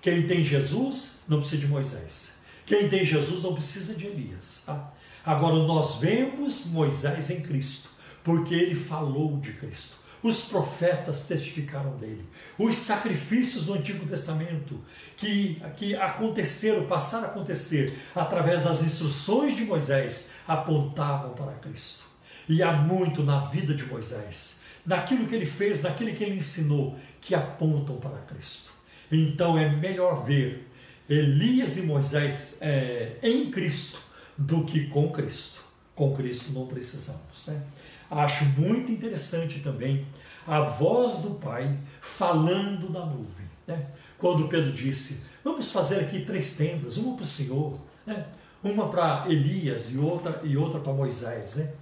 Quem 0.00 0.26
tem 0.26 0.42
Jesus 0.42 1.22
não 1.28 1.38
precisa 1.38 1.60
de 1.60 1.68
Moisés. 1.68 2.40
Quem 2.64 2.88
tem 2.88 3.04
Jesus 3.04 3.42
não 3.42 3.54
precisa 3.54 3.94
de 3.94 4.06
Elias. 4.06 4.62
Tá? 4.64 4.92
Agora 5.24 5.56
nós 5.56 5.96
vemos 5.96 6.66
Moisés 6.66 7.28
em 7.30 7.42
Cristo, 7.42 7.90
porque 8.24 8.54
ele 8.54 8.74
falou 8.74 9.36
de 9.38 9.52
Cristo. 9.52 9.96
Os 10.22 10.42
profetas 10.42 11.26
testificaram 11.26 11.96
dele. 11.96 12.26
Os 12.58 12.74
sacrifícios 12.74 13.64
do 13.64 13.74
Antigo 13.74 14.06
Testamento 14.06 14.78
que, 15.16 15.60
que 15.76 15.94
aconteceram, 15.94 16.86
passaram 16.86 17.24
a 17.24 17.30
acontecer 17.30 17.98
através 18.14 18.64
das 18.64 18.82
instruções 18.82 19.56
de 19.56 19.64
Moisés, 19.64 20.32
apontavam 20.46 21.32
para 21.32 21.52
Cristo. 21.54 22.04
E 22.48 22.62
há 22.62 22.72
muito 22.72 23.22
na 23.22 23.46
vida 23.46 23.74
de 23.74 23.84
Moisés, 23.84 24.60
naquilo 24.84 25.26
que 25.26 25.34
ele 25.34 25.46
fez, 25.46 25.82
naquilo 25.82 26.14
que 26.14 26.24
ele 26.24 26.36
ensinou, 26.36 26.98
que 27.20 27.34
apontam 27.34 27.96
para 27.96 28.18
Cristo. 28.20 28.79
Então 29.10 29.58
é 29.58 29.68
melhor 29.68 30.24
ver 30.24 30.68
Elias 31.08 31.76
e 31.76 31.82
Moisés 31.82 32.58
é, 32.60 33.16
em 33.22 33.50
Cristo 33.50 34.00
do 34.38 34.64
que 34.64 34.86
com 34.86 35.10
Cristo. 35.10 35.60
Com 35.94 36.14
Cristo 36.14 36.52
não 36.52 36.66
precisamos. 36.66 37.46
Né? 37.48 37.62
Acho 38.10 38.44
muito 38.44 38.92
interessante 38.92 39.60
também 39.60 40.06
a 40.46 40.60
voz 40.60 41.16
do 41.16 41.30
Pai 41.30 41.76
falando 42.00 42.88
da 42.88 43.04
nuvem. 43.04 43.46
Né? 43.66 43.90
Quando 44.18 44.48
Pedro 44.48 44.72
disse: 44.72 45.24
Vamos 45.42 45.70
fazer 45.72 46.00
aqui 46.00 46.24
três 46.24 46.56
tendas, 46.56 46.96
uma 46.96 47.16
para 47.16 47.24
o 47.24 47.26
Senhor, 47.26 47.78
né? 48.06 48.26
uma 48.62 48.88
para 48.88 49.24
Elias 49.28 49.92
e 49.92 49.98
outra, 49.98 50.40
e 50.44 50.56
outra 50.56 50.80
para 50.80 50.92
Moisés. 50.92 51.56
Né? 51.56 51.72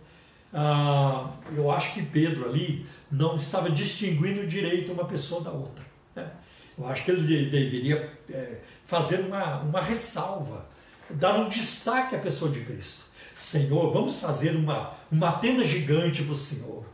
Ah, 0.53 1.31
eu 1.55 1.71
acho 1.71 1.93
que 1.95 2.03
Pedro 2.03 2.49
ali 2.49 2.87
não 3.11 3.37
estava 3.37 3.71
distinguindo 3.71 4.47
direito 4.47 4.93
uma 4.93 5.05
pessoa 5.05 5.43
da 5.43 5.51
outra. 5.51 5.88
Eu 6.79 6.87
acho 6.87 7.05
que 7.05 7.11
ele 7.11 7.51
deveria 7.51 8.12
é, 8.31 8.59
fazer 8.85 9.21
uma, 9.21 9.61
uma 9.62 9.81
ressalva, 9.81 10.67
dar 11.11 11.38
um 11.38 11.49
destaque 11.49 12.14
à 12.14 12.19
pessoa 12.19 12.51
de 12.51 12.61
Cristo. 12.61 13.05
Senhor, 13.35 13.93
vamos 13.93 14.19
fazer 14.21 14.55
uma, 14.55 14.95
uma 15.11 15.33
tenda 15.33 15.64
gigante 15.64 16.23
para 16.23 16.33
o 16.33 16.37
Senhor, 16.37 16.85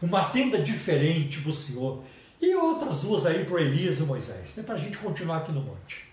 uma 0.00 0.24
tenda 0.26 0.58
diferente 0.58 1.40
para 1.40 1.50
o 1.50 1.52
Senhor, 1.52 2.04
e 2.40 2.54
outras 2.54 3.00
duas 3.00 3.24
aí 3.24 3.44
para 3.44 3.60
Elias 3.60 3.98
e 3.98 4.02
Moisés, 4.02 4.56
né, 4.56 4.62
para 4.62 4.74
a 4.74 4.78
gente 4.78 4.98
continuar 4.98 5.38
aqui 5.38 5.52
no 5.52 5.60
monte. 5.60 6.04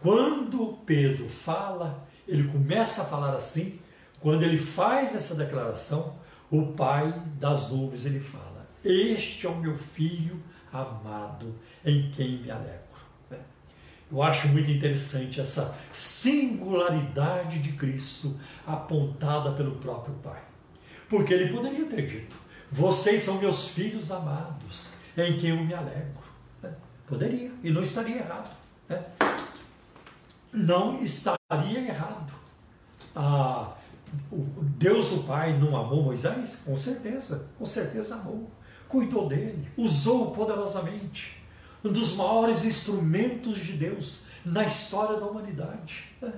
Quando 0.00 0.78
Pedro 0.84 1.28
fala, 1.28 2.06
ele 2.26 2.44
começa 2.44 3.02
a 3.02 3.04
falar 3.04 3.34
assim, 3.34 3.78
quando 4.20 4.42
ele 4.42 4.58
faz 4.58 5.14
essa 5.14 5.34
declaração, 5.34 6.16
o 6.50 6.72
pai 6.72 7.22
das 7.38 7.70
nuvens 7.70 8.04
ele 8.04 8.20
fala: 8.20 8.66
Este 8.84 9.46
é 9.46 9.50
o 9.50 9.56
meu 9.56 9.76
filho 9.76 10.42
amado, 10.74 11.54
em 11.84 12.10
quem 12.10 12.38
me 12.38 12.50
alegro. 12.50 12.80
Né? 13.30 13.38
Eu 14.10 14.22
acho 14.22 14.48
muito 14.48 14.70
interessante 14.70 15.40
essa 15.40 15.76
singularidade 15.92 17.60
de 17.60 17.72
Cristo 17.72 18.38
apontada 18.66 19.52
pelo 19.52 19.76
próprio 19.76 20.14
Pai. 20.16 20.42
Porque 21.08 21.32
ele 21.32 21.52
poderia 21.52 21.86
ter 21.86 22.06
dito: 22.06 22.36
Vocês 22.70 23.20
são 23.20 23.38
meus 23.38 23.68
filhos 23.68 24.10
amados, 24.10 24.94
em 25.16 25.36
quem 25.38 25.50
eu 25.50 25.64
me 25.64 25.72
alegro. 25.72 26.18
É, 26.62 26.70
poderia, 27.06 27.52
e 27.62 27.70
não 27.70 27.82
estaria 27.82 28.16
errado. 28.16 28.50
É. 28.88 29.02
Não 30.52 31.02
estaria 31.02 31.80
errado. 31.80 32.32
Ah, 33.14 33.74
Deus 34.32 35.12
o 35.12 35.22
Pai 35.24 35.58
não 35.58 35.76
amou 35.76 36.02
Moisés? 36.02 36.62
Com 36.64 36.76
certeza, 36.76 37.48
com 37.58 37.64
certeza 37.64 38.16
amou. 38.16 38.50
Cuidou 38.88 39.28
dele, 39.28 39.68
usou 39.76 40.30
poderosamente. 40.32 41.42
Um 41.82 41.92
dos 41.92 42.16
maiores 42.16 42.64
instrumentos 42.64 43.58
de 43.58 43.72
Deus 43.72 44.26
na 44.44 44.64
história 44.64 45.18
da 45.18 45.26
humanidade. 45.26 46.04
É. 46.22 46.32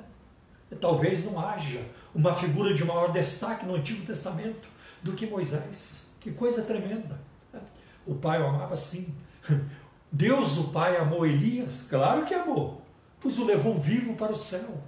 Talvez 0.80 1.24
não 1.24 1.38
haja 1.38 1.80
uma 2.14 2.34
figura 2.34 2.74
de 2.74 2.84
maior 2.84 3.12
destaque 3.12 3.64
no 3.64 3.76
Antigo 3.76 4.04
Testamento 4.04 4.68
do 5.02 5.12
que 5.12 5.26
Moisés. 5.26 6.08
Que 6.20 6.32
coisa 6.32 6.62
tremenda. 6.62 7.20
É. 7.54 7.58
O 8.06 8.14
pai 8.14 8.42
o 8.42 8.46
amava 8.46 8.76
sim. 8.76 9.14
Deus, 10.10 10.56
o 10.56 10.68
Pai, 10.68 10.96
amou 10.96 11.26
Elias? 11.26 11.86
Claro 11.90 12.24
que 12.24 12.32
amou, 12.32 12.80
pois 13.20 13.38
o 13.38 13.44
levou 13.44 13.78
vivo 13.78 14.14
para 14.14 14.32
o 14.32 14.36
céu. 14.36 14.80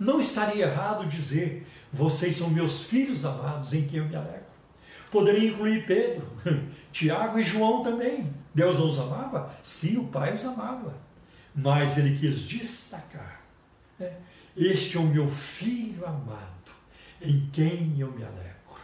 Não 0.00 0.18
estaria 0.18 0.66
errado 0.66 1.06
dizer 1.06 1.66
vocês 1.92 2.34
são 2.36 2.50
meus 2.50 2.84
filhos 2.84 3.24
amados 3.24 3.72
em 3.72 3.86
quem 3.86 4.00
eu 4.00 4.08
me 4.08 4.16
alegro. 4.16 4.53
Poderia 5.14 5.48
incluir 5.48 5.86
Pedro, 5.86 6.26
Tiago 6.90 7.38
e 7.38 7.42
João 7.44 7.84
também. 7.84 8.34
Deus 8.52 8.80
não 8.80 8.86
os 8.86 8.98
amava? 8.98 9.48
Sim, 9.62 9.98
o 9.98 10.08
Pai 10.08 10.34
os 10.34 10.44
amava. 10.44 10.92
Mas 11.54 11.96
ele 11.96 12.18
quis 12.18 12.40
destacar: 12.40 13.44
né? 13.96 14.12
Este 14.56 14.96
é 14.96 15.00
o 15.00 15.04
meu 15.04 15.30
filho 15.30 16.04
amado, 16.04 16.72
em 17.22 17.48
quem 17.52 17.94
eu 17.96 18.10
me 18.10 18.24
alegro. 18.24 18.80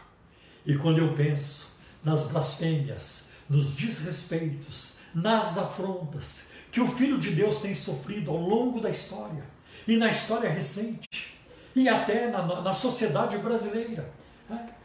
E 0.65 0.77
quando 0.77 0.99
eu 0.99 1.13
penso 1.15 1.75
nas 2.01 2.31
blasfêmias, 2.31 3.29
nos 3.49 3.75
desrespeitos, 3.75 4.99
nas 5.13 5.57
afrontas 5.57 6.53
que 6.71 6.79
o 6.79 6.87
Filho 6.87 7.19
de 7.19 7.31
Deus 7.31 7.57
tem 7.57 7.73
sofrido 7.73 8.31
ao 8.31 8.37
longo 8.37 8.79
da 8.79 8.89
história, 8.89 9.43
e 9.85 9.97
na 9.97 10.07
história 10.07 10.49
recente, 10.49 11.35
e 11.75 11.89
até 11.89 12.29
na, 12.29 12.61
na 12.61 12.71
sociedade 12.71 13.37
brasileira. 13.37 14.20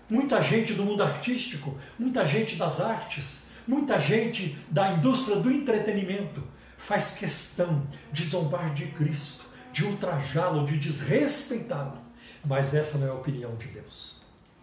Muita 0.09 0.40
gente 0.40 0.73
do 0.73 0.85
mundo 0.85 1.03
artístico, 1.03 1.77
muita 1.99 2.25
gente 2.25 2.55
das 2.55 2.81
artes, 2.81 3.49
muita 3.66 3.99
gente 3.99 4.57
da 4.71 4.92
indústria 4.92 5.37
do 5.37 5.51
entretenimento 5.51 6.42
faz 6.79 7.16
questão 7.19 7.85
de 8.12 8.25
zombar 8.25 8.73
de 8.73 8.87
Cristo, 8.87 9.45
de 9.73 9.85
ultrajá-lo, 9.85 10.64
de 10.64 10.79
desrespeitá-lo. 10.79 11.99
Mas 12.45 12.73
essa 12.73 12.99
não 12.99 13.09
é 13.09 13.11
a 13.11 13.14
opinião 13.14 13.57
de 13.57 13.66
Deus. 13.66 14.19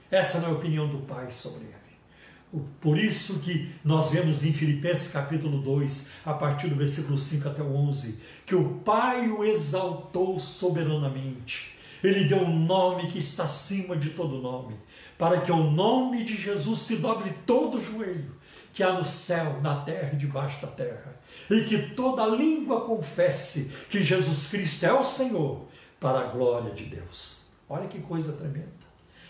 Essa 0.10 0.40
não 0.40 0.48
é 0.48 0.52
a 0.52 0.56
opinião 0.56 0.88
do 0.88 1.00
Pai 1.00 1.30
sobre 1.30 1.66
ele. 1.66 2.64
Por 2.80 2.98
isso 2.98 3.40
que 3.40 3.70
nós 3.84 4.12
vemos 4.12 4.46
em 4.46 4.54
Filipenses 4.54 5.12
capítulo 5.12 5.60
2, 5.60 6.12
a 6.24 6.34
partir 6.34 6.68
do 6.68 6.76
versículo 6.76 7.18
5 7.18 7.50
até 7.50 7.62
o 7.62 7.76
11, 7.76 8.22
que 8.46 8.56
o 8.56 8.76
Pai 8.76 9.28
o 9.28 9.44
exaltou 9.44 10.40
soberanamente 10.40 11.74
ele 12.04 12.26
deu 12.26 12.40
um 12.40 12.60
nome 12.60 13.08
que 13.08 13.18
está 13.18 13.46
acima 13.46 13.96
de 13.96 14.10
todo 14.10 14.42
nome, 14.42 14.76
para 15.18 15.42
que 15.42 15.52
o 15.52 15.72
nome 15.72 16.24
de 16.24 16.36
Jesus 16.36 16.80
se 16.80 16.98
dobre 16.98 17.32
todo 17.46 17.78
o 17.78 17.82
joelho 17.82 18.34
que 18.74 18.82
há 18.82 18.92
no 18.92 19.04
céu, 19.04 19.62
na 19.62 19.82
terra 19.82 20.12
e 20.14 20.18
debaixo 20.18 20.66
da 20.66 20.72
terra, 20.72 21.16
e 21.50 21.64
que 21.64 21.90
toda 21.94 22.26
língua 22.26 22.82
confesse 22.82 23.72
que 23.88 24.02
Jesus 24.02 24.48
Cristo 24.48 24.84
é 24.86 24.94
o 24.94 25.04
Senhor, 25.04 25.68
para 26.00 26.22
a 26.22 26.28
glória 26.28 26.74
de 26.74 26.86
Deus. 26.86 27.44
Olha 27.70 27.88
que 27.88 28.02
coisa 28.02 28.34
tremenda. 28.34 28.72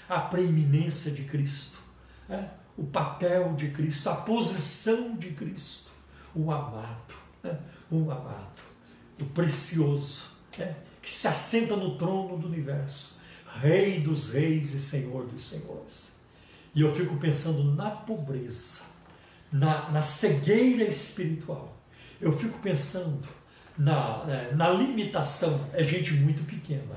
A 0.08 0.20
preeminência 0.20 1.12
de 1.12 1.24
Cristo, 1.26 1.78
é? 2.30 2.46
o 2.78 2.86
papel 2.86 3.54
de 3.54 3.70
Cristo, 3.70 4.10
a 4.10 4.16
posição 4.16 5.16
de 5.16 5.32
Cristo, 5.32 5.92
o 6.34 6.52
amado, 6.52 7.14
é? 7.44 7.56
o 7.92 8.10
amado, 8.10 8.62
o 9.20 9.26
precioso. 9.26 10.32
É? 10.58 10.74
que 11.04 11.10
se 11.10 11.28
assenta 11.28 11.76
no 11.76 11.98
trono 11.98 12.38
do 12.38 12.48
universo, 12.48 13.13
Rei 13.62 14.00
dos 14.00 14.34
reis 14.34 14.74
e 14.74 14.80
Senhor 14.80 15.26
dos 15.28 15.44
senhores. 15.44 16.20
E 16.76 16.82
eu 16.82 16.94
fico 16.94 17.16
pensando 17.18 17.64
na 17.76 17.92
pobreza, 17.92 18.82
na, 19.52 19.90
na 19.92 20.02
cegueira 20.02 20.84
espiritual. 20.84 21.78
Eu 22.20 22.32
fico 22.32 22.58
pensando 22.60 23.28
na, 23.78 24.26
é, 24.28 24.56
na 24.56 24.70
limitação. 24.70 25.70
É 25.74 25.84
gente 25.84 26.14
muito 26.14 26.44
pequena 26.44 26.96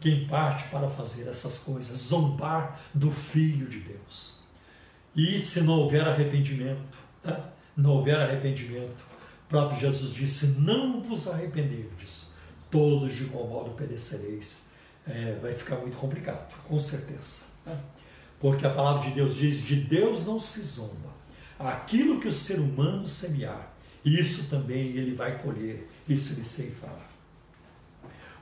quem 0.00 0.26
parte 0.26 0.68
para 0.68 0.88
fazer 0.90 1.28
essas 1.28 1.58
coisas, 1.58 1.96
zombar 1.98 2.80
do 2.92 3.10
Filho 3.10 3.66
de 3.66 3.80
Deus. 3.80 4.40
E 5.14 5.38
se 5.38 5.62
não 5.62 5.80
houver 5.80 6.06
arrependimento, 6.06 6.98
né? 7.24 7.42
não 7.76 7.92
houver 7.92 8.20
arrependimento, 8.20 9.02
o 9.46 9.48
próprio 9.48 9.80
Jesus 9.80 10.12
disse: 10.12 10.60
Não 10.60 11.00
vos 11.00 11.26
arrependerdes 11.26 12.34
todos 12.70 13.14
de 13.14 13.24
igual 13.24 13.46
modo 13.46 13.70
perecereis. 13.70 14.65
É, 15.08 15.38
vai 15.40 15.52
ficar 15.54 15.76
muito 15.76 15.96
complicado, 15.96 16.52
com 16.64 16.78
certeza. 16.78 17.44
Né? 17.64 17.78
Porque 18.40 18.66
a 18.66 18.70
palavra 18.70 19.08
de 19.08 19.14
Deus 19.14 19.34
diz: 19.34 19.58
de 19.62 19.76
Deus 19.76 20.24
não 20.26 20.38
se 20.38 20.60
zomba. 20.60 21.14
Aquilo 21.58 22.20
que 22.20 22.28
o 22.28 22.32
ser 22.32 22.58
humano 22.58 23.06
semear, 23.06 23.72
isso 24.04 24.48
também 24.50 24.88
ele 24.96 25.14
vai 25.14 25.38
colher, 25.38 25.88
isso 26.08 26.34
ele 26.34 26.44
sei 26.44 26.70
falar. 26.70 27.10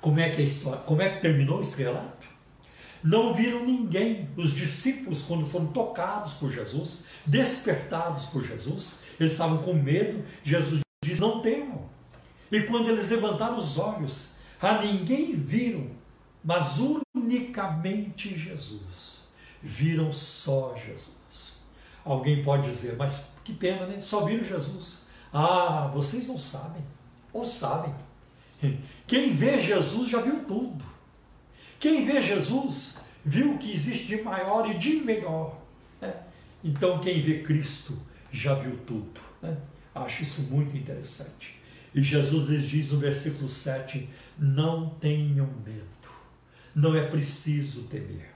Como 0.01 0.19
é 0.21 0.31
que 0.31 0.41
a 0.41 0.45
história, 0.45 0.81
como 0.81 1.01
é 1.01 1.09
que 1.09 1.21
terminou 1.21 1.61
esse 1.61 1.81
relato? 1.83 2.27
Não 3.03 3.35
viram 3.35 3.65
ninguém, 3.65 4.31
os 4.37 4.53
discípulos, 4.53 5.23
quando 5.23 5.47
foram 5.47 5.67
tocados 5.67 6.33
por 6.35 6.51
Jesus, 6.51 7.05
despertados 7.27 8.25
por 8.25 8.43
Jesus, 8.43 9.01
eles 9.21 9.33
estavam 9.33 9.59
com 9.59 9.75
medo. 9.75 10.25
Jesus 10.43 10.81
disse: 11.05 11.21
Não 11.21 11.41
temam, 11.41 11.89
e 12.51 12.63
quando 12.63 12.89
eles 12.89 13.11
levantaram 13.11 13.59
os 13.59 13.79
olhos, 13.79 14.35
a 14.61 14.81
ninguém 14.81 15.35
viram, 15.35 15.91
mas 16.45 16.79
unicamente 16.79 18.37
Jesus. 18.37 19.25
Viram 19.63 20.13
só 20.13 20.77
Jesus. 20.77 21.57
Alguém 22.05 22.45
pode 22.45 22.69
dizer, 22.69 22.97
mas 22.97 23.31
que 23.43 23.55
pena, 23.55 23.87
né? 23.87 24.01
Só 24.01 24.27
viram 24.27 24.45
Jesus. 24.45 25.07
Ah, 25.33 25.91
vocês 25.93 26.29
não 26.29 26.37
sabem. 26.37 26.85
Ou 27.33 27.47
sabem. 27.47 27.95
Quem 29.07 29.33
vê 29.33 29.59
Jesus 29.59 30.11
já 30.11 30.21
viu 30.21 30.45
tudo. 30.45 30.85
Quem 31.81 32.05
vê 32.05 32.21
Jesus 32.21 33.01
viu 33.25 33.55
o 33.55 33.59
que 33.59 33.73
existe 33.73 34.07
de 34.07 34.23
maior 34.23 34.71
e 34.71 34.79
de 34.79 34.97
melhor. 34.97 35.59
Né? 36.01 36.15
Então, 36.63 36.99
quem 36.99 37.21
vê 37.21 37.43
Cristo 37.43 37.99
já 38.31 38.55
viu 38.55 38.79
tudo. 38.87 39.21
Né? 39.43 39.57
Acho 39.95 40.23
isso 40.23 40.43
muito 40.51 40.77
interessante. 40.77 41.59
E 41.95 42.03
Jesus 42.03 42.49
lhes 42.49 42.67
diz 42.67 42.91
no 42.91 42.99
versículo 42.99 43.49
7: 43.49 44.09
Não 44.39 44.91
tenham 44.91 45.47
medo, 45.65 46.04
não 46.75 46.97
é 46.97 47.07
preciso 47.07 47.85
temer. 47.85 48.35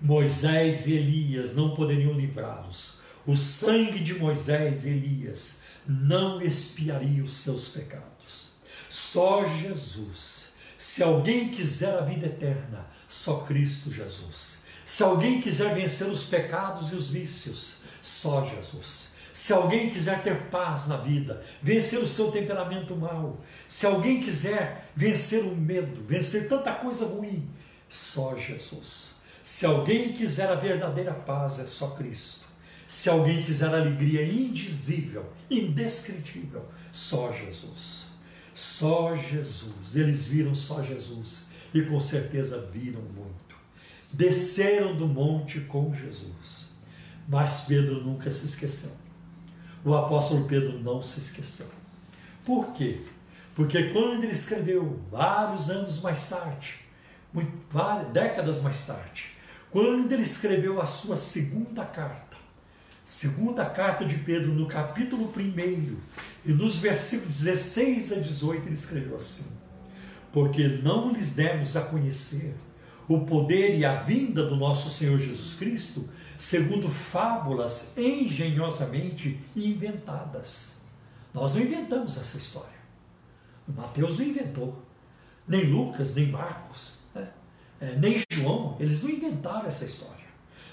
Moisés 0.00 0.86
e 0.86 0.94
Elias 0.94 1.54
não 1.54 1.74
poderiam 1.74 2.12
livrá-los. 2.12 3.00
O 3.26 3.36
sangue 3.36 4.00
de 4.00 4.14
Moisés 4.14 4.84
e 4.84 4.90
Elias 4.90 5.62
não 5.86 6.40
expiaria 6.40 7.22
os 7.22 7.36
seus 7.36 7.68
pecados. 7.68 8.56
Só 8.88 9.44
Jesus. 9.44 10.54
Se 10.76 11.02
alguém 11.02 11.50
quiser 11.50 11.96
a 11.98 12.02
vida 12.02 12.26
eterna, 12.26 12.86
só 13.06 13.40
Cristo 13.40 13.90
Jesus. 13.90 14.64
Se 14.84 15.02
alguém 15.02 15.40
quiser 15.40 15.74
vencer 15.74 16.08
os 16.08 16.24
pecados 16.24 16.92
e 16.92 16.96
os 16.96 17.08
vícios, 17.08 17.82
só 18.00 18.44
Jesus. 18.44 19.12
Se 19.32 19.52
alguém 19.52 19.90
quiser 19.90 20.22
ter 20.22 20.48
paz 20.50 20.88
na 20.88 20.96
vida, 20.96 21.42
vencer 21.62 21.98
o 22.00 22.06
seu 22.06 22.30
temperamento 22.30 22.94
mal, 22.94 23.38
se 23.72 23.86
alguém 23.86 24.22
quiser 24.22 24.90
vencer 24.94 25.42
o 25.42 25.56
medo, 25.56 26.04
vencer 26.04 26.46
tanta 26.46 26.74
coisa 26.74 27.06
ruim, 27.06 27.48
só 27.88 28.36
Jesus. 28.36 29.14
Se 29.42 29.64
alguém 29.64 30.12
quiser 30.12 30.50
a 30.50 30.56
verdadeira 30.56 31.14
paz, 31.14 31.58
é 31.58 31.66
só 31.66 31.92
Cristo. 31.92 32.46
Se 32.86 33.08
alguém 33.08 33.42
quiser 33.42 33.74
alegria 33.74 34.22
indizível, 34.22 35.24
indescritível, 35.50 36.68
só 36.92 37.32
Jesus. 37.32 38.08
Só 38.52 39.16
Jesus. 39.16 39.96
Eles 39.96 40.26
viram 40.26 40.54
só 40.54 40.82
Jesus 40.82 41.46
e 41.72 41.80
com 41.80 41.98
certeza 41.98 42.68
viram 42.70 43.00
muito. 43.00 43.56
Desceram 44.12 44.94
do 44.94 45.08
monte 45.08 45.60
com 45.60 45.94
Jesus. 45.94 46.74
Mas 47.26 47.62
Pedro 47.62 48.04
nunca 48.04 48.28
se 48.28 48.44
esqueceu 48.44 49.02
o 49.84 49.94
apóstolo 49.94 50.44
Pedro 50.44 50.78
não 50.78 51.02
se 51.02 51.18
esqueceu. 51.18 51.66
Por 52.44 52.72
quê? 52.72 53.00
Porque 53.54 53.90
quando 53.90 54.22
ele 54.22 54.32
escreveu, 54.32 55.00
vários 55.10 55.68
anos 55.70 56.00
mais 56.00 56.28
tarde, 56.28 56.80
muito, 57.32 57.52
várias, 57.70 58.08
décadas 58.08 58.62
mais 58.62 58.86
tarde, 58.86 59.32
quando 59.70 60.10
ele 60.10 60.22
escreveu 60.22 60.80
a 60.80 60.86
sua 60.86 61.16
segunda 61.16 61.84
carta, 61.84 62.32
Segunda 63.12 63.66
carta 63.66 64.06
de 64.06 64.16
Pedro, 64.16 64.54
no 64.54 64.66
capítulo 64.66 65.30
1, 65.36 65.96
e 66.46 66.52
nos 66.52 66.76
versículos 66.76 67.40
16 67.40 68.12
a 68.12 68.16
18, 68.16 68.64
ele 68.66 68.74
escreveu 68.74 69.16
assim: 69.16 69.46
Porque 70.32 70.66
não 70.66 71.12
lhes 71.12 71.32
demos 71.34 71.76
a 71.76 71.82
conhecer 71.82 72.54
o 73.06 73.20
poder 73.20 73.76
e 73.76 73.84
a 73.84 74.00
vinda 74.00 74.46
do 74.46 74.56
nosso 74.56 74.88
Senhor 74.88 75.18
Jesus 75.18 75.56
Cristo, 75.56 76.08
segundo 76.38 76.88
fábulas 76.88 77.98
engenhosamente 77.98 79.38
inventadas. 79.54 80.80
Nós 81.34 81.54
não 81.54 81.60
inventamos 81.60 82.16
essa 82.16 82.38
história. 82.38 82.81
Mateus 83.68 84.18
não 84.18 84.26
inventou. 84.26 84.82
Nem 85.46 85.64
Lucas, 85.64 86.14
nem 86.14 86.28
Marcos, 86.28 87.04
né? 87.14 87.28
é, 87.80 87.96
nem 87.96 88.22
João, 88.30 88.76
eles 88.78 89.02
não 89.02 89.10
inventaram 89.10 89.66
essa 89.66 89.84
história. 89.84 90.22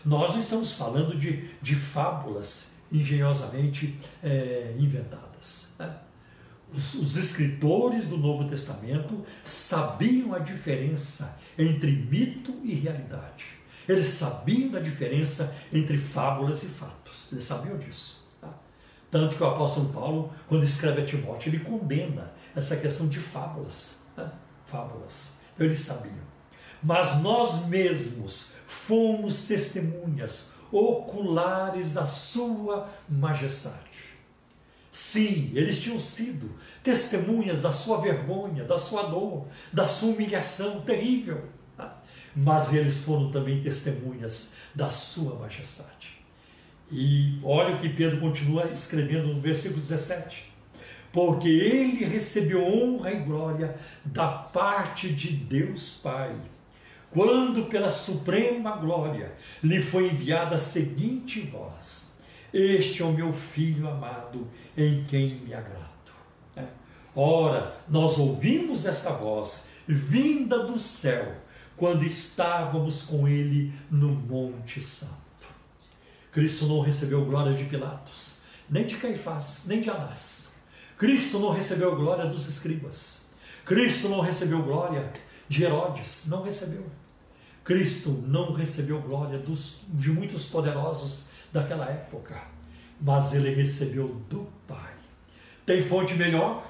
Nós 0.06 0.32
não 0.32 0.40
estamos 0.40 0.74
falando 0.74 1.18
de, 1.18 1.50
de 1.62 1.76
fábulas 1.76 2.78
engenhosamente 2.92 3.98
é, 4.24 4.76
inventadas. 4.78 5.74
Né? 5.78 5.94
Os, 6.74 6.94
os 6.94 7.16
escritores 7.18 8.06
do 8.08 8.18
Novo 8.18 8.48
Testamento 8.48 9.26
sabiam 9.44 10.34
a 10.34 10.40
diferença 10.40 11.40
entre 11.58 11.92
mito 11.92 12.54
e 12.64 12.74
realidade. 12.76 13.60
Eles 13.88 14.06
sabiam 14.06 14.70
da 14.70 14.80
diferença 14.80 15.56
entre 15.74 15.98
fábulas 15.98 16.64
e 16.64 16.68
fatos. 16.68 17.28
Eles 17.32 17.44
sabiam 17.44 17.78
disso. 17.78 18.24
Tá? 18.40 18.54
Tanto 19.10 19.36
que 19.36 19.44
o 19.44 19.48
apóstolo 19.48 19.90
Paulo, 19.90 20.32
quando 20.48 20.64
escreve 20.64 21.02
a 21.02 21.06
Timóteo, 21.06 21.50
ele 21.50 21.60
condena 21.60 22.32
essa 22.56 22.78
questão 22.78 23.08
de 23.08 23.20
fábulas. 23.20 24.00
Né? 24.16 24.32
Fábulas. 24.66 25.38
Então 25.54 25.66
eles 25.66 25.80
sabiam. 25.80 26.30
Mas 26.82 27.18
nós 27.22 27.68
mesmos 27.68 28.54
fomos 28.68 29.44
testemunhas 29.46 30.54
oculares 30.72 31.94
da 31.94 32.06
Sua 32.06 32.90
Majestade. 33.08 34.10
Sim, 34.92 35.52
eles 35.54 35.80
tinham 35.80 36.00
sido 36.00 36.52
testemunhas 36.84 37.62
da 37.62 37.72
sua 37.72 38.02
vergonha, 38.02 38.64
da 38.64 38.78
sua 38.78 39.04
dor, 39.04 39.48
da 39.72 39.88
sua 39.88 40.14
humilhação 40.14 40.82
terrível. 40.82 41.48
Tá? 41.78 42.02
Mas 42.36 42.74
eles 42.74 42.98
foram 42.98 43.32
também 43.32 43.62
testemunhas 43.62 44.54
da 44.74 44.90
sua 44.90 45.36
majestade. 45.36 46.20
E 46.92 47.40
olha 47.44 47.76
o 47.76 47.80
que 47.80 47.90
Pedro 47.90 48.20
continua 48.20 48.66
escrevendo 48.72 49.28
no 49.28 49.40
versículo 49.40 49.80
17. 49.80 50.49
Porque 51.12 51.48
ele 51.50 52.06
recebeu 52.06 52.64
honra 52.64 53.12
e 53.12 53.20
glória 53.22 53.76
da 54.06 54.28
parte 54.28 55.10
de 55.12 55.32
Deus 55.32 56.00
Pai 56.04 56.36
quando 57.12 57.66
pela 57.66 57.90
suprema 57.90 58.76
glória 58.76 59.34
lhe 59.64 59.82
foi 59.82 60.10
enviada 60.10 60.56
a 60.56 60.60
seguinte 60.60 61.42
voz: 61.42 62.18
Este 62.54 63.02
é 63.02 63.06
o 63.06 63.12
meu 63.12 63.34
filho 63.34 63.90
amado, 63.90 64.48
em 64.78 65.04
quem 65.06 65.36
me 65.36 65.54
agrado. 65.54 65.90
É. 66.56 66.66
Ora, 67.16 67.78
nós 67.88 68.18
ouvimos 68.18 68.86
esta 68.86 69.12
voz 69.12 69.68
vinda 69.88 70.64
do 70.66 70.78
céu 70.78 71.36
quando 71.76 72.06
estávamos 72.06 73.04
com 73.04 73.28
ele 73.28 73.74
no 73.90 74.10
Monte 74.10 74.82
Santo. 74.82 75.18
Cristo 76.32 76.68
não 76.68 76.82
recebeu 76.82 77.26
glória 77.26 77.54
de 77.54 77.64
Pilatos, 77.64 78.40
nem 78.70 78.86
de 78.86 78.98
Caifás, 78.98 79.66
nem 79.68 79.82
de 79.82 79.90
Anás. 79.90 80.49
Cristo 81.00 81.40
não 81.40 81.52
recebeu 81.52 81.96
glória 81.96 82.26
dos 82.26 82.46
escribas. 82.46 83.30
Cristo 83.64 84.10
não 84.10 84.20
recebeu 84.20 84.62
glória 84.62 85.10
de 85.48 85.64
Herodes, 85.64 86.26
não 86.28 86.44
recebeu. 86.44 86.86
Cristo 87.64 88.22
não 88.28 88.52
recebeu 88.52 89.00
glória 89.00 89.40
dos, 89.40 89.80
de 89.88 90.10
muitos 90.10 90.48
poderosos 90.48 91.28
daquela 91.54 91.86
época, 91.86 92.36
mas 93.00 93.34
ele 93.34 93.56
recebeu 93.56 94.10
do 94.30 94.46
Pai. 94.68 94.92
Tem 95.66 95.82
fonte 95.82 96.16
melhor? 96.16 96.70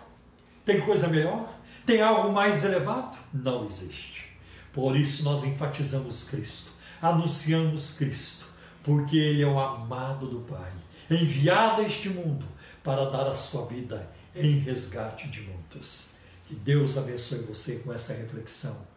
Tem 0.64 0.80
coisa 0.80 1.08
melhor? 1.08 1.52
Tem 1.84 2.00
algo 2.00 2.32
mais 2.32 2.64
elevado? 2.64 3.18
Não 3.34 3.66
existe. 3.66 4.28
Por 4.72 4.96
isso 4.96 5.24
nós 5.24 5.44
enfatizamos 5.44 6.30
Cristo, 6.30 6.70
anunciamos 7.02 7.96
Cristo, 7.98 8.46
porque 8.84 9.18
Ele 9.18 9.42
é 9.42 9.48
o 9.48 9.60
amado 9.60 10.28
do 10.28 10.42
Pai, 10.42 10.72
enviado 11.10 11.82
a 11.82 11.86
este 11.86 12.10
mundo 12.10 12.46
para 12.84 13.10
dar 13.10 13.28
a 13.28 13.34
sua 13.34 13.66
vida 13.66 14.19
em 14.36 14.60
resgate 14.60 15.28
de 15.28 15.42
muitos. 15.42 16.06
Que 16.48 16.56
Deus 16.56 16.98
abençoe 16.98 17.40
você 17.40 17.76
com 17.76 17.94
essa 17.94 18.14
reflexão. 18.14 18.88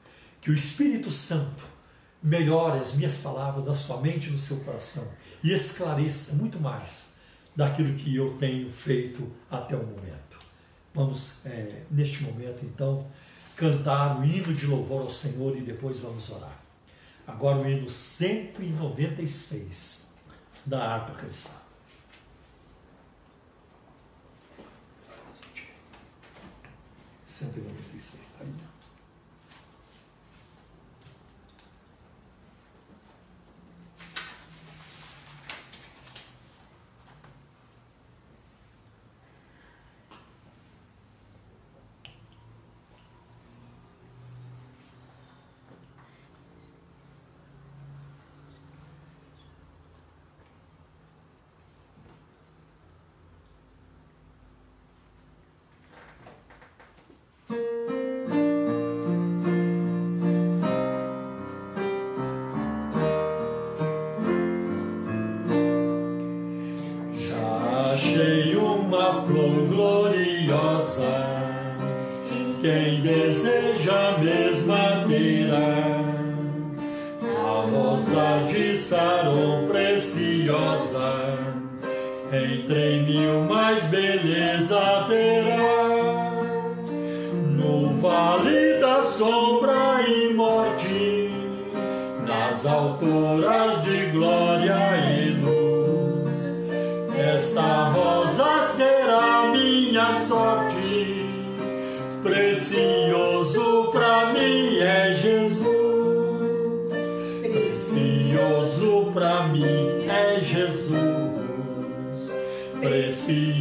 Que 0.40 0.50
o 0.50 0.54
Espírito 0.54 1.10
Santo 1.10 1.64
melhore 2.22 2.78
as 2.78 2.94
minhas 2.94 3.18
palavras 3.18 3.64
na 3.64 3.74
sua 3.74 4.00
mente 4.00 4.28
e 4.28 4.30
no 4.30 4.38
seu 4.38 4.60
coração 4.60 5.12
e 5.42 5.52
esclareça 5.52 6.36
muito 6.36 6.60
mais 6.60 7.10
daquilo 7.54 7.94
que 7.94 8.14
eu 8.14 8.36
tenho 8.38 8.70
feito 8.70 9.28
até 9.50 9.74
o 9.76 9.84
momento. 9.84 10.38
Vamos, 10.94 11.44
é, 11.44 11.82
neste 11.90 12.22
momento, 12.22 12.64
então, 12.64 13.06
cantar 13.56 14.20
o 14.20 14.24
hino 14.24 14.54
de 14.54 14.66
louvor 14.66 15.02
ao 15.02 15.10
Senhor 15.10 15.56
e 15.56 15.62
depois 15.62 15.98
vamos 15.98 16.30
orar. 16.30 16.62
Agora 17.26 17.58
o 17.58 17.68
hino 17.68 17.90
196 17.90 20.14
da 20.64 20.94
harpa 20.94 21.14
cristã. 21.14 21.61
61. 27.42 27.91
deseja 73.12 74.16
mesmadeira, 74.18 75.58
a 77.20 77.70
rosa 77.70 78.46
de 78.48 78.74
Saron 78.74 79.66
preciosa, 79.68 81.38
entre 82.32 83.02
mil 83.02 83.44
mais 83.44 83.84
beleza 83.84 85.04
terá. 85.06 86.32
No 87.54 88.00
vale 88.00 88.80
da 88.80 89.02
sombra 89.02 90.00
e 90.08 90.32
morte, 90.32 91.30
nas 92.26 92.64
alturas 92.64 93.82
de 93.82 94.06
glória 94.06 94.78
e 95.18 95.30
luz, 95.32 96.46
está 97.36 97.81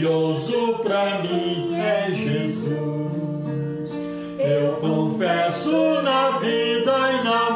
maravilhoso 0.01 0.79
para 0.81 1.21
mim 1.21 1.75
é 1.75 2.11
Jesus. 2.11 2.71
Eu 4.39 4.73
confesso 4.81 6.01
na 6.01 6.39
vida 6.39 6.91
e 7.11 7.23
na 7.23 7.50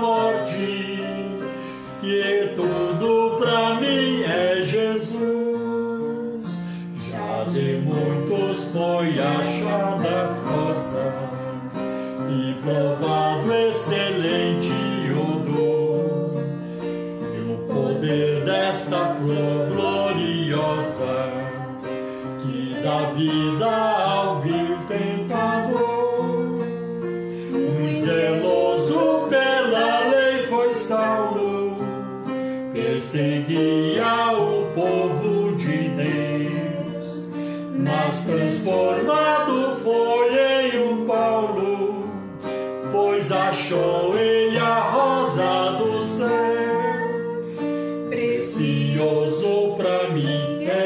perseguia 32.73 34.31
o 34.33 34.65
povo 34.73 35.55
mas 37.77 38.25
transformado 38.25 39.77
foi 39.83 40.73
em 40.73 40.79
um 40.83 41.05
Paulo, 41.05 42.09
pois 42.91 43.31
achou 43.31 44.17
ele 44.17 44.57
a 44.57 44.79
rosa 44.79 45.77
dos 45.77 46.05
céus. 46.05 47.45
Precioso 48.09 49.75
para 49.77 50.09
mim 50.09 50.65
é 50.65 50.84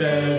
E 0.00 0.33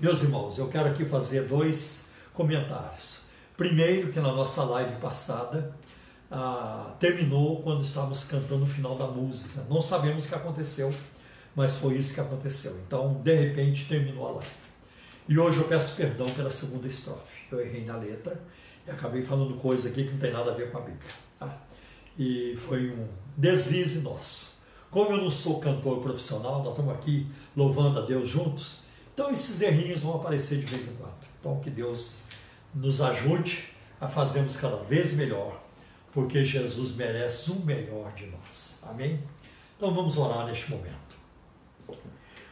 Meus 0.00 0.22
irmãos, 0.22 0.56
eu 0.56 0.66
quero 0.68 0.88
aqui 0.88 1.04
fazer 1.04 1.42
dois 1.42 2.10
comentários. 2.32 3.20
Primeiro, 3.54 4.10
que 4.10 4.18
na 4.18 4.32
nossa 4.32 4.64
live 4.64 4.98
passada 4.98 5.76
ah, 6.30 6.94
terminou 6.98 7.60
quando 7.62 7.82
estávamos 7.82 8.24
cantando 8.24 8.64
o 8.64 8.66
final 8.66 8.96
da 8.96 9.06
música. 9.06 9.62
Não 9.68 9.78
sabemos 9.78 10.24
o 10.24 10.28
que 10.28 10.34
aconteceu, 10.34 10.90
mas 11.54 11.74
foi 11.74 11.98
isso 11.98 12.14
que 12.14 12.20
aconteceu. 12.20 12.80
Então, 12.86 13.20
de 13.22 13.34
repente, 13.34 13.86
terminou 13.86 14.26
a 14.26 14.30
live. 14.36 14.50
E 15.28 15.38
hoje 15.38 15.58
eu 15.58 15.64
peço 15.64 15.94
perdão 15.96 16.26
pela 16.28 16.48
segunda 16.48 16.88
estrofe. 16.88 17.42
Eu 17.52 17.60
errei 17.60 17.84
na 17.84 17.98
letra 17.98 18.40
e 18.86 18.90
acabei 18.90 19.20
falando 19.22 19.58
coisa 19.58 19.90
aqui 19.90 20.04
que 20.04 20.12
não 20.12 20.18
tem 20.18 20.32
nada 20.32 20.50
a 20.50 20.54
ver 20.54 20.70
com 20.70 20.78
a 20.78 20.80
Bíblia. 20.80 21.10
Tá? 21.38 21.58
E 22.18 22.56
foi 22.56 22.90
um 22.90 23.06
deslize 23.36 24.00
nosso. 24.00 24.48
Como 24.90 25.10
eu 25.10 25.18
não 25.18 25.30
sou 25.30 25.60
cantor 25.60 26.00
profissional, 26.00 26.62
nós 26.62 26.70
estamos 26.70 26.94
aqui 26.94 27.26
louvando 27.54 27.98
a 27.98 28.02
Deus 28.02 28.30
juntos, 28.30 28.88
então 29.20 29.30
esses 29.30 29.60
errinhos 29.60 30.00
vão 30.00 30.14
aparecer 30.16 30.60
de 30.60 30.64
vez 30.64 30.88
em 30.88 30.94
quando. 30.94 31.12
Então 31.38 31.60
que 31.60 31.68
Deus 31.68 32.20
nos 32.74 33.02
ajude 33.02 33.68
a 34.00 34.08
fazermos 34.08 34.56
cada 34.56 34.78
vez 34.78 35.12
melhor, 35.12 35.62
porque 36.10 36.42
Jesus 36.42 36.96
merece 36.96 37.50
o 37.50 37.56
melhor 37.56 38.14
de 38.14 38.24
nós. 38.28 38.82
Amém? 38.82 39.22
Então 39.76 39.94
vamos 39.94 40.16
orar 40.16 40.46
neste 40.46 40.70
momento. 40.70 40.96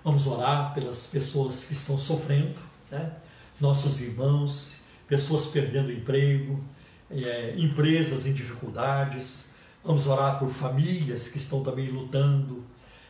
Vamos 0.05 0.27
orar 0.27 0.75
pelas 0.75 1.07
pessoas 1.07 1.65
que 1.65 1.73
estão 1.73 1.97
sofrendo, 1.97 2.61
né? 2.91 3.13
nossos 3.59 4.03
irmãos, 4.03 4.77
pessoas 5.09 5.47
perdendo 5.47 5.91
emprego, 5.91 6.63
é, 7.11 7.55
empresas 7.57 8.27
em 8.27 8.35
dificuldades. 8.35 9.53
Vamos 9.83 10.07
orar 10.07 10.39
por 10.39 10.51
famílias 10.51 11.29
que 11.29 11.39
estão 11.39 11.63
também 11.63 11.89
lutando, 11.89 12.63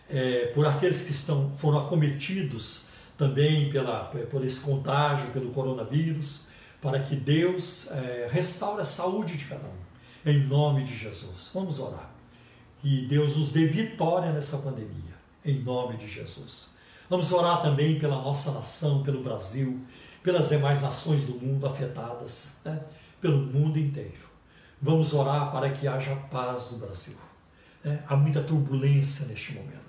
é, 0.09 0.47
por 0.55 0.65
aqueles 0.65 1.03
que 1.03 1.11
estão, 1.11 1.51
foram 1.59 1.79
acometidos 1.79 2.87
também 3.19 3.69
pela, 3.71 4.05
por 4.31 4.45
esse 4.45 4.61
contágio, 4.61 5.31
pelo 5.33 5.51
coronavírus, 5.51 6.47
para 6.81 7.01
que 7.01 7.17
Deus 7.17 7.91
é, 7.91 8.29
restaure 8.31 8.81
a 8.81 8.85
saúde 8.85 9.37
de 9.37 9.45
cada 9.45 9.67
um, 9.67 10.31
em 10.31 10.47
nome 10.47 10.85
de 10.85 10.95
Jesus. 10.95 11.51
Vamos 11.53 11.81
orar. 11.81 12.11
Que 12.81 13.07
Deus 13.09 13.37
nos 13.37 13.53
dê 13.53 13.67
vitória 13.67 14.33
nessa 14.33 14.59
pandemia, 14.59 15.17
em 15.45 15.61
nome 15.61 15.97
de 15.97 16.07
Jesus. 16.07 16.77
Vamos 17.11 17.33
orar 17.33 17.61
também 17.61 17.99
pela 17.99 18.23
nossa 18.23 18.53
nação, 18.53 19.03
pelo 19.03 19.21
Brasil, 19.21 19.85
pelas 20.23 20.49
demais 20.49 20.81
nações 20.81 21.25
do 21.25 21.35
mundo 21.35 21.67
afetadas, 21.67 22.61
né? 22.65 22.81
pelo 23.21 23.39
mundo 23.39 23.79
inteiro. 23.81 24.29
Vamos 24.81 25.13
orar 25.13 25.51
para 25.51 25.71
que 25.71 25.89
haja 25.89 26.15
paz 26.31 26.71
no 26.71 26.79
Brasil. 26.79 27.17
Né? 27.83 28.01
Há 28.07 28.15
muita 28.15 28.43
turbulência 28.43 29.27
neste 29.27 29.55
momento. 29.55 29.88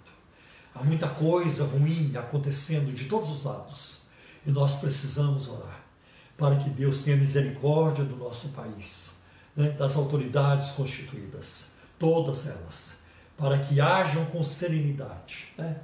Há 0.79 0.83
muita 0.83 1.09
coisa 1.09 1.65
ruim 1.65 2.15
acontecendo 2.15 2.93
de 2.93 3.05
todos 3.05 3.29
os 3.29 3.43
lados. 3.43 4.03
E 4.45 4.51
nós 4.51 4.75
precisamos 4.75 5.49
orar 5.49 5.83
para 6.37 6.55
que 6.55 6.69
Deus 6.69 7.01
tenha 7.01 7.17
misericórdia 7.17 8.05
do 8.05 8.15
nosso 8.15 8.49
país, 8.49 9.21
né? 9.53 9.71
das 9.71 9.97
autoridades 9.97 10.71
constituídas, 10.71 11.73
todas 11.99 12.47
elas, 12.47 12.99
para 13.37 13.59
que 13.59 13.81
hajam 13.81 14.25
com 14.27 14.41
serenidade 14.41 15.49
né? 15.57 15.81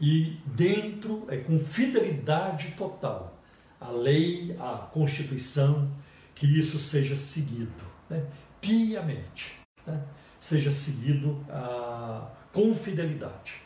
e 0.00 0.38
dentro, 0.46 1.26
é, 1.28 1.36
com 1.36 1.58
fidelidade 1.58 2.70
total, 2.78 3.38
a 3.78 3.90
lei, 3.90 4.56
a 4.58 4.88
Constituição, 4.90 5.90
que 6.34 6.46
isso 6.46 6.78
seja 6.78 7.14
seguido 7.14 7.84
né? 8.08 8.24
piamente, 8.58 9.52
né? 9.86 10.02
seja 10.38 10.72
seguido 10.72 11.44
ah, 11.50 12.26
com 12.54 12.74
fidelidade, 12.74 13.60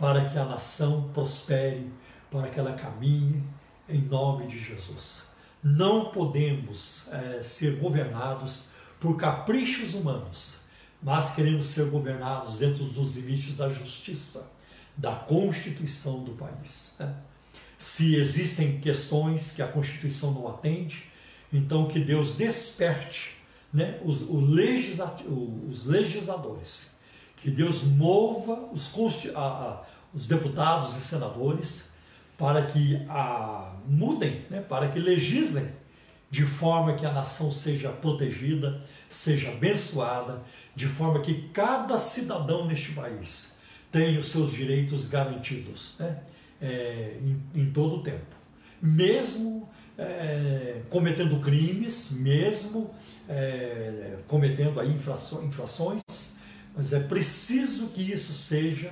para 0.00 0.24
que 0.24 0.38
a 0.38 0.46
nação 0.46 1.10
prospere, 1.12 1.92
para 2.30 2.48
que 2.48 2.58
ela 2.58 2.72
caminhe 2.72 3.44
em 3.86 4.00
nome 4.00 4.46
de 4.46 4.58
Jesus. 4.58 5.28
Não 5.62 6.06
podemos 6.06 7.06
é, 7.12 7.42
ser 7.42 7.76
governados 7.76 8.68
por 8.98 9.18
caprichos 9.18 9.92
humanos, 9.92 10.60
mas 11.02 11.34
queremos 11.34 11.64
ser 11.64 11.90
governados 11.90 12.56
dentro 12.56 12.84
dos 12.84 13.14
limites 13.16 13.58
da 13.58 13.68
justiça, 13.68 14.50
da 14.96 15.14
Constituição 15.14 16.24
do 16.24 16.32
país. 16.32 16.96
Né? 16.98 17.14
Se 17.76 18.16
existem 18.16 18.80
questões 18.80 19.52
que 19.52 19.60
a 19.60 19.68
Constituição 19.68 20.32
não 20.32 20.48
atende, 20.48 21.10
então 21.52 21.86
que 21.86 22.00
Deus 22.00 22.36
desperte 22.36 23.36
né, 23.70 24.00
os, 24.02 24.22
os, 24.22 25.86
legisladores, 25.86 26.94
que 27.36 27.50
Deus 27.50 27.82
mova 27.84 28.68
os, 28.72 28.90
a, 29.34 29.40
a, 29.40 29.82
os 30.12 30.26
deputados 30.26 30.96
e 30.96 31.00
senadores 31.00 31.90
para 32.36 32.66
que 32.66 32.96
a, 33.08 33.74
mudem, 33.86 34.42
né, 34.48 34.60
para 34.60 34.88
que 34.88 34.98
legislem 34.98 35.68
de 36.30 36.44
forma 36.44 36.94
que 36.94 37.04
a 37.04 37.12
nação 37.12 37.50
seja 37.50 37.90
protegida, 37.90 38.82
seja 39.08 39.50
abençoada, 39.50 40.42
de 40.74 40.86
forma 40.86 41.20
que 41.20 41.48
cada 41.52 41.98
cidadão 41.98 42.66
neste 42.66 42.92
país 42.92 43.58
tenha 43.90 44.18
os 44.18 44.28
seus 44.28 44.52
direitos 44.52 45.08
garantidos 45.08 45.96
né, 45.98 46.20
é, 46.62 47.16
em, 47.20 47.62
em 47.62 47.70
todo 47.72 47.96
o 47.96 48.02
tempo. 48.02 48.36
Mesmo 48.80 49.68
é, 49.98 50.82
cometendo 50.88 51.38
crimes, 51.40 52.12
mesmo 52.12 52.94
é, 53.28 54.16
cometendo 54.26 54.80
aí 54.80 54.90
infrações, 54.90 56.38
mas 56.74 56.92
é 56.92 57.00
preciso 57.00 57.88
que 57.88 58.00
isso 58.00 58.32
seja 58.32 58.90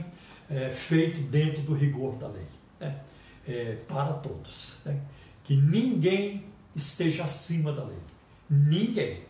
é, 0.51 0.71
feito 0.71 1.21
dentro 1.21 1.63
do 1.63 1.75
rigor 1.75 2.17
da 2.17 2.29
lei, 2.29 2.47
né? 2.81 3.01
É, 3.47 3.77
para 3.89 4.13
todos. 4.15 4.81
Né? 4.85 5.01
Que 5.45 5.57
ninguém 5.57 6.45
esteja 6.75 7.25
acima 7.25 7.73
da 7.73 7.85
lei, 7.85 7.99
ninguém, 8.49 9.25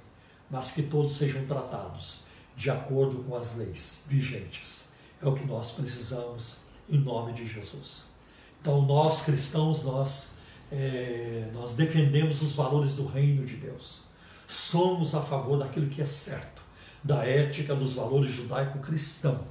mas 0.50 0.72
que 0.72 0.82
todos 0.82 1.16
sejam 1.16 1.46
tratados 1.46 2.24
de 2.56 2.70
acordo 2.70 3.22
com 3.24 3.36
as 3.36 3.56
leis 3.56 4.06
vigentes. 4.08 4.92
É 5.22 5.26
o 5.26 5.34
que 5.34 5.46
nós 5.46 5.70
precisamos 5.72 6.62
em 6.88 6.98
nome 6.98 7.32
de 7.32 7.46
Jesus. 7.46 8.08
Então, 8.60 8.82
nós 8.82 9.22
cristãos, 9.22 9.84
nós 9.84 10.38
é, 10.70 11.48
nós 11.52 11.74
defendemos 11.74 12.42
os 12.42 12.54
valores 12.54 12.94
do 12.94 13.06
reino 13.06 13.44
de 13.44 13.56
Deus. 13.56 14.02
Somos 14.46 15.14
a 15.14 15.20
favor 15.20 15.58
daquilo 15.58 15.88
que 15.88 16.00
é 16.00 16.06
certo, 16.06 16.62
da 17.02 17.24
ética, 17.24 17.74
dos 17.74 17.94
valores 17.94 18.32
judaico-cristão, 18.32 19.44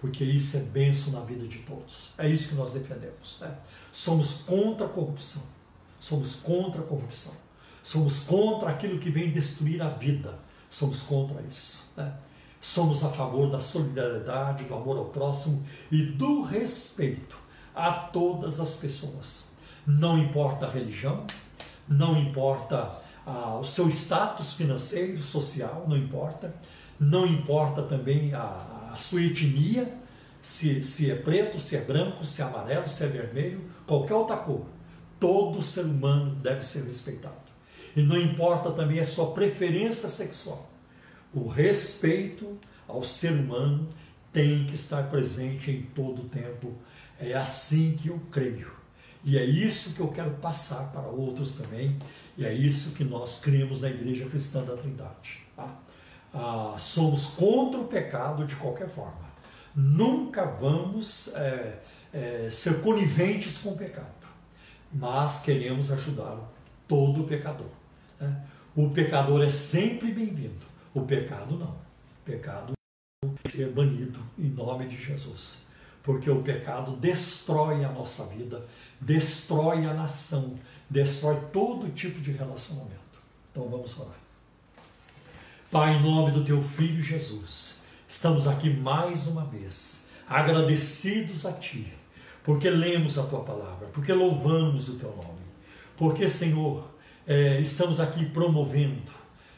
porque 0.00 0.24
isso 0.24 0.56
é 0.56 0.60
benção 0.60 1.12
na 1.12 1.20
vida 1.20 1.46
de 1.46 1.58
todos. 1.58 2.10
É 2.16 2.28
isso 2.28 2.48
que 2.48 2.54
nós 2.54 2.72
defendemos. 2.72 3.38
Né? 3.40 3.54
Somos 3.92 4.42
contra 4.42 4.86
a 4.86 4.88
corrupção. 4.88 5.42
Somos 6.00 6.36
contra 6.36 6.80
a 6.80 6.84
corrupção. 6.84 7.34
Somos 7.82 8.20
contra 8.20 8.70
aquilo 8.70 8.98
que 8.98 9.10
vem 9.10 9.30
destruir 9.30 9.82
a 9.82 9.90
vida. 9.90 10.38
Somos 10.70 11.02
contra 11.02 11.42
isso. 11.42 11.84
Né? 11.96 12.12
Somos 12.58 13.04
a 13.04 13.10
favor 13.10 13.50
da 13.50 13.60
solidariedade, 13.60 14.64
do 14.64 14.74
amor 14.74 14.96
ao 14.96 15.06
próximo 15.06 15.66
e 15.90 16.02
do 16.02 16.42
respeito 16.42 17.36
a 17.74 17.92
todas 17.92 18.58
as 18.58 18.76
pessoas. 18.76 19.50
Não 19.86 20.18
importa 20.18 20.66
a 20.66 20.70
religião, 20.70 21.26
não 21.86 22.18
importa 22.18 22.98
ah, 23.26 23.58
o 23.58 23.64
seu 23.64 23.88
status 23.88 24.54
financeiro, 24.54 25.22
social, 25.22 25.84
não 25.86 25.96
importa. 25.96 26.54
Não 26.98 27.26
importa 27.26 27.82
também 27.82 28.34
a, 28.34 28.79
a 28.92 28.96
sua 28.96 29.22
etnia, 29.22 29.92
se, 30.42 30.82
se 30.82 31.10
é 31.10 31.14
preto, 31.14 31.58
se 31.58 31.76
é 31.76 31.80
branco, 31.80 32.24
se 32.24 32.42
é 32.42 32.44
amarelo, 32.44 32.88
se 32.88 33.04
é 33.04 33.06
vermelho, 33.06 33.60
qualquer 33.86 34.14
outra 34.14 34.36
cor. 34.36 34.66
Todo 35.18 35.62
ser 35.62 35.84
humano 35.84 36.34
deve 36.36 36.62
ser 36.62 36.84
respeitado. 36.84 37.50
E 37.94 38.02
não 38.02 38.16
importa 38.16 38.70
também 38.70 39.00
a 39.00 39.04
sua 39.04 39.32
preferência 39.32 40.08
sexual. 40.08 40.70
O 41.34 41.46
respeito 41.46 42.58
ao 42.88 43.04
ser 43.04 43.32
humano 43.32 43.88
tem 44.32 44.64
que 44.66 44.74
estar 44.74 45.10
presente 45.10 45.70
em 45.70 45.82
todo 45.82 46.22
o 46.22 46.28
tempo. 46.28 46.74
É 47.18 47.34
assim 47.34 47.96
que 48.00 48.08
eu 48.08 48.20
creio. 48.30 48.72
E 49.22 49.36
é 49.36 49.44
isso 49.44 49.94
que 49.94 50.00
eu 50.00 50.08
quero 50.08 50.30
passar 50.36 50.90
para 50.92 51.06
outros 51.08 51.56
também. 51.56 51.98
E 52.38 52.44
é 52.44 52.54
isso 52.54 52.92
que 52.92 53.04
nós 53.04 53.40
cremos 53.40 53.82
na 53.82 53.90
Igreja 53.90 54.26
Cristã 54.26 54.64
da 54.64 54.76
Trindade. 54.76 55.40
Tá? 55.54 55.78
Ah, 56.32 56.76
somos 56.78 57.26
contra 57.26 57.80
o 57.80 57.86
pecado 57.86 58.44
de 58.46 58.54
qualquer 58.56 58.88
forma. 58.88 59.30
Nunca 59.74 60.44
vamos 60.44 61.34
é, 61.34 61.80
é, 62.12 62.48
ser 62.50 62.80
coniventes 62.82 63.58
com 63.58 63.70
o 63.70 63.76
pecado, 63.76 64.28
mas 64.92 65.40
queremos 65.40 65.90
ajudar 65.90 66.38
todo 66.86 67.24
pecador. 67.24 67.70
Né? 68.18 68.44
O 68.76 68.90
pecador 68.90 69.42
é 69.42 69.50
sempre 69.50 70.12
bem-vindo, 70.12 70.66
o 70.94 71.02
pecado 71.02 71.56
não. 71.56 71.70
O 71.70 72.24
pecado 72.24 72.72
tem 73.20 73.34
que 73.42 73.50
ser 73.50 73.70
banido 73.70 74.20
em 74.38 74.48
nome 74.48 74.86
de 74.86 74.96
Jesus, 74.96 75.66
porque 76.02 76.30
o 76.30 76.42
pecado 76.42 76.96
destrói 76.96 77.84
a 77.84 77.92
nossa 77.92 78.26
vida, 78.26 78.64
destrói 79.00 79.86
a 79.86 79.94
nação, 79.94 80.58
destrói 80.88 81.40
todo 81.52 81.92
tipo 81.92 82.20
de 82.20 82.32
relacionamento. 82.32 83.20
Então 83.50 83.68
vamos 83.68 83.98
orar. 83.98 84.19
Pai, 85.70 85.94
em 85.94 86.02
nome 86.02 86.32
do 86.32 86.42
teu 86.42 86.60
filho 86.60 87.00
Jesus, 87.00 87.78
estamos 88.08 88.48
aqui 88.48 88.68
mais 88.68 89.28
uma 89.28 89.44
vez, 89.44 90.04
agradecidos 90.28 91.46
a 91.46 91.52
ti, 91.52 91.92
porque 92.42 92.68
lemos 92.68 93.16
a 93.16 93.22
tua 93.22 93.44
palavra, 93.44 93.86
porque 93.92 94.12
louvamos 94.12 94.88
o 94.88 94.94
teu 94.94 95.10
nome, 95.10 95.38
porque, 95.96 96.26
Senhor, 96.26 96.90
é, 97.24 97.60
estamos 97.60 98.00
aqui 98.00 98.26
promovendo, 98.26 99.12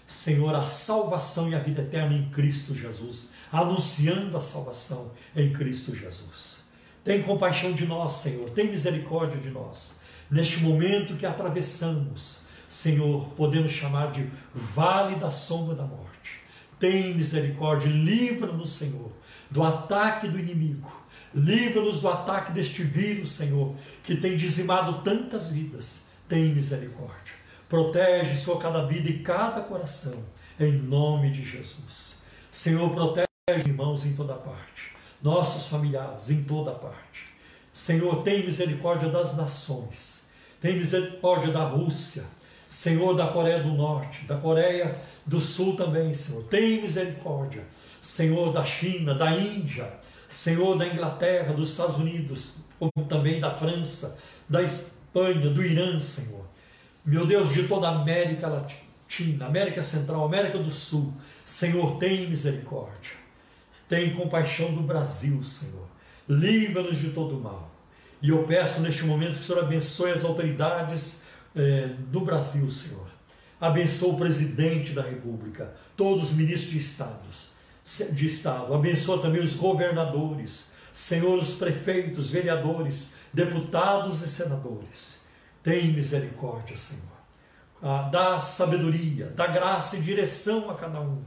Senhor, 0.07 0.55
a 0.55 0.67
salvação 0.67 1.49
e 1.49 1.55
a 1.55 1.61
vida 1.61 1.81
eterna 1.81 2.15
em 2.15 2.29
Cristo 2.29 2.75
Jesus, 2.75 3.33
anunciando 3.51 4.37
a 4.37 4.43
salvação 4.43 5.13
em 5.35 5.51
Cristo 5.51 5.95
Jesus. 5.95 6.59
Tem 7.03 7.23
compaixão 7.23 7.73
de 7.73 7.87
nós, 7.87 8.13
Senhor, 8.13 8.51
tem 8.51 8.71
misericórdia 8.71 9.41
de 9.41 9.49
nós, 9.49 9.99
neste 10.31 10.59
momento 10.59 11.17
que 11.17 11.25
atravessamos 11.25 12.42
Senhor, 12.73 13.29
podemos 13.37 13.71
chamar 13.71 14.13
de 14.13 14.27
vale 14.55 15.17
da 15.17 15.31
sombra 15.31 15.75
da 15.75 15.85
morte. 15.85 16.41
Tem 16.81 17.13
misericórdia, 17.13 17.87
livra-nos, 17.87 18.73
Senhor, 18.73 19.13
do 19.51 19.63
ataque 19.63 20.27
do 20.27 20.39
inimigo. 20.39 20.91
Livra-nos 21.35 22.01
do 22.01 22.09
ataque 22.09 22.51
deste 22.51 22.83
vírus, 22.83 23.33
Senhor, 23.33 23.75
que 24.03 24.17
tem 24.17 24.37
dizimado 24.37 25.03
tantas 25.03 25.51
vidas. 25.51 26.07
Tem 26.27 26.47
misericórdia. 26.55 27.35
Protege, 27.69 28.39
Senhor, 28.39 28.59
cada 28.59 28.87
vida 28.87 29.11
e 29.11 29.19
cada 29.19 29.61
coração, 29.61 30.25
em 30.59 30.73
nome 30.73 31.31
de 31.31 31.45
Jesus. 31.45 32.23
Senhor, 32.51 32.89
protege 32.89 33.27
os 33.55 33.67
irmãos 33.67 34.07
em 34.07 34.15
toda 34.15 34.33
parte, 34.33 34.97
nossos 35.23 35.67
familiares 35.67 36.31
em 36.31 36.43
toda 36.43 36.73
parte. 36.73 37.27
Senhor, 37.71 38.23
tem 38.23 38.43
misericórdia 38.43 39.11
das 39.11 39.37
nações, 39.37 40.31
tem 40.59 40.79
misericórdia 40.79 41.53
da 41.53 41.65
Rússia, 41.65 42.25
Senhor 42.73 43.15
da 43.15 43.27
Coreia 43.27 43.63
do 43.63 43.69
Norte, 43.75 44.25
da 44.25 44.39
Coreia 44.39 44.97
do 45.27 45.39
Sul 45.39 45.77
também, 45.77 46.15
Senhor. 46.15 46.45
Tem 46.45 46.81
misericórdia. 46.81 47.67
Senhor 48.01 48.51
da 48.51 48.65
China, 48.65 49.15
da 49.15 49.31
Índia, 49.31 49.93
Senhor 50.27 50.79
da 50.79 50.87
Inglaterra, 50.87 51.53
dos 51.53 51.73
Estados 51.73 51.99
Unidos, 51.99 52.57
como 52.79 53.07
também 53.07 53.39
da 53.39 53.51
França, 53.51 54.19
da 54.49 54.63
Espanha, 54.63 55.51
do 55.51 55.63
Irã, 55.63 56.01
Senhor. 56.01 56.47
Meu 57.05 57.27
Deus, 57.27 57.53
de 57.53 57.69
toda 57.69 57.91
a 57.91 58.01
América 58.01 58.49
Latina, 58.49 59.45
América 59.45 59.83
Central, 59.83 60.25
América 60.25 60.57
do 60.57 60.71
Sul. 60.71 61.13
Senhor, 61.45 61.99
tem 61.99 62.27
misericórdia. 62.27 63.13
Tem 63.87 64.17
compaixão 64.17 64.73
do 64.73 64.81
Brasil, 64.81 65.45
Senhor. 65.45 65.87
Livra-nos 66.27 66.97
de 66.97 67.11
todo 67.11 67.39
mal. 67.39 67.71
E 68.23 68.31
eu 68.31 68.45
peço 68.45 68.81
neste 68.81 69.05
momento 69.05 69.35
que 69.35 69.43
o 69.43 69.45
Senhor 69.45 69.63
abençoe 69.63 70.13
as 70.13 70.25
autoridades 70.25 71.22
é, 71.55 71.89
do 72.11 72.21
Brasil, 72.21 72.71
Senhor. 72.71 73.07
Abençoa 73.61 74.15
o 74.15 74.17
presidente 74.17 74.93
da 74.93 75.03
República, 75.03 75.73
todos 75.97 76.31
os 76.31 76.37
ministros 76.37 76.73
de, 76.73 76.79
estados, 76.79 77.49
de 78.13 78.27
Estado. 78.27 78.75
Abençoa 78.75 79.23
também 79.23 79.41
os 79.41 79.55
governadores, 79.55 80.73
Senhor, 80.93 81.39
os 81.39 81.55
prefeitos, 81.55 82.29
vereadores, 82.29 83.15
deputados 83.33 84.21
e 84.21 84.29
senadores. 84.29 85.21
Tem 85.63 85.93
misericórdia, 85.93 86.77
Senhor. 86.77 87.13
Ah, 87.81 88.09
dá 88.11 88.41
sabedoria, 88.41 89.33
dá 89.37 89.47
graça 89.47 89.97
e 89.97 90.01
direção 90.01 90.71
a 90.71 90.75
cada 90.75 91.01
um, 91.01 91.23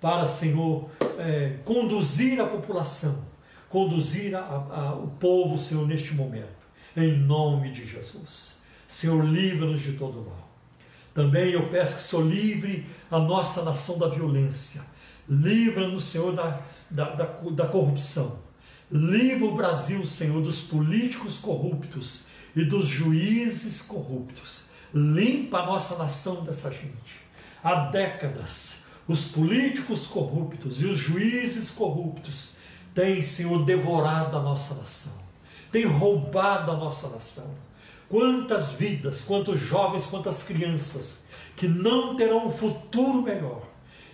para, 0.00 0.26
Senhor, 0.26 0.88
é, 1.18 1.58
conduzir 1.64 2.40
a 2.40 2.46
população, 2.46 3.24
conduzir 3.68 4.34
a, 4.34 4.40
a, 4.40 4.94
o 4.94 5.08
povo, 5.08 5.56
Senhor, 5.56 5.86
neste 5.86 6.14
momento, 6.14 6.66
em 6.96 7.16
nome 7.16 7.70
de 7.72 7.84
Jesus. 7.84 8.55
Senhor, 8.86 9.24
livra-nos 9.24 9.80
de 9.80 9.92
todo 9.92 10.22
mal. 10.22 10.48
Também 11.12 11.50
eu 11.50 11.68
peço 11.68 11.94
que 11.94 12.02
o 12.02 12.04
Senhor 12.04 12.26
livre 12.26 12.86
a 13.10 13.18
nossa 13.18 13.64
nação 13.64 13.98
da 13.98 14.08
violência. 14.08 14.82
Livra-nos, 15.28 16.04
Senhor, 16.04 16.32
da, 16.34 16.60
da, 16.90 17.10
da, 17.10 17.24
da 17.24 17.66
corrupção. 17.66 18.38
Livra 18.90 19.46
o 19.46 19.56
Brasil, 19.56 20.04
Senhor, 20.06 20.40
dos 20.40 20.60
políticos 20.60 21.38
corruptos 21.38 22.26
e 22.54 22.64
dos 22.64 22.86
juízes 22.86 23.82
corruptos. 23.82 24.66
Limpa 24.94 25.58
a 25.58 25.66
nossa 25.66 25.98
nação 25.98 26.44
dessa 26.44 26.70
gente. 26.70 27.26
Há 27.64 27.86
décadas, 27.86 28.84
os 29.08 29.24
políticos 29.24 30.06
corruptos 30.06 30.80
e 30.80 30.86
os 30.86 30.98
juízes 30.98 31.70
corruptos 31.70 32.56
têm, 32.94 33.20
Senhor, 33.20 33.64
devorado 33.64 34.36
a 34.36 34.42
nossa 34.42 34.74
nação, 34.74 35.18
têm 35.72 35.84
roubado 35.84 36.70
a 36.70 36.76
nossa 36.76 37.08
nação 37.08 37.65
Quantas 38.08 38.72
vidas, 38.72 39.22
quantos 39.22 39.58
jovens, 39.58 40.06
quantas 40.06 40.42
crianças 40.42 41.26
que 41.56 41.66
não 41.66 42.14
terão 42.14 42.46
um 42.46 42.50
futuro 42.50 43.22
melhor 43.22 43.62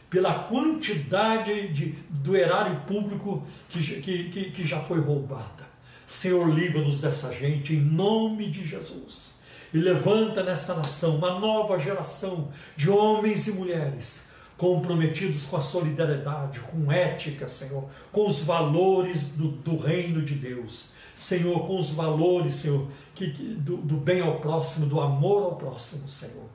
pela 0.09 0.34
quantidade 0.34 1.68
de, 1.68 1.95
do 2.09 2.36
erário 2.36 2.80
público 2.82 3.47
que, 3.68 4.01
que, 4.01 4.51
que 4.51 4.64
já 4.64 4.80
foi 4.80 5.01
roubada. 5.01 5.66
Senhor, 6.07 6.49
livra-nos 6.49 7.01
dessa 7.01 7.32
gente 7.32 7.74
em 7.74 7.80
nome 7.80 8.51
de 8.51 8.62
Jesus. 8.62 9.38
E 9.72 9.78
levanta 9.78 10.43
nesta 10.43 10.74
nação 10.74 11.16
uma 11.16 11.40
nova 11.40 11.78
geração 11.78 12.53
de 12.76 12.90
homens 12.90 13.47
e 13.47 13.53
mulheres 13.53 14.30
comprometidos 14.59 15.47
com 15.47 15.57
a 15.57 15.62
solidariedade, 15.62 16.61
com 16.61 16.93
ética, 16.93 17.49
Senhor, 17.49 17.88
com 18.12 18.26
os 18.26 18.45
valores 18.45 19.30
do, 19.30 19.49
do 19.49 19.76
reino 19.78 20.22
de 20.22 20.34
Deus. 20.34 20.90
Senhor, 21.14 21.66
com 21.66 21.78
os 21.78 21.90
valores, 21.90 22.54
Senhor, 22.54 22.88
que, 23.14 23.26
do, 23.26 23.76
do 23.76 23.96
bem 23.96 24.20
ao 24.20 24.40
próximo, 24.40 24.86
do 24.86 25.00
amor 25.00 25.42
ao 25.42 25.56
próximo, 25.56 26.08
Senhor. 26.08 26.48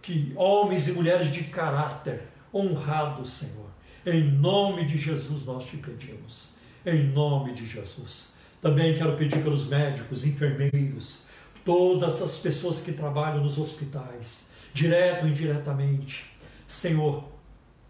Que 0.00 0.32
homens 0.36 0.88
e 0.88 0.92
mulheres 0.92 1.30
de 1.30 1.44
caráter 1.44 2.28
honrados, 2.52 3.30
Senhor. 3.30 3.68
Em 4.06 4.22
nome 4.22 4.84
de 4.84 4.96
Jesus 4.96 5.44
nós 5.44 5.64
te 5.64 5.76
pedimos. 5.76 6.50
Em 6.86 7.04
nome 7.08 7.52
de 7.52 7.66
Jesus. 7.66 8.32
Também 8.62 8.96
quero 8.96 9.16
pedir 9.16 9.42
pelos 9.42 9.66
médicos, 9.66 10.24
enfermeiros, 10.24 11.24
todas 11.64 12.22
as 12.22 12.38
pessoas 12.38 12.80
que 12.80 12.92
trabalham 12.92 13.42
nos 13.42 13.58
hospitais, 13.58 14.50
direto 14.72 15.26
e 15.26 15.30
indiretamente. 15.30 16.30
Senhor, 16.66 17.24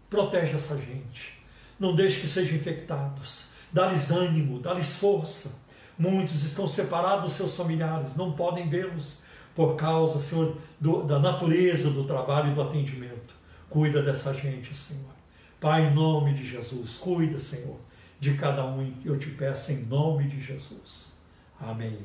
protege 0.09 0.55
essa 0.55 0.77
gente. 0.77 1.39
Não 1.79 1.95
deixe 1.95 2.19
que 2.19 2.27
sejam 2.27 2.57
infectados. 2.57 3.47
Dá-lhes 3.71 4.11
ânimo, 4.11 4.59
dá-lhes 4.59 4.95
força 4.95 5.68
Muitos 5.99 6.43
estão 6.43 6.65
separados 6.65 7.25
dos 7.25 7.33
seus 7.33 7.55
familiares, 7.57 8.15
não 8.15 8.31
podem 8.31 8.69
vê-los 8.69 9.19
por 9.53 9.75
causa, 9.75 10.19
Senhor, 10.21 10.55
do, 10.79 11.03
da 11.03 11.19
natureza 11.19 11.91
do 11.91 12.05
trabalho 12.05 12.53
e 12.53 12.55
do 12.55 12.61
atendimento. 12.61 13.35
Cuida 13.69 14.01
dessa 14.01 14.33
gente, 14.33 14.73
Senhor. 14.73 15.11
Pai, 15.59 15.87
em 15.87 15.93
nome 15.93 16.33
de 16.33 16.45
Jesus, 16.45 16.95
cuida, 16.95 17.37
Senhor. 17.37 17.77
de 18.19 18.33
cada 18.35 18.65
um, 18.65 18.93
eu 19.03 19.17
te 19.19 19.29
peço 19.31 19.71
em 19.73 19.83
nome 19.85 20.27
de 20.27 20.41
Jesus. 20.41 21.11
Amém. 21.59 21.99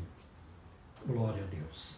Glória 1.06 1.42
a 1.42 1.46
Deus. 1.46 1.96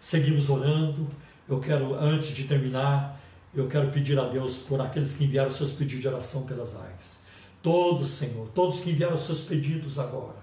Seguimos 0.00 0.50
orando. 0.50 1.06
Eu 1.48 1.60
quero, 1.60 1.94
antes 1.94 2.28
de 2.28 2.44
terminar, 2.44 3.18
eu 3.54 3.66
quero 3.68 3.90
pedir 3.90 4.18
a 4.18 4.28
Deus 4.28 4.58
por 4.58 4.80
aqueles 4.80 5.14
que 5.14 5.24
enviaram 5.24 5.50
seus 5.50 5.72
pedidos 5.72 6.02
de 6.02 6.08
oração 6.08 6.44
pelas 6.44 6.72
lives. 6.74 7.20
Todos, 7.62 8.08
Senhor, 8.08 8.48
todos 8.54 8.80
que 8.80 8.90
enviaram 8.90 9.16
seus 9.16 9.42
pedidos 9.42 9.98
agora, 9.98 10.36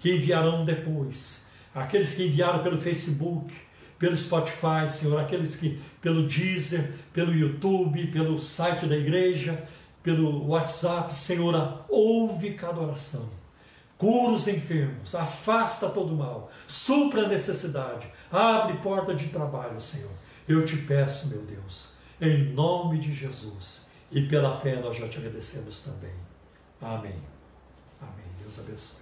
que 0.00 0.16
enviarão 0.16 0.64
depois, 0.64 1.44
aqueles 1.74 2.14
que 2.14 2.26
enviaram 2.26 2.62
pelo 2.62 2.78
Facebook, 2.78 3.54
pelo 3.98 4.16
Spotify, 4.16 4.88
Senhor, 4.88 5.20
aqueles 5.20 5.54
que 5.54 5.80
pelo 6.00 6.26
Deezer, 6.26 6.94
pelo 7.12 7.34
YouTube, 7.34 8.06
pelo 8.06 8.38
site 8.38 8.86
da 8.86 8.96
igreja, 8.96 9.62
pelo 10.02 10.46
WhatsApp, 10.48 11.14
Senhor, 11.14 11.84
ouve 11.88 12.54
cada 12.54 12.80
oração. 12.80 13.28
Cura 13.98 14.32
os 14.32 14.48
enfermos, 14.48 15.14
afasta 15.14 15.90
todo 15.90 16.16
mal, 16.16 16.50
supra 16.66 17.26
a 17.26 17.28
necessidade, 17.28 18.10
abre 18.32 18.78
porta 18.78 19.14
de 19.14 19.28
trabalho, 19.28 19.78
Senhor. 19.78 20.10
Eu 20.48 20.64
te 20.64 20.78
peço, 20.78 21.28
meu 21.28 21.42
Deus, 21.42 21.96
em 22.18 22.54
nome 22.54 22.98
de 22.98 23.12
Jesus. 23.12 23.86
E 24.10 24.22
pela 24.22 24.58
fé 24.58 24.80
nós 24.80 24.96
já 24.96 25.06
te 25.06 25.18
agradecemos 25.18 25.82
também. 25.82 26.14
Amém. 26.80 27.14
Amém. 28.00 28.26
Deus 28.42 28.58
abençoe. 28.58 28.99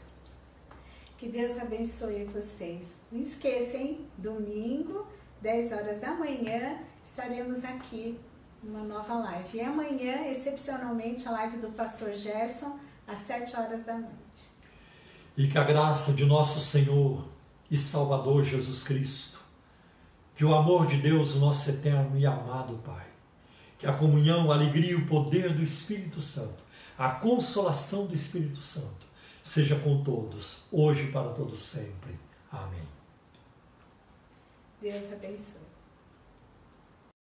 Que 1.18 1.28
Deus 1.28 1.58
abençoe 1.58 2.24
vocês. 2.26 2.94
Não 3.10 3.20
esqueçam, 3.20 3.98
domingo, 4.16 5.04
10 5.42 5.72
horas 5.72 6.00
da 6.00 6.14
manhã, 6.14 6.78
estaremos 7.04 7.64
aqui 7.64 8.16
numa 8.62 8.84
nova 8.84 9.14
live. 9.14 9.58
E 9.58 9.60
amanhã, 9.60 10.28
excepcionalmente, 10.28 11.26
a 11.26 11.32
live 11.32 11.58
do 11.58 11.70
pastor 11.70 12.14
Gerson, 12.14 12.78
às 13.04 13.18
7 13.18 13.56
horas 13.56 13.84
da 13.84 13.94
noite. 13.94 14.48
E 15.36 15.48
que 15.48 15.58
a 15.58 15.64
graça 15.64 16.12
de 16.12 16.24
nosso 16.24 16.60
Senhor 16.60 17.26
e 17.68 17.76
Salvador 17.76 18.44
Jesus 18.44 18.84
Cristo, 18.84 19.40
que 20.36 20.44
o 20.44 20.54
amor 20.54 20.86
de 20.86 20.98
Deus, 20.98 21.34
nosso 21.34 21.68
eterno 21.68 22.16
e 22.16 22.24
amado 22.26 22.80
Pai, 22.84 23.06
que 23.76 23.88
a 23.88 23.92
comunhão, 23.92 24.52
a 24.52 24.54
alegria 24.54 24.92
e 24.92 24.94
o 24.94 25.06
poder 25.06 25.52
do 25.52 25.64
Espírito 25.64 26.22
Santo, 26.22 26.62
a 26.96 27.10
consolação 27.10 28.06
do 28.06 28.14
Espírito 28.14 28.62
Santo, 28.62 29.07
seja 29.49 29.78
com 29.78 30.03
todos, 30.03 30.64
hoje 30.70 31.09
e 31.09 31.12
para 31.12 31.30
todos 31.30 31.61
sempre. 31.61 32.18
Amém. 32.53 32.86
Deus 34.80 35.12
abençoe. 35.12 35.57